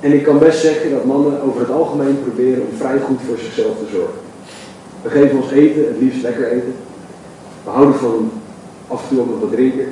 En 0.00 0.12
ik 0.12 0.22
kan 0.22 0.38
best 0.38 0.60
zeggen 0.60 0.90
dat 0.90 1.04
mannen 1.04 1.42
over 1.42 1.60
het 1.60 1.70
algemeen 1.70 2.22
proberen 2.22 2.62
om 2.62 2.76
vrij 2.78 2.98
goed 2.98 3.18
voor 3.26 3.38
zichzelf 3.38 3.78
te 3.78 3.90
zorgen. 3.92 4.20
We 5.02 5.10
geven 5.10 5.36
ons 5.42 5.50
eten, 5.50 5.86
het 5.86 5.96
liefst 6.00 6.22
lekker 6.22 6.46
eten. 6.46 6.74
We 7.64 7.70
houden 7.70 7.94
van 7.94 8.30
af 8.88 9.02
en 9.02 9.08
toe 9.08 9.20
ook 9.20 9.30
nog 9.30 9.40
wat 9.40 9.52
drinken. 9.52 9.88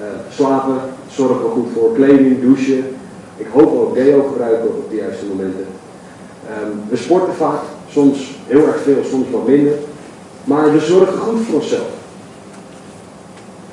Uh, 0.00 0.06
slapen, 0.30 0.80
zorgen 1.08 1.50
goed 1.50 1.68
voor 1.74 1.92
kleding, 1.94 2.40
douchen. 2.40 2.96
Ik 3.36 3.46
hoop 3.52 3.80
ook 3.80 3.94
deo 3.94 4.22
gebruiken 4.22 4.68
op 4.68 4.90
de 4.90 4.96
juiste 4.96 5.26
momenten. 5.26 5.66
We 6.88 6.96
sporten 6.96 7.34
vaak, 7.34 7.60
soms 7.90 8.38
heel 8.46 8.66
erg 8.66 8.82
veel, 8.82 9.04
soms 9.10 9.30
wat 9.30 9.46
minder. 9.46 9.72
Maar 10.44 10.72
we 10.72 10.80
zorgen 10.80 11.18
goed 11.18 11.40
voor 11.40 11.54
onszelf. 11.54 11.90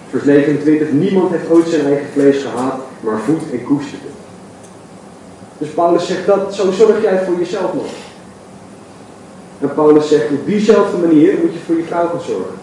Vers 0.09 0.23
29, 0.23 0.91
niemand 0.91 1.31
heeft 1.31 1.49
ooit 1.49 1.67
zijn 1.67 1.85
eigen 1.85 2.07
vlees 2.11 2.41
gehaat, 2.41 2.79
maar 2.99 3.19
voedt 3.19 3.51
en 3.51 3.63
koestert 3.63 4.01
het. 4.01 4.11
Dus 5.57 5.69
Paulus 5.69 6.07
zegt 6.07 6.25
dat, 6.25 6.55
zo 6.55 6.71
zorg 6.71 7.01
jij 7.01 7.23
voor 7.25 7.37
jezelf 7.37 7.73
nog. 7.73 7.85
En 9.59 9.73
Paulus 9.73 10.07
zegt, 10.07 10.31
op 10.31 10.45
diezelfde 10.45 10.97
manier 10.97 11.33
moet 11.41 11.53
je 11.53 11.59
voor 11.65 11.75
je 11.75 11.83
vrouw 11.83 12.07
gaan 12.07 12.21
zorgen. 12.21 12.55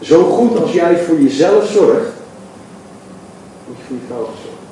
Zo 0.00 0.22
goed 0.22 0.60
als 0.60 0.72
jij 0.72 0.98
voor 0.98 1.20
jezelf 1.20 1.66
zorgt, 1.70 2.10
moet 3.66 3.76
je 3.76 3.82
voor 3.86 3.96
je 3.96 4.02
vrouw 4.06 4.24
zorgen. 4.24 4.64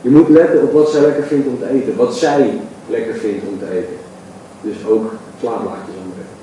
Je 0.00 0.10
moet 0.10 0.28
letten 0.28 0.62
op 0.62 0.72
wat 0.72 0.90
zij 0.90 1.00
lekker 1.00 1.24
vindt 1.24 1.46
om 1.46 1.58
te 1.58 1.68
eten.3wat 1.68 2.14
zij 2.14 2.60
lekker 2.88 3.14
vindt 3.14 3.46
om 3.48 3.58
te 3.58 3.70
eten. 3.70 3.96
Dus 4.60 4.86
ook 4.88 5.12
slaapblaadjes 5.40 5.94
aanbrengen. 6.02 6.34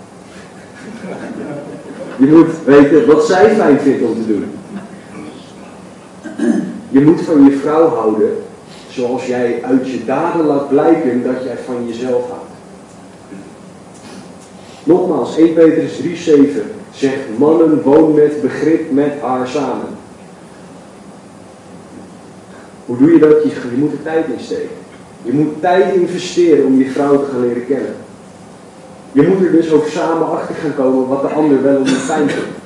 Je 2.17 2.25
moet 2.25 2.51
weten 2.65 3.07
wat 3.07 3.25
zij 3.25 3.55
fijn 3.55 3.79
vindt 3.79 4.03
om 4.03 4.13
te 4.13 4.27
doen. 4.27 4.51
Je 6.89 7.01
moet 7.01 7.21
van 7.21 7.43
je 7.43 7.57
vrouw 7.57 7.87
houden 7.87 8.37
zoals 8.89 9.25
jij 9.25 9.63
uit 9.63 9.89
je 9.89 10.05
daden 10.05 10.45
laat 10.45 10.69
blijken 10.69 11.23
dat 11.23 11.43
jij 11.43 11.57
van 11.65 11.87
jezelf 11.87 12.29
houdt. 12.29 12.42
Nogmaals, 14.83 15.37
1 15.37 15.53
Petrus 15.53 16.01
3,7 16.01 16.35
zegt: 16.93 17.37
Mannen, 17.37 17.81
woon 17.81 18.13
met 18.13 18.41
begrip 18.41 18.91
met 18.91 19.13
haar 19.21 19.47
samen. 19.47 19.87
Hoe 22.85 22.97
doe 22.97 23.11
je 23.11 23.19
dat? 23.19 23.43
Je, 23.43 23.77
moet 23.77 23.91
er 23.91 24.03
tijd 24.03 24.25
in 24.27 24.43
steken. 24.43 24.75
Je 25.21 25.33
moet 25.33 25.61
tijd 25.61 25.95
investeren 25.95 26.65
om 26.65 26.77
je 26.77 26.89
vrouw 26.89 27.19
te 27.19 27.31
gaan 27.31 27.41
leren 27.41 27.65
kennen. 27.65 27.95
Je 29.11 29.21
moet 29.21 29.45
er 29.45 29.51
dus 29.51 29.71
ook 29.71 29.87
samen 29.87 30.31
achter 30.31 30.55
gaan 30.55 30.75
komen 30.75 31.07
wat 31.07 31.21
de 31.21 31.27
ander 31.27 31.63
wel 31.63 31.81
of 31.81 31.87
niet 31.87 31.95
fijn 31.95 32.29
vindt. 32.29 32.57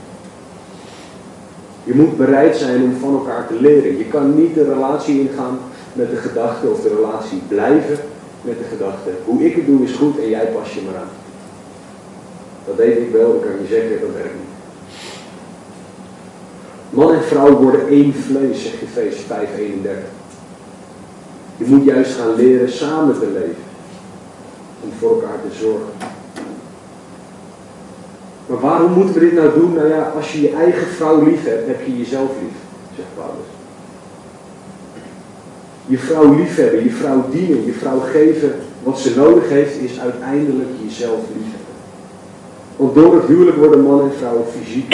Je 1.84 1.96
moet 1.96 2.18
bereid 2.18 2.56
zijn 2.56 2.84
om 2.84 2.94
van 3.00 3.14
elkaar 3.14 3.48
te 3.48 3.62
leren. 3.62 3.98
Je 3.98 4.06
kan 4.06 4.36
niet 4.36 4.56
de 4.56 4.64
relatie 4.64 5.20
ingaan 5.20 5.60
met 5.94 6.10
de 6.10 6.16
gedachte 6.16 6.68
of 6.68 6.82
de 6.82 6.96
relatie 6.96 7.42
blijven 7.48 7.98
met 8.42 8.58
de 8.58 8.64
gedachte. 8.70 9.10
Hoe 9.26 9.46
ik 9.46 9.56
het 9.56 9.66
doe 9.66 9.84
is 9.84 9.94
goed 9.94 10.20
en 10.20 10.30
jij 10.30 10.46
pas 10.46 10.74
je 10.74 10.82
maar 10.86 10.96
aan. 10.96 11.27
Dat 12.68 12.76
weet 12.76 12.98
ik 12.98 13.12
wel, 13.12 13.36
ik 13.36 13.42
kan 13.42 13.62
je 13.62 13.68
zeggen, 13.68 14.02
dat 14.02 14.14
werkt 14.14 14.34
niet. 14.34 14.56
Man 16.90 17.14
en 17.14 17.24
vrouw 17.24 17.58
worden 17.58 17.88
één 17.88 18.14
vlees, 18.14 18.64
zegt 18.64 18.82
Efeze 18.82 19.24
5:31. 19.24 20.16
Je 21.58 21.66
moet 21.66 21.86
juist 21.86 22.16
gaan 22.16 22.36
leren 22.36 22.72
samen 22.72 23.20
te 23.20 23.28
leven. 23.34 23.64
Om 24.84 24.92
voor 25.00 25.10
elkaar 25.10 25.42
te 25.50 25.56
zorgen. 25.60 25.94
Maar 28.46 28.60
waarom 28.60 28.92
moeten 28.92 29.14
we 29.14 29.20
dit 29.20 29.34
nou 29.34 29.60
doen? 29.60 29.74
Nou 29.74 29.88
ja, 29.88 30.12
als 30.16 30.34
je 30.34 30.42
je 30.42 30.56
eigen 30.56 30.88
vrouw 30.88 31.24
lief 31.24 31.44
hebt, 31.44 31.68
heb 31.68 31.86
je 31.86 31.98
jezelf 31.98 32.30
lief, 32.42 32.58
zegt 32.96 33.08
Paulus. 33.16 33.48
Je 35.86 35.98
vrouw 35.98 36.36
liefhebben, 36.36 36.84
je 36.84 36.92
vrouw 36.92 37.26
dienen, 37.32 37.66
je 37.66 37.74
vrouw 37.74 38.00
geven 38.00 38.56
wat 38.84 39.00
ze 39.00 39.16
nodig 39.16 39.50
heeft, 39.50 39.80
is 39.82 40.00
uiteindelijk 40.00 40.70
jezelf 40.84 41.20
liefhebben. 41.36 41.57
Want 42.78 42.96
door 42.96 43.16
het 43.16 43.26
huwelijk 43.26 43.58
worden 43.58 43.84
man 43.84 44.02
en 44.02 44.12
vrouw 44.18 44.46
fysiek, 44.58 44.90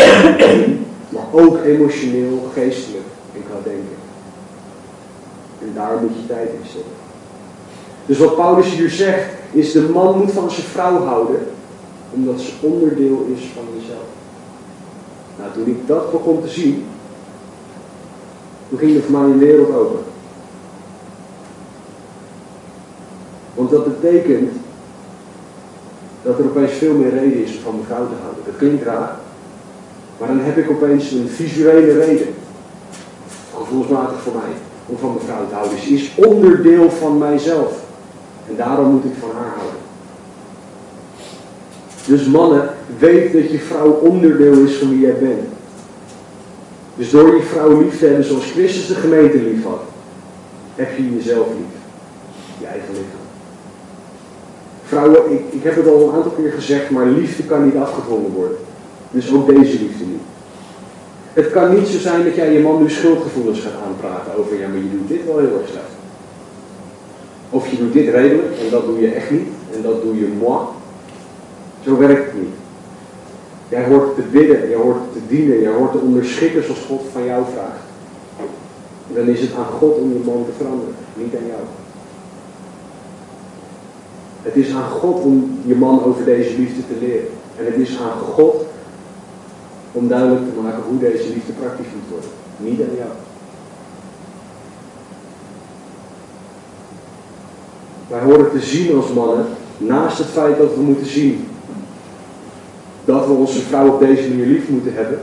maar 1.09 1.25
ook 1.31 1.63
emotioneel, 1.63 2.49
geestelijk 2.53 3.03
en 3.35 3.41
qua 3.49 3.59
denken. 3.63 3.95
En 5.61 5.71
daar 5.73 5.97
moet 6.01 6.15
je 6.15 6.27
tijd 6.27 6.49
in 6.49 6.69
steken. 6.69 7.01
Dus 8.05 8.17
wat 8.17 8.35
Paulus 8.35 8.65
hier 8.75 8.89
zegt, 8.89 9.29
is 9.51 9.71
de 9.71 9.81
man 9.81 10.17
moet 10.17 10.31
van 10.31 10.51
zijn 10.51 10.67
vrouw 10.67 11.03
houden, 11.03 11.39
omdat 12.13 12.39
ze 12.41 12.51
onderdeel 12.61 13.27
is 13.35 13.51
van 13.53 13.63
jezelf. 13.79 14.07
Nou, 15.39 15.51
toen 15.53 15.67
ik 15.67 15.87
dat 15.87 16.11
begon 16.11 16.41
te 16.41 16.47
zien, 16.47 16.85
toen 18.69 18.79
ging 18.79 18.95
er 18.95 19.03
voor 19.03 19.19
mij 19.19 19.37
wereld 19.37 19.75
open. 19.75 19.99
Want 23.55 23.69
dat 23.69 24.01
betekent 24.01 24.51
dat 26.23 26.39
er 26.39 26.45
opeens 26.45 26.71
veel 26.71 26.93
meer 26.93 27.13
reden 27.13 27.43
is 27.43 27.55
om 27.55 27.61
van 27.63 27.73
mijn 27.73 27.85
vrouw 27.85 28.07
te 28.07 28.21
houden. 28.21 28.43
Dat 28.45 28.57
klinkt 28.57 28.83
raar, 28.83 29.15
maar 30.17 30.27
dan 30.27 30.39
heb 30.39 30.57
ik 30.57 30.69
opeens 30.69 31.11
een 31.11 31.29
visuele 31.29 32.05
reden, 32.05 32.27
gevoelsmatig 33.57 34.21
voor 34.21 34.33
mij, 34.33 34.53
om 34.85 34.97
van 34.97 35.13
mijn 35.13 35.25
vrouw 35.25 35.47
te 35.47 35.53
houden. 35.55 35.79
Ze 35.79 35.93
is 35.93 36.15
onderdeel 36.15 36.89
van 36.91 37.17
mijzelf. 37.17 37.81
En 38.49 38.55
daarom 38.55 38.91
moet 38.91 39.05
ik 39.05 39.11
van 39.19 39.29
haar 39.35 39.53
houden. 39.57 39.79
Dus 42.05 42.25
mannen, 42.25 42.69
weet 42.99 43.33
dat 43.33 43.51
je 43.51 43.59
vrouw 43.59 43.91
onderdeel 43.91 44.53
is 44.53 44.75
van 44.75 44.89
wie 44.89 44.99
jij 44.99 45.17
bent. 45.19 45.47
Dus 46.95 47.09
door 47.09 47.35
je 47.35 47.41
vrouw 47.41 47.81
lief 47.81 47.99
te 47.99 48.05
hebben 48.05 48.25
zoals 48.25 48.51
Christus 48.51 48.87
de 48.87 48.95
gemeente 48.95 49.37
lief 49.37 49.63
had, 49.63 49.81
heb 50.75 50.97
je 50.97 51.15
jezelf 51.15 51.47
lief. 51.47 51.81
Je 52.59 52.65
eigen 52.65 52.93
lichaam. 52.93 53.22
Vrouwen, 54.93 55.31
ik, 55.51 55.63
heb 55.63 55.75
het 55.75 55.87
al 55.87 56.07
een 56.07 56.15
aantal 56.15 56.31
keer 56.31 56.51
gezegd, 56.51 56.89
maar 56.89 57.05
liefde 57.05 57.43
kan 57.43 57.65
niet 57.65 57.75
afgedwongen 57.75 58.31
worden. 58.31 58.57
Dus 59.11 59.33
ook 59.33 59.47
deze 59.47 59.79
liefde 59.79 60.05
niet. 60.05 60.27
Het 61.33 61.51
kan 61.51 61.75
niet 61.75 61.87
zo 61.87 61.99
zijn 61.99 62.23
dat 62.23 62.35
jij 62.35 62.53
je 62.53 62.59
man 62.59 62.81
nu 62.81 62.89
schuldgevoelens 62.89 63.59
gaat 63.59 63.81
aanpraten 63.87 64.37
over, 64.37 64.59
ja 64.59 64.67
maar 64.67 64.77
je 64.77 64.91
doet 64.91 65.07
dit 65.07 65.25
wel 65.25 65.37
heel 65.37 65.59
erg 65.59 65.69
slecht. 65.69 65.93
Of 67.49 67.67
je 67.67 67.77
doet 67.77 67.93
dit 67.93 68.09
redelijk 68.09 68.59
en 68.59 68.69
dat 68.69 68.85
doe 68.85 69.01
je 69.01 69.07
echt 69.07 69.31
niet 69.31 69.47
en 69.75 69.81
dat 69.81 70.01
doe 70.01 70.19
je 70.19 70.27
moi. 70.39 70.59
Zo 71.85 71.97
werkt 71.97 72.25
het 72.25 72.41
niet. 72.41 72.55
Jij 73.69 73.85
hoort 73.85 74.15
te 74.15 74.21
bidden, 74.31 74.69
jij 74.69 74.77
hoort 74.77 75.13
te 75.13 75.19
dienen, 75.27 75.61
jij 75.61 75.71
hoort 75.71 75.91
te 75.91 75.97
onderschikken 75.97 76.63
zoals 76.63 76.85
God 76.87 77.01
van 77.11 77.25
jou 77.25 77.43
vraagt. 77.53 77.83
En 79.07 79.15
dan 79.15 79.27
is 79.27 79.41
het 79.41 79.55
aan 79.55 79.65
God 79.79 79.97
om 79.97 80.13
je 80.13 80.21
man 80.25 80.45
te 80.45 80.51
veranderen, 80.57 80.95
niet 81.15 81.35
aan 81.35 81.47
jou. 81.47 81.61
Het 84.43 84.55
is 84.55 84.73
aan 84.73 84.89
God 84.89 85.23
om 85.23 85.59
je 85.65 85.75
man 85.75 86.03
over 86.03 86.25
deze 86.25 86.57
liefde 86.57 86.81
te 86.87 87.05
leren. 87.05 87.27
En 87.59 87.65
het 87.65 87.75
is 87.75 87.97
aan 87.99 88.19
God 88.19 88.65
om 89.91 90.07
duidelijk 90.07 90.41
te 90.41 90.61
maken 90.61 90.83
hoe 90.89 90.99
deze 90.99 91.27
liefde 91.33 91.51
praktisch 91.51 91.85
moet 91.95 92.09
worden. 92.09 92.29
Niet 92.57 92.79
aan 92.79 92.95
jou. 92.97 93.09
Wij 98.07 98.21
horen 98.21 98.51
te 98.51 98.65
zien 98.65 98.95
als 98.95 99.13
mannen, 99.13 99.45
naast 99.77 100.17
het 100.17 100.27
feit 100.27 100.57
dat 100.57 100.75
we 100.75 100.81
moeten 100.81 101.05
zien 101.05 101.47
dat 103.05 103.25
we 103.25 103.33
onze 103.33 103.59
vrouw 103.59 103.87
op 103.87 103.99
deze 103.99 104.29
manier 104.29 104.45
lief 104.45 104.69
moeten 104.69 104.93
hebben, 104.93 105.19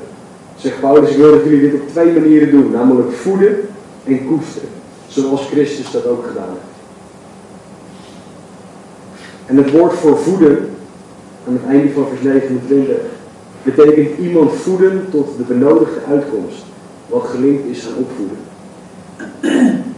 zegt 0.57 0.81
Paulus, 0.81 1.11
ik 1.11 1.17
wil 1.17 1.31
dat 1.31 1.45
jullie 1.45 1.71
dit 1.71 1.81
op 1.81 1.89
twee 1.89 2.13
manieren 2.21 2.51
doen, 2.51 2.71
namelijk 2.71 3.13
voeden 3.13 3.57
en 4.05 4.27
koesteren, 4.27 4.69
zoals 5.09 5.47
Christus 5.47 5.91
dat 5.91 6.07
ook 6.07 6.27
gedaan 6.27 6.49
heeft. 6.49 6.70
En 9.51 9.57
het 9.57 9.71
woord 9.71 9.93
voor 9.93 10.19
voeden, 10.19 10.69
aan 11.49 11.53
het 11.53 11.67
einde 11.69 11.93
van 11.93 12.07
vers 12.09 12.21
29, 12.23 12.97
betekent 13.63 14.19
iemand 14.19 14.53
voeden 14.53 15.07
tot 15.11 15.37
de 15.37 15.43
benodigde 15.43 16.01
uitkomst, 16.09 16.65
wat 17.07 17.23
gelinkt 17.23 17.67
is 17.67 17.87
aan 17.87 18.05
opvoeden. 18.05 18.39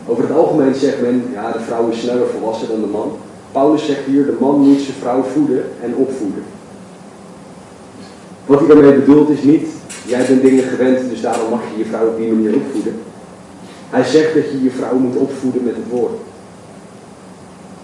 Over 0.07 0.22
het 0.22 0.32
algemeen 0.32 0.74
zegt 0.74 1.00
men, 1.00 1.24
ja, 1.32 1.53
de 1.53 1.61
vrouw 1.61 1.88
is 1.88 2.00
sneller 2.00 2.26
volwassen 2.26 2.68
dan 2.68 2.80
de 2.80 2.86
man. 2.86 3.12
Paulus 3.53 3.86
zegt 3.86 4.05
hier, 4.07 4.26
de 4.26 4.36
man 4.40 4.61
moet 4.61 4.80
zijn 4.80 4.96
vrouw 5.00 5.22
voeden 5.22 5.64
en 5.82 5.94
opvoeden. 5.94 6.42
Wat 8.46 8.59
hij 8.59 8.68
daarmee 8.68 8.94
bedoelt 8.94 9.28
is 9.28 9.42
niet, 9.42 9.66
jij 10.07 10.26
bent 10.26 10.42
dingen 10.42 10.64
gewend, 10.64 11.09
dus 11.11 11.20
daarom 11.20 11.50
mag 11.50 11.61
je 11.72 11.78
je 11.78 11.88
vrouw 11.88 12.07
op 12.07 12.16
die 12.16 12.32
manier 12.32 12.55
opvoeden. 12.55 12.94
Hij 13.90 14.05
zegt 14.05 14.34
dat 14.34 14.50
je 14.50 14.62
je 14.62 14.70
vrouw 14.70 14.98
moet 14.98 15.16
opvoeden 15.16 15.64
met 15.64 15.76
het 15.76 15.88
woord. 15.90 16.12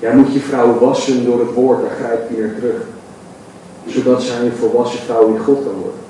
Jij 0.00 0.14
moet 0.14 0.32
je 0.32 0.40
vrouw 0.40 0.78
wassen 0.78 1.24
door 1.24 1.38
het 1.38 1.54
woord, 1.54 1.80
daar 1.80 1.96
grijp 2.04 2.30
je 2.30 2.42
naar 2.42 2.54
terug. 2.54 2.82
Zodat 3.86 4.22
zij 4.22 4.40
een 4.40 4.52
volwassen 4.52 5.00
vrouw 5.00 5.28
in 5.28 5.38
God 5.38 5.62
kan 5.64 5.74
worden. 5.74 6.00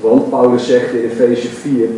Want 0.00 0.30
Paulus 0.30 0.66
zegt 0.66 0.92
in 0.92 1.10
Efeze 1.10 1.48
4, 1.48 1.88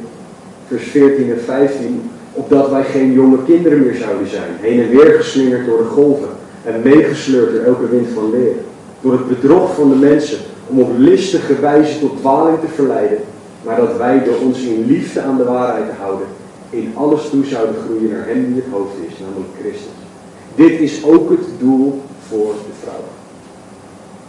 vers 0.69 0.85
14 0.85 1.31
en 1.31 1.41
15, 1.41 2.11
opdat 2.33 2.71
wij 2.71 2.85
geen 2.85 3.13
jonge 3.13 3.45
kinderen 3.45 3.81
meer 3.81 3.95
zouden 3.95 4.29
zijn, 4.29 4.51
heen 4.61 4.83
en 4.83 4.89
weer 4.89 5.15
geslingerd 5.15 5.67
door 5.67 5.79
de 5.79 5.85
golven 5.85 6.29
en 6.65 6.83
meegesleurd 6.83 7.53
door 7.53 7.65
elke 7.65 7.89
wind 7.89 8.09
van 8.15 8.31
leer. 8.31 8.55
Door 9.01 9.13
het 9.13 9.29
bedrog 9.29 9.75
van 9.75 9.89
de 9.89 9.97
mensen, 9.97 10.39
om 10.67 10.81
op 10.81 10.91
listige 10.97 11.61
wijze 11.61 12.01
tot 12.01 12.19
dwaling 12.19 12.61
te 12.61 12.69
verleiden, 12.75 13.19
maar 13.65 13.77
dat 13.77 13.97
wij 13.97 14.25
door 14.25 14.39
ons 14.47 14.61
in 14.61 14.87
liefde 14.87 15.21
aan 15.21 15.37
de 15.37 15.45
waarheid 15.45 15.87
te 15.87 16.03
houden, 16.03 16.27
in 16.71 16.93
alles 16.95 17.29
toe 17.31 17.45
zouden 17.45 17.75
groeien 17.85 18.11
naar 18.11 18.27
hem 18.27 18.47
die 18.47 18.63
het 18.63 18.73
hoofd 18.73 18.95
is, 19.09 19.19
namelijk 19.19 19.51
Christus. 19.61 20.04
Dit 20.55 20.81
is 20.81 21.05
ook 21.05 21.31
het 21.31 21.49
doel 21.59 22.03
voor 22.29 22.53
de 22.53 22.73
vrouw. 22.83 23.05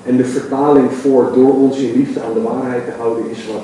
En 0.05 0.17
de 0.17 0.25
vertaling 0.25 0.91
voor 0.91 1.31
door 1.33 1.53
ons 1.53 1.77
in 1.77 1.93
liefde 1.93 2.21
aan 2.21 2.33
de 2.33 2.41
waarheid 2.41 2.85
te 2.85 2.91
houden 2.97 3.29
is 3.29 3.47
wat 3.47 3.63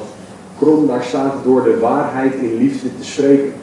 krom 0.59 0.88
daar 0.88 1.03
staat 1.03 1.34
door 1.43 1.64
de 1.64 1.80
waarheid 1.80 2.34
in 2.34 2.57
liefde 2.57 2.97
te 2.99 3.05
spreken. 3.05 3.53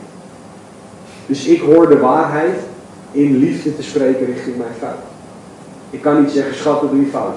Dus 1.27 1.47
ik 1.47 1.61
hoor 1.61 1.89
de 1.89 1.99
waarheid 1.99 2.59
in 3.13 3.37
liefde 3.37 3.77
te 3.77 3.83
spreken 3.83 4.27
richting 4.27 4.57
mijn 4.57 4.75
vrouw. 4.79 4.97
Ik 5.91 6.01
kan 6.01 6.23
niet 6.23 6.31
zeggen, 6.31 6.55
schat, 6.55 6.81
doe 6.81 7.01
je 7.01 7.07
fout. 7.07 7.35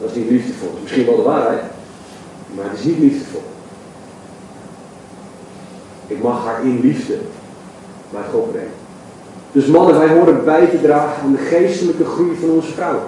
Dat 0.00 0.10
is 0.10 0.16
niet 0.16 0.30
liefdevol. 0.30 0.78
Misschien 0.82 1.06
wel 1.06 1.16
de 1.16 1.22
waarheid, 1.22 1.62
maar 2.54 2.70
het 2.70 2.78
is 2.78 2.84
niet 2.84 2.98
liefdevol. 2.98 3.42
Ik 6.06 6.22
mag 6.22 6.44
haar 6.44 6.64
in 6.64 6.80
liefde 6.80 7.18
bij 8.10 8.22
God 8.32 8.52
brengen. 8.52 8.87
Dus 9.52 9.66
mannen, 9.66 9.98
wij 9.98 10.08
horen 10.08 10.44
bij 10.44 10.66
te 10.66 10.80
dragen 10.80 11.22
aan 11.22 11.32
de 11.32 11.38
geestelijke 11.38 12.04
groei 12.04 12.36
van 12.40 12.50
onze 12.50 12.72
vrouwen. 12.72 13.02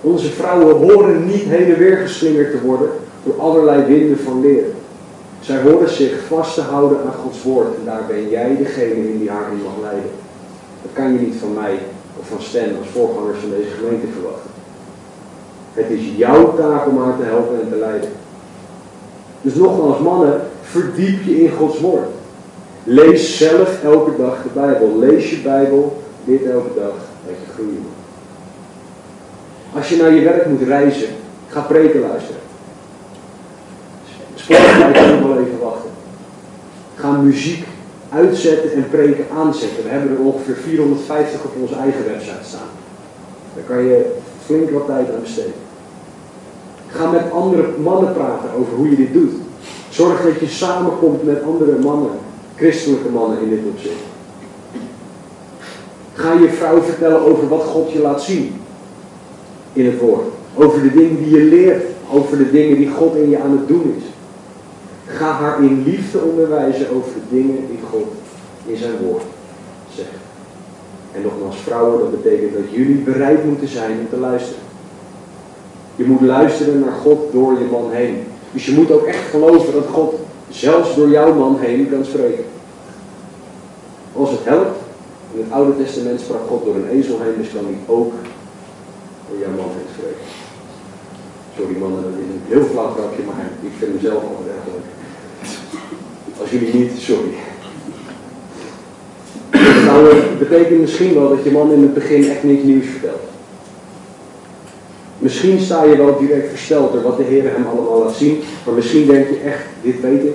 Onze 0.00 0.30
vrouwen 0.30 0.76
horen 0.76 1.26
niet 1.26 1.42
heen 1.42 1.72
en 1.72 1.78
weer 1.78 1.96
geslingerd 1.96 2.50
te 2.50 2.60
worden 2.60 2.90
door 3.24 3.40
allerlei 3.40 3.84
winden 3.84 4.18
van 4.18 4.40
leer. 4.40 4.64
Zij 5.40 5.62
horen 5.62 5.90
zich 5.90 6.24
vast 6.26 6.54
te 6.54 6.60
houden 6.60 6.98
aan 6.98 7.12
Gods 7.12 7.42
woord 7.42 7.74
en 7.78 7.84
daar 7.84 8.02
ben 8.08 8.28
jij 8.28 8.56
degene 8.56 9.18
die 9.18 9.30
haar 9.30 9.52
in 9.52 9.62
mag 9.62 9.80
leiden. 9.80 10.10
Dat 10.82 10.92
kan 10.92 11.12
je 11.12 11.18
niet 11.18 11.36
van 11.40 11.54
mij 11.54 11.78
of 12.20 12.28
van 12.28 12.42
Stan 12.42 12.78
als 12.78 12.88
voorgangers 12.92 13.38
van 13.38 13.50
deze 13.50 13.70
gemeente 13.70 14.06
verwachten. 14.12 14.50
Het 15.72 15.90
is 15.90 16.00
jouw 16.16 16.54
taak 16.54 16.86
om 16.86 17.02
haar 17.02 17.16
te 17.16 17.24
helpen 17.24 17.60
en 17.60 17.68
te 17.68 17.76
leiden. 17.76 18.10
Dus 19.40 19.54
nogmaals, 19.54 19.98
mannen, 19.98 20.40
verdiep 20.62 21.22
je 21.22 21.42
in 21.42 21.50
Gods 21.50 21.80
woord. 21.80 22.08
Lees 22.84 23.36
zelf 23.36 23.82
elke 23.82 24.16
dag 24.16 24.42
de 24.42 24.48
Bijbel. 24.54 24.98
Lees 24.98 25.30
je 25.30 25.36
Bijbel, 25.36 26.02
dit 26.24 26.44
elke 26.44 26.74
dag, 26.74 26.94
dat 27.26 27.36
je 27.44 27.52
groeien. 27.52 27.84
Als 29.74 29.88
je 29.88 29.96
naar 29.96 30.14
je 30.14 30.24
werk 30.24 30.46
moet 30.46 30.62
reizen, 30.62 31.08
ga 31.48 31.60
preken 31.60 32.00
luisteren. 32.00 32.40
Spotify 34.34 34.92
kan 34.92 35.20
nog 35.20 35.28
wel 35.28 35.38
even 35.38 35.58
wachten. 35.60 35.90
Ga 36.94 37.10
muziek 37.10 37.64
uitzetten 38.08 38.72
en 38.72 38.88
preken 38.90 39.26
aanzetten. 39.36 39.84
We 39.84 39.90
hebben 39.90 40.10
er 40.10 40.24
ongeveer 40.24 40.56
450 40.56 41.44
op 41.44 41.52
onze 41.60 41.74
eigen 41.74 42.04
website 42.04 42.44
staan. 42.44 42.70
Daar 43.54 43.64
kan 43.64 43.84
je 43.84 44.12
flink 44.44 44.70
wat 44.70 44.86
tijd 44.86 45.12
aan 45.14 45.20
besteden. 45.20 45.52
Ga 46.88 47.10
met 47.10 47.32
andere 47.32 47.68
mannen 47.78 48.12
praten 48.12 48.50
over 48.58 48.72
hoe 48.76 48.90
je 48.90 48.96
dit 48.96 49.12
doet. 49.12 49.32
Zorg 49.90 50.22
dat 50.22 50.40
je 50.40 50.48
samenkomt 50.48 51.24
met 51.24 51.42
andere 51.42 51.78
mannen, 51.78 52.10
christelijke 52.56 53.08
mannen 53.08 53.40
in 53.42 53.48
dit 53.48 53.60
opzicht. 53.74 54.02
Ga 56.14 56.32
je 56.32 56.48
vrouw 56.48 56.82
vertellen 56.82 57.20
over 57.20 57.48
wat 57.48 57.62
God 57.62 57.92
je 57.92 57.98
laat 57.98 58.22
zien 58.22 58.54
in 59.72 59.86
het 59.86 59.98
woord. 59.98 60.26
Over 60.54 60.82
de 60.82 60.92
dingen 60.92 61.22
die 61.22 61.30
je 61.30 61.42
leert. 61.42 61.84
Over 62.10 62.38
de 62.38 62.50
dingen 62.50 62.76
die 62.76 62.90
God 62.90 63.16
in 63.16 63.30
je 63.30 63.40
aan 63.40 63.50
het 63.50 63.68
doen 63.68 63.94
is. 63.96 64.04
Ga 65.06 65.30
haar 65.30 65.62
in 65.62 65.82
liefde 65.84 66.18
onderwijzen 66.18 66.90
over 66.90 67.12
de 67.14 67.36
dingen 67.36 67.66
die 67.68 67.78
God 67.90 68.06
in 68.66 68.76
zijn 68.76 68.96
woord 69.06 69.22
zegt. 69.94 70.08
En 71.12 71.22
nogmaals, 71.22 71.56
vrouwen, 71.56 71.98
dat 71.98 72.22
betekent 72.22 72.52
dat 72.52 72.70
jullie 72.70 72.96
bereid 72.96 73.44
moeten 73.44 73.68
zijn 73.68 73.98
om 73.98 74.08
te 74.10 74.16
luisteren. 74.16 74.62
Je 75.96 76.04
moet 76.04 76.20
luisteren 76.20 76.80
naar 76.80 76.92
God 77.02 77.32
door 77.32 77.52
je 77.52 77.64
man 77.70 77.90
heen. 77.90 78.16
Dus 78.52 78.66
je 78.66 78.72
moet 78.72 78.90
ook 78.90 79.04
echt 79.04 79.30
geloven 79.30 79.72
dat 79.72 79.86
God 79.92 80.14
zelfs 80.52 80.94
door 80.94 81.08
jouw 81.08 81.34
man 81.34 81.58
heen 81.60 81.90
kan 81.90 82.04
spreken. 82.04 82.44
Als 84.12 84.30
het 84.30 84.44
helpt, 84.44 84.78
in 85.34 85.40
het 85.40 85.52
Oude 85.52 85.84
Testament 85.84 86.20
sprak 86.20 86.46
God 86.48 86.64
door 86.64 86.74
een 86.74 86.88
ezel 86.88 87.20
heen, 87.20 87.34
dus 87.36 87.52
kan 87.52 87.64
hij 87.64 87.94
ook 87.94 88.12
door 89.28 89.38
jouw 89.38 89.56
man 89.56 89.70
heen 89.76 89.92
spreken. 89.94 90.26
Sorry 91.56 91.76
mannen, 91.76 92.02
dat 92.02 92.12
is 92.12 92.18
een 92.18 92.42
heel 92.46 92.64
flauw 92.70 92.90
grapje, 92.90 93.22
maar 93.26 93.50
ik 93.60 93.70
vind 93.78 93.90
hem 93.90 94.00
zelf 94.00 94.22
altijd 94.22 94.48
erg 94.48 94.64
leuk. 94.72 94.86
Als 96.40 96.50
jullie 96.50 96.74
niet, 96.74 96.92
sorry. 96.98 97.32
Nou, 99.84 100.14
het 100.14 100.38
betekent 100.38 100.80
misschien 100.80 101.14
wel 101.14 101.28
dat 101.28 101.44
je 101.44 101.50
man 101.50 101.72
in 101.72 101.82
het 101.82 101.94
begin 101.94 102.30
echt 102.30 102.42
niks 102.42 102.62
nieuws 102.62 102.86
vertelt. 102.86 103.31
Misschien 105.22 105.60
sta 105.60 105.84
je 105.84 105.96
wel 105.96 106.18
direct 106.18 106.48
versteld 106.48 106.92
door 106.92 107.02
wat 107.02 107.16
de 107.16 107.22
Heer 107.22 107.42
hem 107.42 107.66
allemaal 107.66 108.04
laat 108.04 108.14
zien. 108.14 108.42
Maar 108.64 108.74
misschien 108.74 109.06
denk 109.06 109.28
je 109.28 109.40
echt, 109.44 109.64
dit 109.82 110.00
weet 110.00 110.24
ik. 110.24 110.34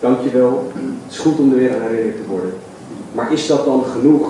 Dankjewel. 0.00 0.70
Het 0.74 1.12
is 1.12 1.18
goed 1.18 1.38
om 1.38 1.50
er 1.50 1.58
weer 1.58 1.74
aan 1.74 1.88
herinnerd 1.88 2.16
te 2.16 2.28
worden. 2.28 2.54
Maar 3.12 3.32
is 3.32 3.46
dat 3.46 3.64
dan 3.64 3.84
genoeg? 3.84 4.28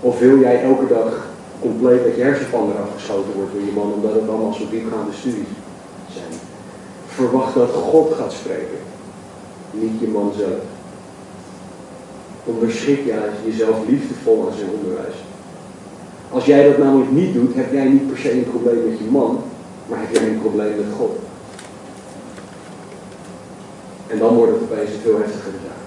Of 0.00 0.18
wil 0.18 0.38
jij 0.38 0.62
elke 0.62 0.86
dag 0.86 1.26
compleet 1.60 2.04
dat 2.04 2.16
je 2.16 2.22
hersenpan 2.22 2.70
eraf 2.70 2.88
geschoten 2.94 3.32
wordt 3.34 3.52
door 3.52 3.64
je 3.64 3.72
man, 3.74 3.92
omdat 3.92 4.14
het 4.14 4.28
allemaal 4.28 4.52
zo 4.52 4.64
diepgaande 4.70 5.12
studies 5.18 5.52
zijn? 6.12 6.40
Verwacht 7.06 7.54
dat 7.54 7.70
God 7.70 8.14
gaat 8.14 8.32
spreken. 8.32 8.80
Niet 9.70 10.00
je 10.00 10.08
man 10.08 10.32
zelf. 10.38 10.64
Onderschik 12.44 13.04
juist 13.04 13.38
jezelf 13.44 13.76
liefdevol 13.88 14.46
aan 14.46 14.56
zijn 14.56 14.70
onderwijs. 14.78 15.16
Als 16.30 16.44
jij 16.44 16.68
dat 16.68 16.78
namelijk 16.78 17.10
niet 17.10 17.34
doet, 17.34 17.54
heb 17.54 17.72
jij 17.72 17.84
niet 17.84 18.06
per 18.06 18.18
se 18.18 18.32
een 18.32 18.50
probleem 18.50 18.88
met 18.88 18.98
je 18.98 19.10
man, 19.10 19.42
maar 19.86 19.98
heb 20.00 20.14
jij 20.16 20.28
een 20.28 20.40
probleem 20.40 20.76
met 20.76 20.96
God. 20.98 21.18
En 24.06 24.18
dan 24.18 24.34
wordt 24.34 24.52
het 24.52 24.62
opeens 24.62 24.90
een 24.90 25.00
veel 25.02 25.18
heftigere 25.18 25.56
zaak. 25.66 25.80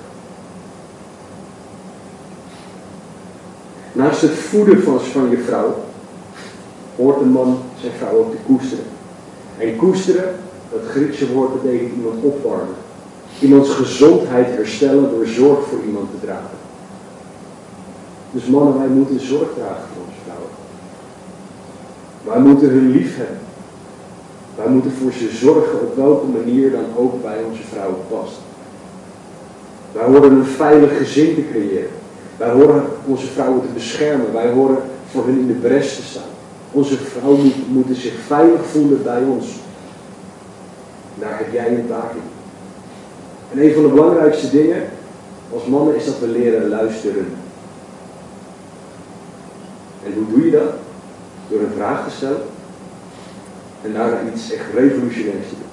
Naast 3.92 4.22
het 4.22 4.32
voeden 4.32 4.84
van, 4.84 5.00
van 5.02 5.30
je 5.30 5.38
vrouw, 5.38 5.76
hoort 6.96 7.22
een 7.22 7.32
man 7.32 7.58
zijn 7.80 7.94
vrouw 7.98 8.18
ook 8.18 8.32
te 8.32 8.38
koesteren. 8.46 8.86
En 9.58 9.76
koesteren, 9.76 10.36
dat 10.72 10.82
Griekse 10.90 11.34
woord 11.34 11.62
betekent 11.62 11.94
iemand 11.96 12.24
opwarmen. 12.24 12.76
Iemands 13.40 13.70
gezondheid 13.70 14.48
herstellen 14.48 15.10
door 15.10 15.26
zorg 15.26 15.68
voor 15.68 15.80
iemand 15.86 16.12
te 16.12 16.26
dragen. 16.26 16.63
Dus 18.34 18.46
mannen, 18.46 18.78
wij 18.78 18.88
moeten 18.88 19.20
zorg 19.20 19.48
dragen 19.56 19.88
voor 19.94 20.04
onze 20.06 20.20
vrouwen. 20.24 20.50
Wij 22.24 22.40
moeten 22.40 22.70
hun 22.70 22.92
lief 22.92 23.18
hebben. 23.18 23.38
Wij 24.56 24.68
moeten 24.68 24.92
voor 24.92 25.12
ze 25.12 25.30
zorgen 25.30 25.82
op 25.82 25.96
welke 25.96 26.26
manier 26.28 26.72
dan 26.72 26.86
ook 26.96 27.22
bij 27.22 27.38
onze 27.50 27.64
vrouwen 27.64 28.00
past. 28.10 28.38
Wij 29.92 30.06
horen 30.06 30.32
een 30.32 30.46
veilig 30.46 30.98
gezin 30.98 31.36
te 31.36 31.48
creëren. 31.52 31.90
Wij 32.38 32.52
horen 32.52 32.84
onze 33.06 33.28
vrouwen 33.28 33.62
te 33.62 33.74
beschermen. 33.74 34.34
Wij 34.34 34.52
horen 34.52 34.78
voor 35.12 35.26
hun 35.26 35.40
in 35.40 35.48
de 35.48 35.54
bres 35.54 35.96
te 35.96 36.02
staan. 36.02 36.32
Onze 36.72 36.98
vrouwen 36.98 37.52
moeten 37.68 37.96
zich 37.96 38.14
veilig 38.28 38.66
voelen 38.66 39.04
bij 39.04 39.24
ons. 39.24 39.48
Daar 41.20 41.38
heb 41.38 41.54
jij 41.54 41.68
een 41.68 41.88
taak 41.88 42.12
in. 42.12 42.32
En 43.52 43.66
een 43.66 43.74
van 43.74 43.84
de 43.84 43.90
belangrijkste 43.90 44.50
dingen 44.50 44.84
als 45.54 45.66
mannen 45.66 45.96
is 45.96 46.06
dat 46.06 46.20
we 46.20 46.28
leren 46.28 46.70
luisteren. 46.70 47.26
En 50.06 50.14
hoe 50.14 50.26
doe 50.30 50.46
je 50.46 50.52
dat? 50.52 50.74
Door 51.50 51.60
een 51.60 51.76
vraag 51.76 52.04
te 52.04 52.16
stellen 52.16 52.42
en 53.82 53.94
daarna 53.94 54.20
iets 54.34 54.52
echt 54.52 54.74
revolutionairs 54.74 55.48
te 55.48 55.56
doen. 55.56 55.72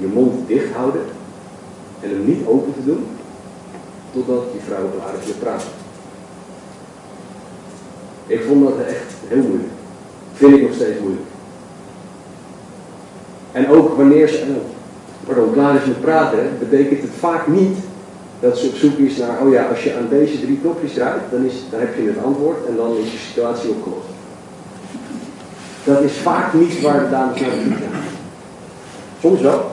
Je 0.00 0.06
mond 0.06 0.48
dicht 0.48 0.74
houden 0.74 1.02
en 2.00 2.10
hem 2.10 2.24
niet 2.24 2.46
open 2.46 2.74
te 2.74 2.84
doen 2.84 3.06
totdat 4.12 4.42
je 4.52 4.58
vrouw 4.66 4.88
klaar 4.88 5.14
is 5.20 5.26
met 5.26 5.38
praten. 5.38 5.68
Ik 8.26 8.42
vond 8.42 8.68
dat 8.68 8.86
echt 8.86 9.12
heel 9.28 9.42
moeilijk. 9.42 9.72
Vind 10.32 10.54
ik 10.54 10.62
nog 10.62 10.74
steeds 10.74 11.00
moeilijk. 11.00 11.26
En 13.52 13.68
ook 13.68 13.96
wanneer 13.96 14.28
ze 14.28 14.56
pardon, 15.26 15.52
klaar 15.52 15.74
is 15.74 15.84
met 15.84 16.00
praten, 16.00 16.58
betekent 16.58 17.02
het 17.02 17.10
vaak 17.18 17.46
niet 17.46 17.76
dat 18.40 18.58
ze 18.58 18.66
op 18.66 18.74
zoek 18.74 18.98
is 18.98 19.16
naar, 19.16 19.40
oh 19.42 19.52
ja, 19.52 19.66
als 19.66 19.84
je 19.84 19.96
aan 19.96 20.06
deze 20.10 20.40
drie 20.40 20.58
knopjes 20.60 20.92
draait, 20.92 21.22
dan, 21.30 21.44
is, 21.44 21.54
dan 21.70 21.80
heb 21.80 21.96
je 21.96 22.06
het 22.06 22.24
antwoord 22.24 22.66
en 22.66 22.76
dan 22.76 22.96
is 22.96 23.12
je 23.12 23.18
situatie 23.18 23.70
opgelost. 23.70 24.08
Dat 25.84 26.02
is 26.02 26.12
vaak 26.12 26.52
niet 26.52 26.80
waar 26.80 27.00
de 27.00 27.10
dames 27.10 27.40
naar 27.40 27.50
zijn. 27.50 27.78
Soms 29.20 29.40
wel, 29.40 29.64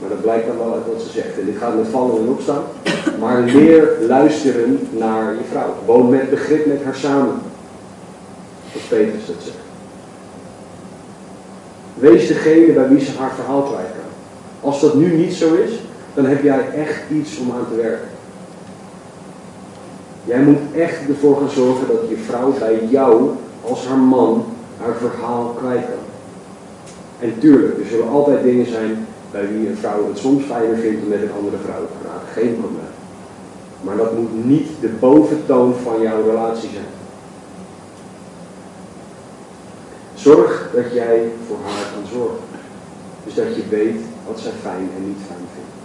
maar 0.00 0.08
dat 0.08 0.22
blijkt 0.22 0.46
dan 0.46 0.58
wel 0.58 0.74
uit 0.74 0.86
wat 0.92 1.02
ze 1.02 1.10
zegt. 1.10 1.38
En 1.38 1.44
dit 1.44 1.56
gaat 1.56 1.76
met 1.76 1.88
vallen 1.88 2.16
en 2.16 2.28
opstaan. 2.28 2.62
Maar 3.20 3.40
leer 3.40 3.88
luisteren 4.08 4.88
naar 4.90 5.32
je 5.32 5.44
vrouw. 5.50 5.74
Woon 5.86 6.10
met 6.10 6.30
begrip 6.30 6.66
met 6.66 6.84
haar 6.84 6.94
samen. 6.94 7.34
Zoals 8.70 8.86
Petrus 8.88 9.26
dat 9.26 9.36
zegt. 9.38 9.56
Wees 11.94 12.26
degene 12.26 12.72
bij 12.72 12.88
wie 12.88 13.04
ze 13.04 13.10
haar 13.18 13.34
verhaal 13.34 13.62
kwijt. 13.62 13.86
Als 14.60 14.80
dat 14.80 14.94
nu 14.94 15.16
niet 15.16 15.34
zo 15.34 15.54
is, 15.54 15.70
dan 16.14 16.24
heb 16.24 16.42
jij 16.42 16.70
echt 16.70 17.02
iets 17.10 17.38
om 17.38 17.50
aan 17.50 17.66
te 17.70 17.76
werken. 17.76 18.08
Jij 20.24 20.40
moet 20.40 20.58
echt 20.76 21.08
ervoor 21.08 21.36
gaan 21.36 21.50
zorgen 21.50 21.86
dat 21.86 22.08
je 22.08 22.16
vrouw 22.16 22.52
bij 22.58 22.86
jou 22.90 23.30
als 23.60 23.86
haar 23.86 23.98
man 23.98 24.44
haar 24.80 24.94
verhaal 24.94 25.54
kwijt 25.58 25.84
kan. 25.84 26.04
En 27.18 27.38
tuurlijk, 27.38 27.78
er 27.78 27.86
zullen 27.86 28.08
altijd 28.08 28.42
dingen 28.42 28.66
zijn 28.66 29.06
bij 29.30 29.48
wie 29.48 29.68
een 29.68 29.76
vrouw 29.76 30.08
het 30.08 30.18
soms 30.18 30.44
fijner 30.44 30.76
vindt 30.76 31.02
om 31.02 31.08
met 31.08 31.22
een 31.22 31.36
andere 31.38 31.56
vrouw 31.64 31.86
te 31.86 31.92
praten. 32.02 32.28
Geen 32.32 32.56
probleem. 32.58 32.94
Maar 33.80 33.96
dat 33.96 34.18
moet 34.18 34.46
niet 34.46 34.68
de 34.80 34.88
boventoon 34.88 35.74
van 35.82 36.00
jouw 36.00 36.22
relatie 36.22 36.70
zijn. 36.70 36.92
Zorg 40.14 40.70
dat 40.74 40.92
jij 40.92 41.22
voor 41.46 41.56
haar 41.64 41.86
kan 41.94 42.18
zorgen. 42.18 42.44
Dus 43.24 43.34
dat 43.34 43.56
je 43.56 43.62
weet 43.68 44.00
wat 44.26 44.40
zij 44.40 44.52
fijn 44.62 44.90
en 44.96 45.06
niet 45.06 45.18
fijn 45.26 45.46
vindt. 45.54 45.83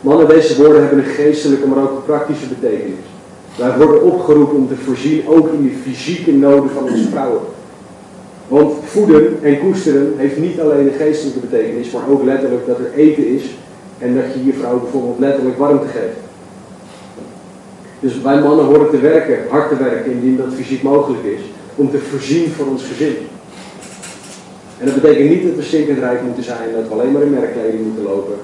Mannen, 0.00 0.28
deze 0.28 0.56
woorden 0.56 0.80
hebben 0.80 0.98
een 0.98 1.10
geestelijke, 1.10 1.66
maar 1.66 1.82
ook 1.82 1.96
een 1.96 2.04
praktische 2.04 2.46
betekenis. 2.46 3.04
Wij 3.56 3.76
worden 3.76 4.02
opgeroepen 4.02 4.56
om 4.56 4.68
te 4.68 4.76
voorzien 4.76 5.22
ook 5.28 5.52
in 5.52 5.62
de 5.62 5.90
fysieke 5.90 6.32
noden 6.32 6.70
van 6.70 6.82
onze 6.82 7.08
vrouwen. 7.08 7.40
Want 8.48 8.72
voeden 8.84 9.38
en 9.42 9.58
koesteren 9.58 10.12
heeft 10.16 10.38
niet 10.38 10.60
alleen 10.60 10.86
een 10.86 10.98
geestelijke 10.98 11.38
betekenis, 11.38 11.90
maar 11.90 12.08
ook 12.10 12.24
letterlijk 12.24 12.66
dat 12.66 12.78
er 12.78 12.92
eten 12.94 13.28
is 13.28 13.42
en 13.98 14.14
dat 14.14 14.24
je 14.34 14.44
je 14.44 14.52
vrouw 14.52 14.80
bijvoorbeeld 14.80 15.18
letterlijk 15.18 15.58
warmte 15.58 15.86
geeft. 15.86 16.18
Dus 18.00 18.20
wij 18.20 18.40
mannen 18.40 18.64
horen 18.64 18.90
te 18.90 19.00
werken, 19.00 19.38
hard 19.48 19.68
te 19.68 19.76
werken, 19.76 20.12
indien 20.12 20.36
dat 20.36 20.54
fysiek 20.54 20.82
mogelijk 20.82 21.24
is, 21.24 21.40
om 21.74 21.90
te 21.90 21.98
voorzien 21.98 22.50
voor 22.50 22.66
ons 22.66 22.84
gezin. 22.84 23.16
En 24.78 24.86
dat 24.86 24.94
betekent 24.94 25.30
niet 25.30 25.42
dat 25.42 25.54
we 25.54 25.62
stinkend 25.62 25.98
rijk 25.98 26.22
moeten 26.22 26.42
zijn, 26.42 26.72
dat 26.74 26.88
we 26.88 26.94
alleen 26.94 27.12
maar 27.12 27.22
in 27.22 27.30
merkkleding 27.30 27.84
moeten 27.84 28.04
lopen. 28.04 28.34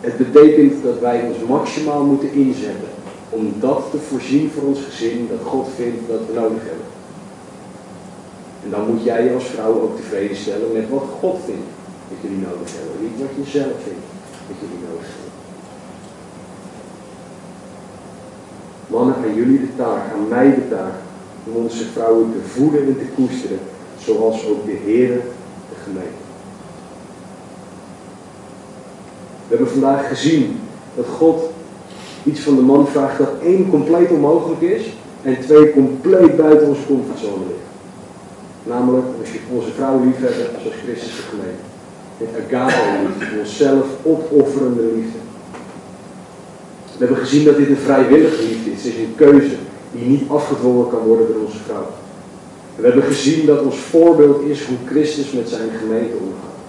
Het 0.00 0.16
betekent 0.16 0.82
dat 0.82 0.98
wij 0.98 1.22
ons 1.22 1.48
maximaal 1.48 2.04
moeten 2.04 2.32
inzetten 2.32 2.88
om 3.30 3.52
dat 3.58 3.82
te 3.90 3.98
voorzien 3.98 4.50
voor 4.50 4.62
ons 4.62 4.80
gezin 4.80 5.28
dat 5.30 5.48
God 5.48 5.68
vindt 5.76 6.08
dat 6.08 6.20
we 6.26 6.32
nodig 6.32 6.62
hebben. 6.62 6.88
En 8.64 8.70
dan 8.70 8.86
moet 8.86 9.04
jij 9.04 9.24
je 9.24 9.34
als 9.34 9.44
vrouw 9.44 9.80
ook 9.80 9.96
tevreden 9.96 10.36
stellen 10.36 10.72
met 10.72 10.88
wat 10.88 11.04
God 11.20 11.38
vindt 11.44 11.68
dat 12.08 12.18
jullie 12.20 12.46
nodig 12.46 12.70
hebben. 12.76 13.02
Niet 13.02 13.20
wat 13.20 13.34
je 13.36 13.58
zelf 13.58 13.76
vindt 13.86 14.06
dat 14.48 14.56
jullie 14.60 14.84
nodig 14.88 15.06
hebben. 15.14 15.38
Mannen, 18.86 19.14
aan 19.14 19.34
jullie 19.34 19.60
de 19.60 19.76
taak, 19.76 20.12
aan 20.12 20.28
mij 20.28 20.54
de 20.54 20.68
taak, 20.68 20.94
om 21.46 21.62
onze 21.62 21.84
vrouwen 21.84 22.32
te 22.32 22.48
voeden 22.48 22.86
en 22.86 22.98
te 22.98 23.08
koesteren, 23.14 23.58
zoals 23.98 24.46
ook 24.46 24.64
de 24.64 24.78
Heer 24.84 25.12
de 25.70 25.76
gemeente. 25.84 26.29
We 29.50 29.56
hebben 29.56 29.74
vandaag 29.74 30.08
gezien 30.08 30.60
dat 30.96 31.06
God 31.06 31.42
iets 32.24 32.40
van 32.40 32.54
de 32.56 32.62
man 32.62 32.86
vraagt 32.86 33.18
dat 33.18 33.30
één 33.42 33.70
compleet 33.70 34.10
onmogelijk 34.10 34.60
is 34.60 34.82
en 35.22 35.40
twee 35.40 35.72
compleet 35.72 36.36
buiten 36.36 36.68
onze 36.68 36.86
comfortzone 36.86 37.44
ligt. 37.48 37.68
Namelijk, 38.62 39.06
als 39.20 39.32
je 39.32 39.38
onze 39.54 39.70
vrouw 39.70 40.04
lief 40.04 40.18
hebben 40.18 40.60
zoals 40.60 40.76
Christus 40.84 41.16
de 41.16 41.22
gemeente. 41.22 41.62
Met 42.16 42.28
agape 42.44 43.08
liefde, 43.18 43.38
onszelf 43.38 43.86
opofferende 44.02 44.82
liefde. 44.82 45.18
We 46.98 47.04
hebben 47.04 47.16
gezien 47.16 47.44
dat 47.44 47.56
dit 47.56 47.68
een 47.68 47.76
vrijwillige 47.76 48.42
liefde 48.42 48.70
is. 48.70 48.84
Het 48.84 48.92
is 48.92 48.98
een 48.98 49.14
keuze 49.16 49.56
die 49.92 50.06
niet 50.06 50.28
afgedwongen 50.28 50.88
kan 50.88 51.00
worden 51.00 51.26
door 51.26 51.44
onze 51.44 51.58
vrouw. 51.66 51.86
we 52.76 52.86
hebben 52.86 53.02
gezien 53.02 53.46
dat 53.46 53.62
ons 53.62 53.78
voorbeeld 53.78 54.42
is 54.42 54.64
hoe 54.64 54.76
Christus 54.86 55.32
met 55.32 55.48
zijn 55.48 55.70
gemeente 55.80 56.16
omgaat. 56.16 56.59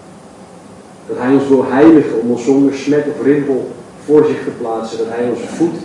Dat 1.08 1.18
hij 1.18 1.34
ons 1.34 1.48
wil 1.48 1.66
heiligen 1.70 2.22
om 2.22 2.32
ons 2.32 2.44
zonder 2.44 2.74
smet 2.74 3.06
of 3.08 3.26
rimpel 3.26 3.72
voor 4.06 4.26
zich 4.26 4.44
te 4.44 4.50
plaatsen. 4.62 4.98
Dat 4.98 5.08
hij 5.10 5.30
onze 5.30 5.48
voet 5.48 5.76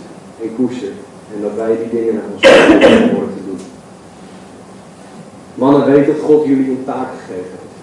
en 0.41 0.55
koestert. 0.55 0.99
En 1.35 1.41
dat 1.41 1.55
wij 1.55 1.77
die 1.77 1.99
dingen 1.99 2.13
naar 2.13 2.23
ons 2.33 2.41
worden 3.11 3.35
te 3.35 3.45
doen. 3.45 3.59
Mannen, 5.55 5.91
weet 5.91 6.05
dat 6.05 6.19
God 6.19 6.45
jullie 6.45 6.69
een 6.69 6.83
taak 6.85 7.07
gegeven 7.19 7.51
heeft. 7.51 7.75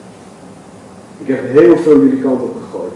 Ik 1.19 1.27
heb 1.27 1.41
heel 1.53 1.77
veel 1.77 2.01
jullie 2.01 2.23
kant 2.23 2.43
op 2.43 2.57
gegooid. 2.63 2.93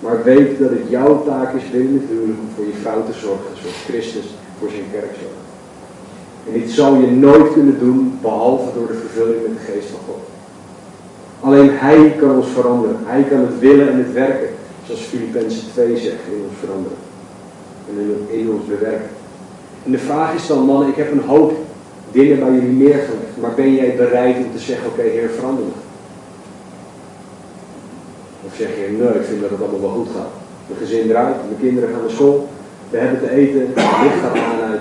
Maar 0.00 0.24
weet 0.24 0.58
dat 0.58 0.70
het 0.70 0.88
jouw 0.88 1.24
taak 1.24 1.54
is 1.54 1.70
binnen 1.70 1.92
het 1.92 2.10
huwelijk 2.10 2.38
om 2.40 2.48
voor 2.56 2.64
je 2.64 2.80
vrouw 2.82 3.04
te 3.04 3.12
zorgen, 3.12 3.56
zoals 3.60 3.84
Christus 3.88 4.24
voor 4.58 4.70
zijn 4.70 4.90
kerk 4.92 5.14
zorgt. 5.20 5.40
En 6.46 6.52
dit 6.60 6.70
zal 6.70 6.94
je 6.94 7.06
nooit 7.06 7.52
kunnen 7.52 7.78
doen, 7.78 8.18
behalve 8.22 8.78
door 8.78 8.86
de 8.86 8.94
vervulling 8.94 9.42
met 9.42 9.52
de 9.52 9.72
geest 9.72 9.88
van 9.88 10.00
God. 10.06 10.22
Alleen 11.40 11.70
Hij 11.72 12.14
kan 12.18 12.36
ons 12.36 12.46
veranderen. 12.54 12.96
Hij 13.04 13.22
kan 13.22 13.38
het 13.38 13.58
willen 13.58 13.88
en 13.88 13.98
het 13.98 14.12
werken, 14.12 14.48
zoals 14.86 15.00
Filippenzen 15.00 15.72
2 15.72 15.96
zegt, 15.96 16.16
in 16.30 16.44
ons 16.48 16.58
veranderen. 16.60 16.98
En 17.88 18.26
in, 18.38 18.50
ons 18.50 18.66
bewerken. 18.66 19.10
En 19.84 19.90
de 19.90 19.98
vraag 19.98 20.34
is 20.34 20.46
dan, 20.46 20.64
mannen, 20.64 20.88
ik 20.88 20.96
heb 20.96 21.12
een 21.12 21.24
hoop 21.26 21.52
dingen 22.10 22.38
bij 22.38 22.52
jullie 22.52 22.68
neergelegd, 22.68 23.36
maar 23.40 23.54
ben 23.54 23.74
jij 23.74 23.96
bereid 23.96 24.36
om 24.36 24.52
te 24.52 24.58
zeggen, 24.58 24.86
oké, 24.86 25.02
Heer, 25.02 25.30
verander 25.30 25.64
me. 25.64 25.70
Of 28.46 28.54
zeg 28.56 28.68
je, 28.68 28.96
nee, 28.98 29.20
ik 29.20 29.26
vind 29.26 29.40
dat 29.40 29.50
het 29.50 29.60
allemaal 29.60 29.80
wel 29.80 29.90
goed 29.90 30.08
gaat. 30.16 30.32
Mijn 30.66 30.80
gezin 30.80 31.10
eruit, 31.10 31.36
mijn 31.36 31.60
kinderen 31.60 31.90
gaan 31.90 32.00
naar 32.00 32.10
school, 32.10 32.48
we 32.90 32.98
hebben 32.98 33.20
te 33.20 33.30
eten, 33.30 33.60
het 33.60 34.02
licht 34.02 34.20
gaat 34.22 34.36
aan 34.36 34.60
uit 34.70 34.80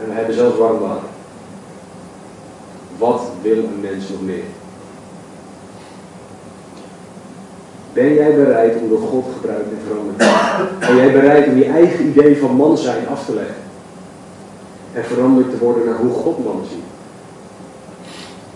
en 0.00 0.08
we 0.08 0.12
hebben 0.12 0.34
zelfs 0.34 0.58
warm 0.58 0.78
water. 0.78 1.08
Wat 2.98 3.22
wil 3.42 3.56
een 3.56 3.80
mens 3.80 4.08
nog 4.08 4.22
meer? 4.22 4.44
Ben 7.98 8.14
jij 8.14 8.34
bereid 8.34 8.76
om 8.80 8.88
door 8.88 9.00
God 9.00 9.24
gebruikt 9.34 9.70
en 9.70 9.78
veranderd 9.86 10.18
te 10.18 10.24
worden? 10.24 10.78
Ben 10.78 10.96
jij 10.96 11.12
bereid 11.12 11.46
om 11.46 11.58
je 11.58 11.64
eigen 11.64 12.06
idee 12.06 12.38
van 12.38 12.56
man 12.56 12.78
zijn 12.78 13.08
af 13.08 13.24
te 13.24 13.34
leggen? 13.34 13.54
En 14.92 15.04
veranderd 15.04 15.50
te 15.50 15.58
worden 15.58 15.84
naar 15.84 15.96
hoe 15.96 16.12
God 16.12 16.44
man 16.44 16.62
ziet? 16.70 16.84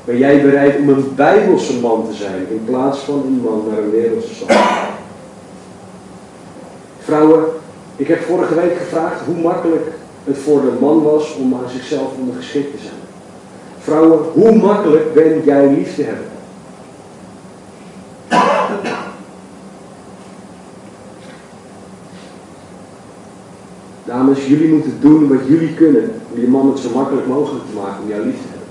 Ben 0.04 0.18
jij 0.18 0.42
bereid 0.42 0.76
om 0.78 0.88
een 0.88 1.14
bijbelse 1.14 1.80
man 1.80 2.06
te 2.10 2.14
zijn 2.14 2.46
in 2.50 2.64
plaats 2.64 2.98
van 2.98 3.14
een 3.14 3.40
man 3.44 3.64
naar 3.70 3.78
een 3.78 3.90
wereldse 3.90 4.34
stand? 4.34 4.60
Vrouwen, 6.98 7.44
ik 7.96 8.08
heb 8.08 8.20
vorige 8.20 8.54
week 8.54 8.76
gevraagd 8.76 9.20
hoe 9.26 9.36
makkelijk 9.42 9.86
het 10.24 10.38
voor 10.38 10.60
de 10.60 10.72
man 10.80 11.02
was 11.02 11.36
om 11.36 11.54
aan 11.54 11.70
zichzelf 11.70 12.08
ondergeschikt 12.20 12.72
te 12.72 12.82
zijn. 12.82 13.00
Vrouwen, 13.78 14.18
hoe 14.32 14.56
makkelijk 14.56 15.14
ben 15.14 15.42
jij 15.44 15.66
lief 15.66 15.94
te 15.94 16.02
hebben? 16.02 16.31
Dames, 24.04 24.46
jullie 24.46 24.68
moeten 24.68 24.96
doen 25.00 25.28
wat 25.28 25.46
jullie 25.46 25.74
kunnen 25.74 26.12
om 26.34 26.40
je 26.40 26.48
man 26.48 26.68
het 26.68 26.78
zo 26.78 26.88
makkelijk 26.94 27.26
mogelijk 27.26 27.64
te 27.66 27.74
maken 27.80 28.02
om 28.02 28.08
jou 28.08 28.24
lief 28.24 28.36
te 28.36 28.48
hebben. 28.50 28.68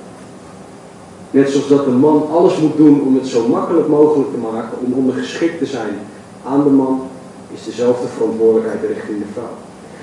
Net 1.32 1.50
zoals 1.50 1.68
dat 1.68 1.86
de 1.86 1.92
man 1.92 2.28
alles 2.32 2.58
moet 2.58 2.78
doen 2.78 3.02
om 3.02 3.16
het 3.16 3.28
zo 3.28 3.48
makkelijk 3.48 3.88
mogelijk 3.88 4.32
te 4.32 4.38
maken 4.38 4.78
om 4.86 4.94
ondergeschikt 4.94 5.58
te 5.58 5.66
zijn 5.66 5.94
aan 6.46 6.64
de 6.64 6.70
man, 6.70 7.02
is 7.54 7.64
dezelfde 7.64 8.08
verantwoordelijkheid 8.08 8.82
richting 8.82 9.18
de 9.18 9.32
vrouw. 9.34 9.56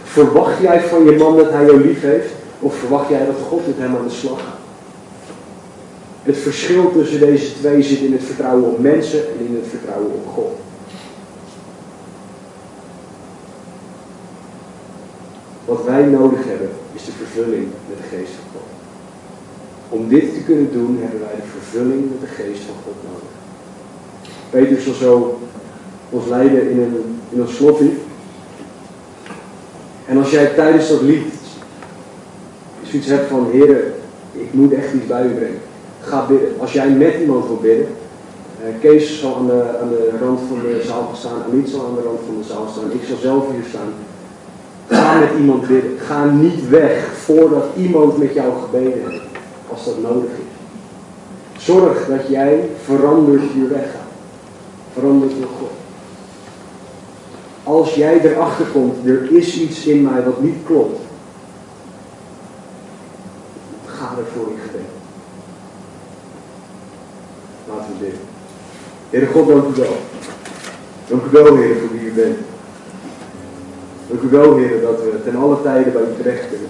Verwacht 0.03 0.61
jij 0.61 0.81
van 0.81 1.05
je 1.05 1.17
man 1.17 1.37
dat 1.37 1.51
hij 1.51 1.65
jou 1.65 1.81
lief 1.81 2.01
heeft? 2.01 2.33
Of 2.61 2.75
verwacht 2.77 3.09
jij 3.09 3.27
dat 3.27 3.37
God 3.49 3.67
met 3.67 3.77
hem 3.79 3.97
aan 3.97 4.09
de 4.09 4.15
slag 4.15 4.39
gaat? 4.39 4.59
Het 6.23 6.37
verschil 6.37 6.93
tussen 6.93 7.21
deze 7.21 7.55
twee 7.55 7.83
zit 7.83 7.99
in 7.99 8.13
het 8.13 8.25
vertrouwen 8.25 8.71
op 8.71 8.79
mensen 8.79 9.19
en 9.19 9.47
in 9.47 9.55
het 9.55 9.67
vertrouwen 9.71 10.13
op 10.13 10.27
God. 10.35 10.68
Wat 15.69 15.85
wij 15.85 16.03
nodig 16.03 16.45
hebben 16.45 16.71
is 16.93 17.05
de 17.05 17.13
vervulling 17.13 17.67
met 17.89 17.99
de 17.99 18.17
geest 18.17 18.33
van 18.33 18.45
God. 18.53 18.69
Om 19.89 20.09
dit 20.09 20.35
te 20.35 20.43
kunnen 20.43 20.73
doen 20.73 20.99
hebben 21.01 21.21
wij 21.21 21.35
de 21.37 21.51
vervulling 21.59 22.11
met 22.11 22.21
de 22.21 22.43
geest 22.43 22.63
van 22.63 22.75
God 22.85 22.95
nodig. 23.11 23.29
Peter 24.51 24.83
zal 24.83 24.95
zo 24.95 25.39
ons 26.11 26.27
leiden 26.27 26.71
in 26.71 26.79
een, 26.79 27.21
in 27.31 27.41
een 27.41 27.49
slotlied. 27.49 27.99
En 30.07 30.19
als 30.19 30.31
jij 30.31 30.47
tijdens 30.47 30.89
dat 30.89 31.03
lied 31.03 31.27
zoiets 32.83 33.09
hebt 33.09 33.29
van, 33.29 33.51
heren, 33.51 33.93
ik 34.33 34.53
moet 34.53 34.73
echt 34.73 34.93
iets 34.95 35.07
bij 35.07 35.27
u 35.27 35.29
brengen. 35.29 35.61
Ga 36.01 36.27
bidden. 36.27 36.61
Als 36.61 36.73
jij 36.73 36.91
met 36.91 37.15
iemand 37.21 37.47
wil 37.47 37.59
bidden, 37.63 37.87
uh, 38.61 38.81
Kees 38.81 39.21
zal 39.21 39.37
aan 39.37 39.47
de, 39.47 39.79
aan 39.81 39.89
de 39.89 40.11
rand 40.21 40.41
van 40.49 40.59
de 40.59 40.83
zaal 40.87 41.03
gaan 41.07 41.17
staan, 41.17 41.43
Amit 41.51 41.69
zal 41.69 41.87
aan 41.87 41.95
de 41.95 42.03
rand 42.03 42.21
van 42.27 42.37
de 42.39 42.49
zaal 42.49 42.69
staan, 42.73 42.93
ik 42.93 43.05
zal 43.09 43.17
zelf 43.17 43.51
hier 43.53 43.65
staan. 43.69 43.93
Ga 44.89 45.19
met 45.19 45.31
iemand 45.39 45.67
bidden. 45.67 45.99
Ga 45.99 46.25
niet 46.25 46.69
weg 46.69 47.15
voordat 47.15 47.65
iemand 47.77 48.19
met 48.19 48.35
jou 48.35 48.53
gebeden 48.63 49.11
heeft, 49.11 49.23
als 49.71 49.85
dat 49.85 50.03
nodig 50.03 50.31
is. 50.31 51.63
Zorg 51.63 52.07
dat 52.07 52.29
jij 52.29 52.69
veranderd 52.85 53.43
hier 53.53 53.69
weggaat. 53.69 54.01
Veranderd 54.93 55.33
door 55.41 55.51
God. 55.59 55.71
Als 57.63 57.95
jij 57.95 58.21
erachter 58.21 58.67
komt, 58.67 59.07
er 59.07 59.33
is 59.33 59.57
iets 59.57 59.87
in 59.87 60.03
mij 60.03 60.23
wat 60.25 60.43
niet 60.43 60.57
klopt. 60.67 61.01
Ga 63.85 64.11
ervoor 64.19 64.53
in 64.53 64.59
gebed. 64.67 64.81
Laten 67.69 67.93
we 67.93 68.05
bidden. 68.05 68.21
Heere 69.11 69.27
God, 69.27 69.49
dank 69.49 69.77
u 69.77 69.81
wel. 69.81 69.97
Dank 71.09 71.25
u 71.25 71.31
wel, 71.31 71.57
Heer, 71.57 71.77
voor 71.77 71.99
wie 71.99 72.11
u 72.11 72.13
bent. 72.13 72.39
Dank 74.09 74.23
u 74.23 74.29
wel, 74.29 74.57
Heer, 74.57 74.81
dat 74.81 75.03
we 75.03 75.23
ten 75.25 75.37
alle 75.37 75.63
tijden 75.63 75.93
bij 75.93 76.03
u 76.03 76.23
terecht 76.23 76.49
kunnen. 76.49 76.69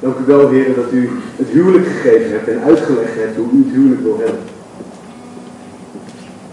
Dank 0.00 0.18
u 0.18 0.24
wel, 0.24 0.48
Heer, 0.48 0.74
dat 0.74 0.92
u 0.92 1.10
het 1.36 1.48
huwelijk 1.48 1.86
gegeven 1.86 2.30
hebt 2.30 2.48
en 2.48 2.62
uitgelegd 2.62 3.14
hebt 3.14 3.36
hoe 3.36 3.48
u 3.52 3.64
het 3.64 3.74
huwelijk 3.74 4.02
wil 4.02 4.18
hebben. 4.18 4.42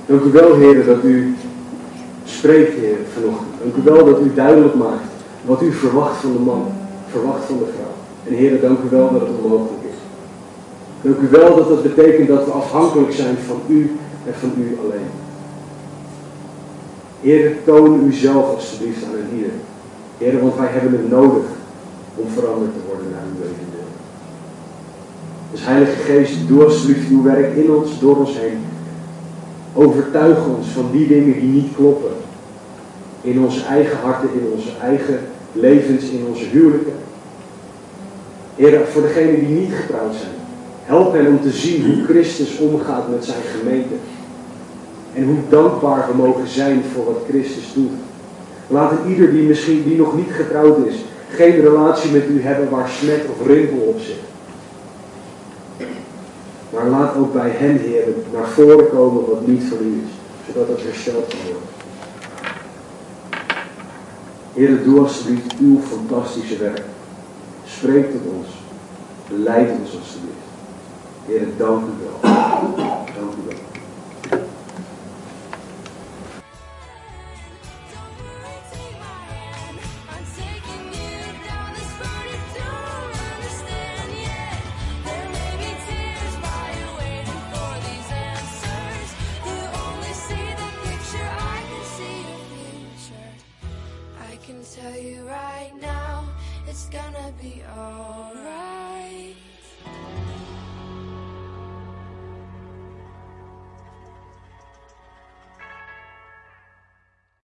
Dank 0.05 0.23
u 0.23 0.31
wel, 0.31 0.55
Heer, 0.55 0.85
dat 0.85 1.03
u 1.03 1.35
spreekt, 2.23 2.73
Heer, 2.79 2.97
vanochtend. 3.13 3.49
Dank 3.63 3.75
u 3.75 3.81
wel 3.83 4.05
dat 4.05 4.21
u 4.21 4.33
duidelijk 4.33 4.75
maakt 4.75 5.09
wat 5.45 5.61
u 5.61 5.71
verwacht 5.71 6.21
van 6.21 6.33
de 6.33 6.39
man, 6.39 6.65
verwacht 7.11 7.45
van 7.45 7.57
de 7.57 7.65
vrouw. 7.75 7.95
En 8.27 8.33
Heer, 8.33 8.61
dank 8.61 8.79
u 8.85 8.89
wel 8.89 9.11
dat 9.11 9.21
het 9.21 9.29
onmogelijk 9.43 9.83
is. 9.83 9.97
Dank 11.01 11.17
u 11.17 11.27
wel 11.29 11.55
dat 11.55 11.67
dat 11.67 11.83
betekent 11.83 12.27
dat 12.27 12.45
we 12.45 12.51
afhankelijk 12.51 13.13
zijn 13.13 13.37
van 13.47 13.61
u 13.67 13.97
en 14.25 14.33
van 14.33 14.51
u 14.57 14.77
alleen. 14.83 15.28
Heer, 17.21 17.55
toon 17.65 18.05
u 18.07 18.13
zelf 18.13 18.55
alsjeblieft 18.55 19.03
aan 19.03 19.13
een 19.13 19.37
ieder. 19.37 19.51
Heer, 20.17 20.41
want 20.41 20.55
wij 20.55 20.67
hebben 20.67 20.91
het 20.91 21.09
nodig 21.09 21.43
om 22.15 22.29
veranderd 22.29 22.73
te 22.73 22.79
worden 22.87 23.11
naar 23.11 23.23
uw 23.35 23.43
evenbeeld. 23.43 23.93
Dus 25.51 25.65
Heilige 25.65 26.01
Geest, 26.01 26.47
doe 26.47 27.05
uw 27.09 27.23
werk 27.23 27.55
in 27.55 27.71
ons, 27.71 27.99
door 27.99 28.17
ons 28.17 28.37
heen. 28.37 28.57
Overtuig 29.73 30.47
ons 30.57 30.67
van 30.67 30.89
die 30.91 31.07
dingen 31.07 31.39
die 31.39 31.49
niet 31.49 31.75
kloppen. 31.75 32.11
In 33.21 33.39
onze 33.43 33.65
eigen 33.65 33.97
harten, 33.97 34.29
in 34.33 34.51
onze 34.55 34.69
eigen 34.81 35.19
levens, 35.51 36.09
in 36.09 36.25
onze 36.29 36.45
huwelijken. 36.45 36.93
Heer, 38.55 38.85
voor 38.85 39.01
degenen 39.01 39.39
die 39.39 39.59
niet 39.59 39.73
getrouwd 39.73 40.15
zijn, 40.15 40.35
help 40.83 41.13
hen 41.13 41.27
om 41.27 41.41
te 41.41 41.51
zien 41.51 41.85
hoe 41.85 42.03
Christus 42.03 42.57
omgaat 42.57 43.09
met 43.09 43.25
zijn 43.25 43.41
gemeente. 43.57 43.93
En 45.13 45.23
hoe 45.23 45.37
dankbaar 45.49 46.07
we 46.11 46.17
mogen 46.17 46.47
zijn 46.47 46.83
voor 46.93 47.05
wat 47.05 47.23
Christus 47.29 47.73
doet. 47.73 47.91
Laat 48.67 48.91
ieder 49.07 49.31
die 49.31 49.47
misschien 49.47 49.83
die 49.83 49.97
nog 49.97 50.15
niet 50.15 50.31
getrouwd 50.31 50.85
is, 50.87 50.95
geen 51.29 51.61
relatie 51.61 52.11
met 52.11 52.27
u 52.27 52.41
hebben 52.41 52.69
waar 52.69 52.89
smet 52.89 53.25
of 53.31 53.47
rimpel 53.47 53.77
op 53.77 53.99
zit. 53.99 54.27
Maar 56.73 56.87
laat 56.87 57.15
ook 57.15 57.33
bij 57.33 57.49
hen, 57.49 57.77
Heer, 57.77 58.07
naar 58.33 58.47
voren 58.47 58.89
komen 58.89 59.29
wat 59.29 59.47
niet 59.47 59.63
van 59.63 59.77
u 59.81 60.03
is, 60.05 60.13
zodat 60.47 60.67
het 60.67 60.83
hersteld 60.83 61.27
kan 61.27 61.39
worden. 61.43 61.67
Heer, 64.53 64.83
doe 64.83 64.99
alsjeblieft 64.99 65.53
uw 65.59 65.79
fantastische 65.79 66.57
werk. 66.57 66.83
Spreek 67.65 68.11
tot 68.11 68.21
ons. 68.37 68.47
Leid 69.27 69.69
ons 69.69 69.97
alsjeblieft. 69.99 70.49
Wel. 71.25 71.67
Dank 71.67 71.83
u 71.83 71.91
wel. 72.03 72.88